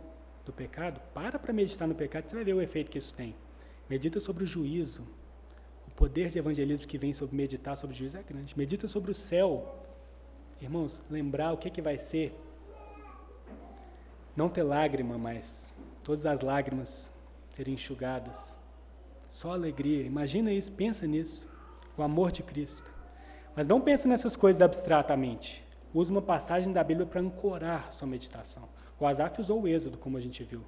do 0.44 0.52
pecado, 0.52 1.00
para 1.12 1.38
para 1.38 1.52
meditar 1.52 1.86
no 1.86 1.94
pecado, 1.94 2.28
você 2.28 2.34
vai 2.34 2.44
ver 2.44 2.54
o 2.54 2.62
efeito 2.62 2.90
que 2.90 2.98
isso 2.98 3.14
tem. 3.14 3.34
Medita 3.88 4.18
sobre 4.20 4.44
o 4.44 4.46
juízo. 4.46 5.06
O 5.86 5.90
poder 5.90 6.30
de 6.30 6.38
evangelismo 6.38 6.86
que 6.86 6.98
vem 6.98 7.12
sobre 7.12 7.36
meditar 7.36 7.76
sobre 7.76 7.94
o 7.94 7.98
juízo 7.98 8.16
é 8.16 8.22
grande. 8.22 8.56
Medita 8.56 8.88
sobre 8.88 9.10
o 9.10 9.14
céu. 9.14 9.84
Irmãos, 10.60 11.02
lembrar 11.10 11.52
o 11.52 11.56
que, 11.56 11.70
que 11.70 11.82
vai 11.82 11.98
ser. 11.98 12.34
Não 14.36 14.48
ter 14.48 14.62
lágrima 14.62 15.16
mais. 15.16 15.72
Todas 16.04 16.26
as 16.26 16.42
lágrimas 16.42 17.10
serem 17.54 17.74
enxugadas. 17.74 18.54
Só 19.28 19.52
alegria. 19.52 20.04
Imagina 20.04 20.52
isso, 20.52 20.70
pensa 20.72 21.06
nisso. 21.06 21.48
O 21.96 22.02
amor 22.02 22.30
de 22.30 22.42
Cristo. 22.42 22.92
Mas 23.56 23.66
não 23.66 23.80
pensa 23.80 24.06
nessas 24.06 24.36
coisas 24.36 24.60
abstratamente. 24.60 25.64
Use 25.94 26.10
uma 26.10 26.20
passagem 26.20 26.72
da 26.72 26.84
Bíblia 26.84 27.06
para 27.06 27.22
ancorar 27.22 27.90
sua 27.92 28.06
meditação. 28.06 28.68
O 29.00 29.06
Asaf 29.06 29.40
usou 29.40 29.62
o 29.62 29.68
Êxodo, 29.68 29.96
como 29.96 30.18
a 30.18 30.20
gente 30.20 30.44
viu. 30.44 30.62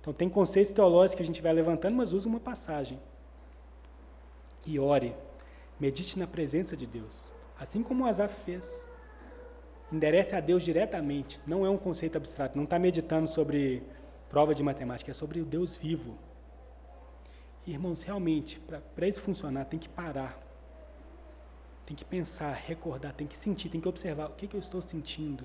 Então, 0.00 0.12
tem 0.12 0.28
conceitos 0.28 0.72
teológicos 0.72 1.16
que 1.16 1.22
a 1.22 1.24
gente 1.24 1.40
vai 1.40 1.52
levantando, 1.52 1.96
mas 1.96 2.12
usa 2.12 2.28
uma 2.28 2.38
passagem. 2.38 3.00
E 4.66 4.78
ore. 4.78 5.14
Medite 5.80 6.18
na 6.18 6.26
presença 6.26 6.76
de 6.76 6.86
Deus. 6.86 7.32
Assim 7.58 7.82
como 7.82 8.04
o 8.04 8.06
Asaf 8.06 8.44
fez. 8.44 8.86
Enderece 9.92 10.34
a 10.34 10.40
Deus 10.40 10.62
diretamente. 10.62 11.40
Não 11.46 11.64
é 11.64 11.70
um 11.70 11.78
conceito 11.78 12.16
abstrato. 12.16 12.56
Não 12.56 12.64
está 12.64 12.78
meditando 12.78 13.28
sobre 13.28 13.82
prova 14.28 14.54
de 14.54 14.62
matemática. 14.62 15.10
É 15.10 15.14
sobre 15.14 15.40
o 15.40 15.44
Deus 15.44 15.76
vivo. 15.76 16.18
Irmãos, 17.66 18.02
realmente, 18.02 18.60
para 18.94 19.06
isso 19.06 19.20
funcionar, 19.20 19.64
tem 19.64 19.78
que 19.78 19.88
parar. 19.88 20.38
Tem 21.84 21.96
que 21.96 22.04
pensar, 22.04 22.52
recordar, 22.52 23.14
tem 23.14 23.26
que 23.26 23.36
sentir, 23.36 23.70
tem 23.70 23.80
que 23.80 23.88
observar 23.88 24.26
o 24.26 24.32
que, 24.32 24.46
que 24.46 24.54
eu 24.54 24.60
estou 24.60 24.82
sentindo. 24.82 25.44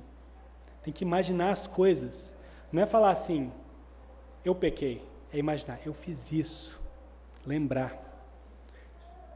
Tem 0.83 0.93
que 0.93 1.03
imaginar 1.03 1.51
as 1.51 1.67
coisas. 1.67 2.35
Não 2.71 2.81
é 2.81 2.85
falar 2.85 3.11
assim, 3.11 3.51
eu 4.43 4.53
pequei. 4.53 5.01
É 5.31 5.37
imaginar, 5.37 5.79
eu 5.85 5.93
fiz 5.93 6.31
isso. 6.31 6.81
Lembrar. 7.45 7.97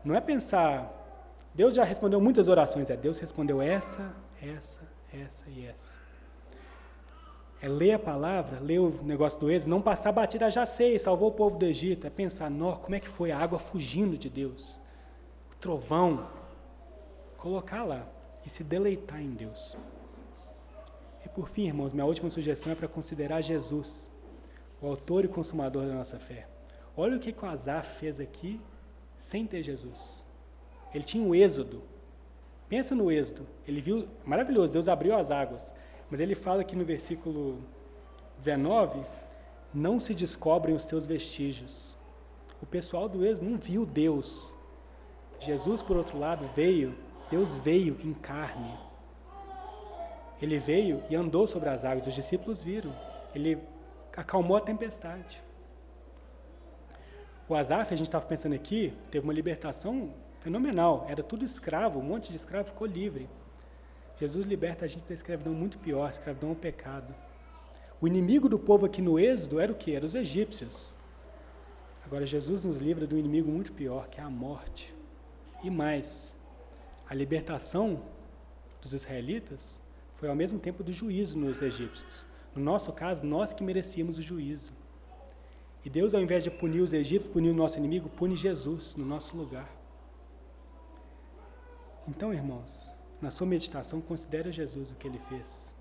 Não 0.03 0.16
é 0.16 0.22
pensar, 0.22 0.93
Deus 1.53 1.76
já 1.76 1.84
respondeu 1.84 2.22
muitas 2.22 2.47
orações, 2.47 2.89
é 2.89 2.95
Deus 2.95 3.18
respondeu 3.20 3.62
essa, 3.62 4.14
essa, 4.41 4.80
essa 5.14 5.43
e 5.49 5.66
essa. 5.66 5.97
É 7.62 7.68
ler 7.68 7.93
a 7.93 7.99
palavra, 7.99 8.60
ler 8.60 8.80
o 8.80 9.03
negócio 9.03 9.39
do 9.39 9.49
êxodo, 9.49 9.72
não 9.72 9.82
passar 9.82 10.12
batida, 10.12 10.49
já 10.51 10.66
sei, 10.66 10.99
salvou 10.99 11.30
o 11.30 11.34
povo 11.34 11.58
do 11.58 11.66
Egito. 11.66 12.05
É 12.05 12.10
pensar, 12.10 12.51
nó, 12.51 12.74
como 12.74 12.95
é 12.95 12.99
que 12.99 13.08
foi 13.08 13.32
a 13.32 13.38
água 13.38 13.58
fugindo 13.58 14.18
de 14.18 14.30
Deus? 14.30 14.80
O 15.51 15.55
trovão. 15.55 16.30
Colocar 17.36 17.84
lá 17.84 18.08
e 18.45 18.49
se 18.49 18.64
deleitar 18.64 19.22
em 19.22 19.32
Deus. 19.32 19.76
E 21.26 21.30
por 21.30 21.49
fim, 21.49 21.68
irmãos, 21.68 21.93
minha 21.93 22.05
última 22.05 22.30
sugestão 22.30 22.72
é 22.72 22.76
para 22.76 22.88
considerar 22.88 23.41
Jesus 23.41 24.10
o 24.82 24.88
autor 24.88 25.26
e 25.26 25.28
consumador 25.28 25.86
da 25.86 25.93
nossa 25.93 26.20
fé. 26.20 26.47
Olha 26.95 27.18
o 27.18 27.20
que 27.20 27.34
o 27.34 27.45
Asaf 27.45 27.99
fez 27.99 28.20
aqui 28.20 28.62
sem 29.20 29.45
ter 29.45 29.62
Jesus. 29.62 30.24
Ele 30.93 31.03
tinha 31.03 31.24
o 31.24 31.36
êxodo. 31.36 31.84
Pensa 32.70 32.93
no 32.93 33.11
êxodo. 33.11 33.47
Ele 33.68 33.82
viu, 33.82 34.07
maravilhoso, 34.26 34.74
Deus 34.74 34.88
abriu 34.88 35.15
as 35.15 35.32
águas. 35.32 35.72
Mas 36.09 36.20
ele 36.20 36.36
fala 36.36 36.61
aqui 36.61 36.76
no 36.76 36.86
versículo 36.86 37.61
19: 38.39 38.99
Não 39.74 39.99
se 39.99 40.13
descobrem 40.13 40.76
os 40.76 40.86
teus 40.86 41.07
vestígios. 41.07 41.95
O 42.61 42.65
pessoal 42.65 43.07
do 43.07 43.26
êxodo 43.26 43.49
não 43.49 43.57
viu 43.57 43.86
Deus. 43.86 44.53
Jesus, 45.39 45.84
por 45.84 45.95
outro 45.97 46.18
lado, 46.18 46.49
veio, 46.55 46.95
Deus 47.30 47.57
veio 47.59 47.97
em 48.03 48.13
carne. 48.13 48.74
Ele 50.41 50.59
veio 50.59 51.03
e 51.09 51.15
andou 51.15 51.47
sobre 51.47 51.70
as 51.70 51.84
águas, 51.86 52.07
os 52.07 52.13
discípulos 52.13 52.61
viram. 52.61 52.93
Ele 53.34 53.57
acalmou 54.15 54.57
a 54.57 54.61
tempestade. 54.61 55.41
O 57.47 57.55
Azaf, 57.55 57.93
a 57.93 57.97
gente 57.97 58.07
estava 58.07 58.26
pensando 58.26 58.53
aqui, 58.53 58.93
teve 59.09 59.24
uma 59.24 59.34
libertação 59.34 60.11
fenomenal. 60.48 61.06
Era 61.10 61.22
tudo 61.22 61.43
escravo, 61.43 62.00
um 62.00 62.04
monte 62.04 62.32
de 62.32 62.38
escravo 62.38 62.70
ficou 62.70 62.88
livre. 62.88 63.30
Jesus 64.16 64.45
liberta 64.45 64.86
a 64.86 64.88
gente 64.88 65.04
da 65.04 65.14
escravidão 65.14 65.54
muito 65.54 65.78
pior, 65.78 66.10
escravidão 66.10 66.52
ao 66.52 66.56
pecado. 66.56 67.14
O 68.00 68.08
inimigo 68.08 68.48
do 68.48 68.58
povo 68.58 68.86
aqui 68.86 69.02
no 69.02 69.20
Êxodo 69.20 69.60
era 69.60 69.72
o 69.72 69.76
que? 69.76 69.93
Eram 69.93 70.08
os 70.08 70.16
egípcios. 70.16 70.95
Agora 72.06 72.26
Jesus 72.26 72.64
nos 72.64 72.78
livra 72.78 73.06
do 73.06 73.18
inimigo 73.18 73.52
muito 73.52 73.74
pior, 73.74 74.08
que 74.08 74.22
é 74.22 74.24
a 74.24 74.30
morte. 74.30 74.95
E 75.62 75.70
mais, 75.70 76.34
a 77.10 77.14
libertação 77.14 78.02
dos 78.82 78.93
israelitas 78.93 79.82
foi 80.14 80.30
ao 80.30 80.36
mesmo 80.36 80.60
tempo 80.60 80.82
do 80.82 80.93
juízo 80.93 81.38
nos 81.38 81.62
egípcios. 81.62 82.26
No 82.56 82.64
nosso 82.64 82.93
caso, 82.93 83.26
nós 83.26 83.54
que 83.54 83.66
merecíamos 83.66 84.18
o 84.18 84.22
juízo. 84.22 84.72
E 85.84 85.89
Deus, 85.89 86.14
ao 86.14 86.22
invés 86.22 86.41
de 86.41 86.50
punir 86.50 86.80
os 86.80 86.93
egípcios, 86.93 87.34
punir 87.34 87.50
o 87.50 87.54
nosso 87.54 87.78
inimigo, 87.78 88.08
pune 88.08 88.36
Jesus 88.36 88.95
no 88.95 89.06
nosso 89.06 89.36
lugar. 89.36 89.76
Então, 92.08 92.34
irmãos, 92.34 92.93
na 93.22 93.32
sua 93.32 93.45
meditação, 93.45 93.99
considere 93.99 94.51
Jesus 94.51 94.91
o 94.91 94.95
que 94.95 95.08
ele 95.08 95.20
fez. 95.20 95.72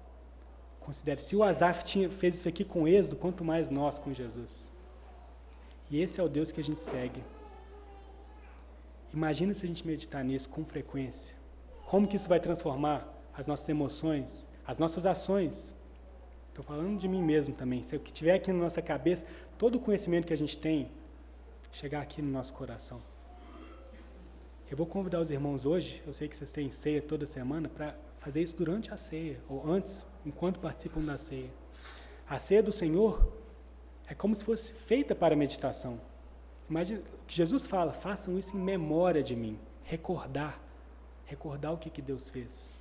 Considere, 0.80 1.20
se 1.20 1.36
o 1.36 1.42
Azaf 1.42 1.84
tinha, 1.84 2.10
fez 2.10 2.36
isso 2.36 2.48
aqui 2.48 2.64
com 2.64 2.86
êxodo, 2.86 3.16
quanto 3.16 3.44
mais 3.44 3.70
nós 3.70 3.98
com 3.98 4.12
Jesus. 4.12 4.72
E 5.90 6.00
esse 6.00 6.20
é 6.20 6.22
o 6.22 6.28
Deus 6.28 6.50
que 6.50 6.60
a 6.60 6.64
gente 6.64 6.80
segue. 6.80 7.22
Imagina 9.12 9.54
se 9.54 9.64
a 9.64 9.68
gente 9.68 9.86
meditar 9.86 10.24
nisso 10.24 10.48
com 10.48 10.64
frequência. 10.64 11.34
Como 11.84 12.06
que 12.06 12.16
isso 12.16 12.28
vai 12.28 12.40
transformar 12.40 13.06
as 13.32 13.46
nossas 13.46 13.68
emoções, 13.68 14.46
as 14.66 14.78
nossas 14.78 15.06
ações, 15.06 15.74
Estou 16.56 16.64
falando 16.64 16.98
de 16.98 17.06
mim 17.06 17.22
mesmo 17.22 17.54
também. 17.54 17.82
Se 17.82 17.94
o 17.94 18.00
que 18.00 18.10
tiver 18.10 18.32
aqui 18.32 18.50
na 18.50 18.60
nossa 18.60 18.80
cabeça, 18.80 19.26
todo 19.58 19.74
o 19.74 19.78
conhecimento 19.78 20.26
que 20.26 20.32
a 20.32 20.36
gente 20.38 20.58
tem, 20.58 20.90
chegar 21.70 22.00
aqui 22.00 22.22
no 22.22 22.30
nosso 22.30 22.54
coração. 22.54 23.02
Eu 24.68 24.76
vou 24.76 24.84
convidar 24.86 25.20
os 25.20 25.30
irmãos 25.30 25.64
hoje, 25.64 26.02
eu 26.04 26.12
sei 26.12 26.26
que 26.26 26.36
vocês 26.36 26.50
têm 26.50 26.72
ceia 26.72 27.00
toda 27.00 27.24
semana, 27.24 27.68
para 27.68 27.96
fazer 28.18 28.42
isso 28.42 28.56
durante 28.56 28.92
a 28.92 28.96
ceia, 28.96 29.40
ou 29.48 29.64
antes, 29.64 30.04
enquanto 30.24 30.58
participam 30.58 31.02
da 31.02 31.16
ceia. 31.16 31.48
A 32.28 32.40
ceia 32.40 32.64
do 32.64 32.72
Senhor 32.72 33.32
é 34.08 34.14
como 34.14 34.34
se 34.34 34.44
fosse 34.44 34.72
feita 34.72 35.14
para 35.14 35.36
meditação. 35.36 36.00
Imagina, 36.68 37.00
o 37.22 37.24
que 37.24 37.36
Jesus 37.36 37.64
fala, 37.64 37.92
façam 37.92 38.36
isso 38.36 38.56
em 38.56 38.60
memória 38.60 39.22
de 39.22 39.36
mim, 39.36 39.56
recordar, 39.84 40.60
recordar 41.26 41.72
o 41.72 41.78
que, 41.78 41.88
que 41.88 42.02
Deus 42.02 42.28
fez. 42.28 42.74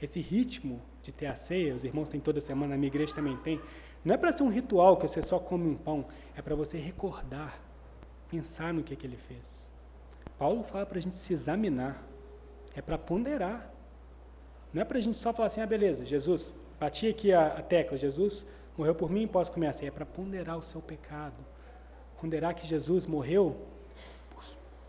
Esse 0.00 0.20
ritmo 0.20 0.80
de 1.02 1.12
ter 1.12 1.26
a 1.26 1.36
ceia, 1.36 1.74
os 1.74 1.84
irmãos 1.84 2.08
têm 2.08 2.18
toda 2.18 2.40
semana, 2.40 2.76
a 2.76 2.78
minha 2.78 2.88
igreja 2.88 3.14
também 3.14 3.36
tem, 3.36 3.60
não 4.02 4.14
é 4.14 4.16
para 4.16 4.32
ser 4.32 4.42
um 4.42 4.48
ritual 4.48 4.96
que 4.96 5.06
você 5.06 5.20
só 5.20 5.38
come 5.38 5.68
um 5.68 5.76
pão, 5.76 6.06
é 6.34 6.40
para 6.40 6.54
você 6.54 6.78
recordar, 6.78 7.60
pensar 8.30 8.72
no 8.72 8.82
que, 8.82 8.96
que 8.96 9.06
ele 9.06 9.18
fez. 9.18 9.65
Paulo 10.38 10.62
fala 10.62 10.84
para 10.84 10.98
a 10.98 11.00
gente 11.00 11.16
se 11.16 11.32
examinar. 11.32 12.02
É 12.74 12.82
para 12.82 12.98
ponderar. 12.98 13.72
Não 14.72 14.82
é 14.82 14.84
para 14.84 14.98
a 14.98 15.00
gente 15.00 15.16
só 15.16 15.32
falar 15.32 15.48
assim, 15.48 15.60
ah, 15.60 15.66
beleza, 15.66 16.04
Jesus, 16.04 16.52
bati 16.78 17.08
aqui 17.08 17.32
a, 17.32 17.46
a 17.46 17.62
tecla, 17.62 17.96
Jesus 17.96 18.44
morreu 18.76 18.94
por 18.94 19.10
mim, 19.10 19.26
posso 19.26 19.50
comer 19.50 19.68
assim. 19.68 19.86
É 19.86 19.90
para 19.90 20.04
ponderar 20.04 20.58
o 20.58 20.62
seu 20.62 20.82
pecado. 20.82 21.44
Ponderar 22.20 22.54
que 22.54 22.66
Jesus 22.66 23.06
morreu 23.06 23.66
por, 24.30 24.44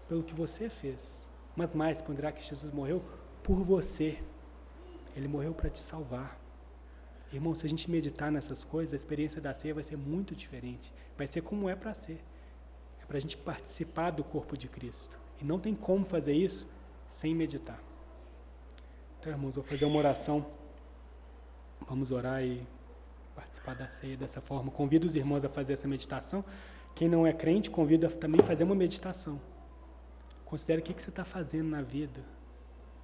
pelo 0.10 0.24
que 0.24 0.34
você 0.34 0.70
fez. 0.70 1.26
Mas 1.56 1.74
mais, 1.74 2.02
ponderar 2.02 2.34
que 2.34 2.44
Jesus 2.44 2.72
morreu 2.72 3.02
por 3.42 3.64
você. 3.64 4.22
Ele 5.16 5.28
morreu 5.28 5.54
para 5.54 5.70
te 5.70 5.80
salvar. 5.80 6.40
Irmão, 7.32 7.56
se 7.56 7.66
a 7.66 7.70
gente 7.70 7.90
meditar 7.90 8.32
nessas 8.32 8.64
coisas, 8.64 8.94
a 8.94 8.96
experiência 8.96 9.42
da 9.42 9.54
ceia 9.54 9.74
vai 9.74 9.84
ser 9.84 9.98
muito 9.98 10.36
diferente. 10.36 10.94
Vai 11.18 11.28
ser 11.28 11.42
como 11.42 11.70
é 11.70 11.76
para 11.76 11.94
ser. 11.94 12.24
É 13.02 13.06
para 13.06 13.18
a 13.18 13.20
gente 13.20 13.38
participar 13.38 14.12
do 14.12 14.24
corpo 14.24 14.58
de 14.58 14.68
Cristo. 14.68 15.27
E 15.42 15.46
não 15.46 15.60
tem 15.60 15.76
como 15.76 16.06
fazer 16.06 16.34
isso 16.34 16.68
sem 17.10 17.34
meditar. 17.36 17.80
Então, 19.20 19.32
irmãos, 19.32 19.56
vou 19.56 19.64
fazer 19.64 19.86
uma 19.86 19.98
oração. 19.98 20.46
Vamos 21.88 22.12
orar 22.12 22.44
e 22.44 22.66
participar 23.36 23.76
da 23.76 23.88
ceia 23.88 24.18
dessa 24.18 24.42
forma. 24.42 24.72
Convido 24.72 25.06
os 25.06 25.16
irmãos 25.16 25.44
a 25.46 25.50
fazer 25.50 25.74
essa 25.74 25.88
meditação. 25.88 26.44
Quem 26.96 27.08
não 27.08 27.26
é 27.26 27.34
crente, 27.34 27.70
convido 27.70 28.08
a 28.08 28.10
também 28.10 28.42
fazer 28.46 28.64
uma 28.64 28.76
meditação. 28.76 29.40
Considere 30.46 30.82
o 30.82 30.84
que 30.84 30.94
você 30.94 31.10
está 31.10 31.24
fazendo 31.24 31.70
na 31.70 31.82
vida. 31.82 32.22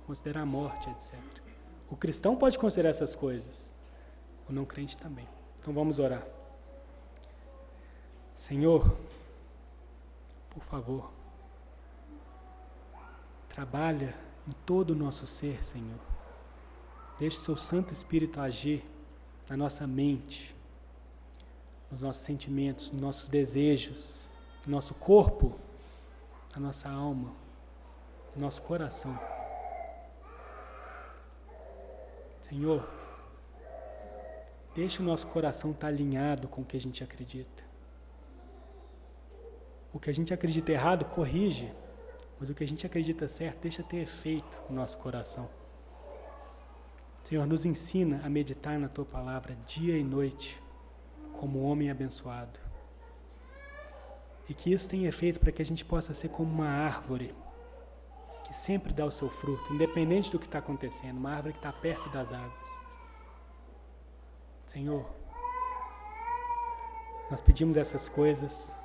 Considere 0.08 0.40
a 0.40 0.46
morte, 0.46 0.90
etc. 0.90 1.20
O 1.90 1.96
cristão 1.96 2.36
pode 2.36 2.58
considerar 2.58 2.90
essas 2.90 3.16
coisas 3.16 3.74
o 4.48 4.54
não 4.54 4.66
crente 4.66 4.98
também. 4.98 5.28
Então 5.60 5.74
vamos 5.74 6.00
orar. 6.00 6.26
Senhor, 8.36 8.98
por 10.50 10.64
favor, 10.64 11.12
trabalha 13.54 14.14
em 14.46 14.52
todo 14.66 14.92
o 14.92 14.96
nosso 14.96 15.26
ser, 15.26 15.64
Senhor. 15.64 16.02
Deixe 17.18 17.38
seu 17.38 17.56
Santo 17.56 17.94
Espírito 17.94 18.42
agir 18.42 18.86
na 19.50 19.56
nossa 19.56 19.88
mente, 19.88 20.54
nos 21.90 22.02
nossos 22.02 22.24
sentimentos, 22.24 22.92
nos 22.92 23.00
nossos 23.00 23.30
desejos, 23.30 24.30
no 24.68 24.74
nosso 24.74 24.94
corpo, 24.94 25.58
na 26.54 26.60
nossa 26.60 26.90
alma, 26.90 27.32
no 28.36 28.42
nosso 28.42 28.62
coração. 28.62 29.18
Senhor, 32.50 32.86
Deixa 34.76 35.04
o 35.04 35.06
nosso 35.06 35.28
coração 35.28 35.72
estar 35.72 35.88
alinhado 35.88 36.48
com 36.48 36.62
o 36.62 36.66
que 36.66 36.76
a 36.76 36.80
gente 36.80 37.04
acredita. 37.04 37.64
O 39.94 40.00
que 40.00 40.10
a 40.10 40.14
gente 40.14 40.34
acredita 40.34 40.72
errado, 40.72 41.06
corrige. 41.06 41.72
Mas 42.44 42.50
o 42.50 42.54
que 42.54 42.66
a 42.66 42.68
gente 42.68 42.86
acredita 42.86 43.30
certo, 43.30 43.62
deixa 43.62 43.82
ter 43.82 44.00
efeito 44.00 44.60
no 44.70 44.76
nosso 44.76 44.98
coração. 44.98 45.50
Senhor, 47.24 47.48
nos 47.48 47.66
ensina 47.66 48.20
a 48.22 48.28
meditar 48.28 48.78
na 48.78 48.90
tua 48.90 49.06
palavra 49.06 49.56
dia 49.66 49.98
e 49.98 50.04
noite, 50.04 50.62
como 51.40 51.64
homem 51.64 51.90
abençoado. 51.90 52.60
E 54.50 54.54
que 54.54 54.74
isso 54.74 54.90
tenha 54.90 55.08
efeito 55.08 55.40
para 55.40 55.54
que 55.54 55.62
a 55.62 55.66
gente 55.66 55.86
possa 55.86 56.14
ser 56.14 56.28
como 56.28 56.52
uma 56.52 56.68
árvore 56.68 57.34
que 58.44 58.54
sempre 58.54 58.92
dá 58.92 59.06
o 59.06 59.12
seu 59.12 59.30
fruto, 59.30 59.74
independente 59.74 60.30
do 60.30 60.38
que 60.38 60.46
está 60.46 60.60
acontecendo, 60.60 61.20
uma 61.20 61.32
árvore 61.32 61.54
que 61.54 61.60
está 61.60 61.72
perto 61.72 62.10
das 62.10 62.28
águas. 62.28 62.68
Senhor, 64.66 65.10
nós 67.32 67.40
pedimos 67.40 67.78
essas 67.78 68.10
coisas, 68.10 68.76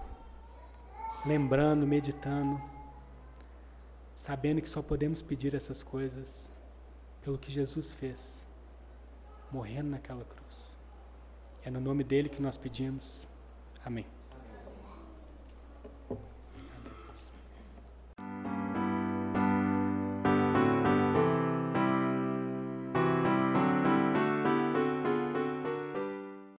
lembrando, 1.26 1.88
meditando, 1.88 2.77
sabendo 4.28 4.60
que 4.60 4.68
só 4.68 4.82
podemos 4.82 5.22
pedir 5.22 5.54
essas 5.54 5.82
coisas 5.82 6.52
pelo 7.22 7.38
que 7.38 7.50
Jesus 7.50 7.94
fez, 7.94 8.46
morrendo 9.50 9.88
naquela 9.88 10.22
cruz. 10.22 10.76
É 11.64 11.70
no 11.70 11.80
nome 11.80 12.04
dele 12.04 12.28
que 12.28 12.42
nós 12.42 12.58
pedimos. 12.58 13.26
Amém. 13.82 14.04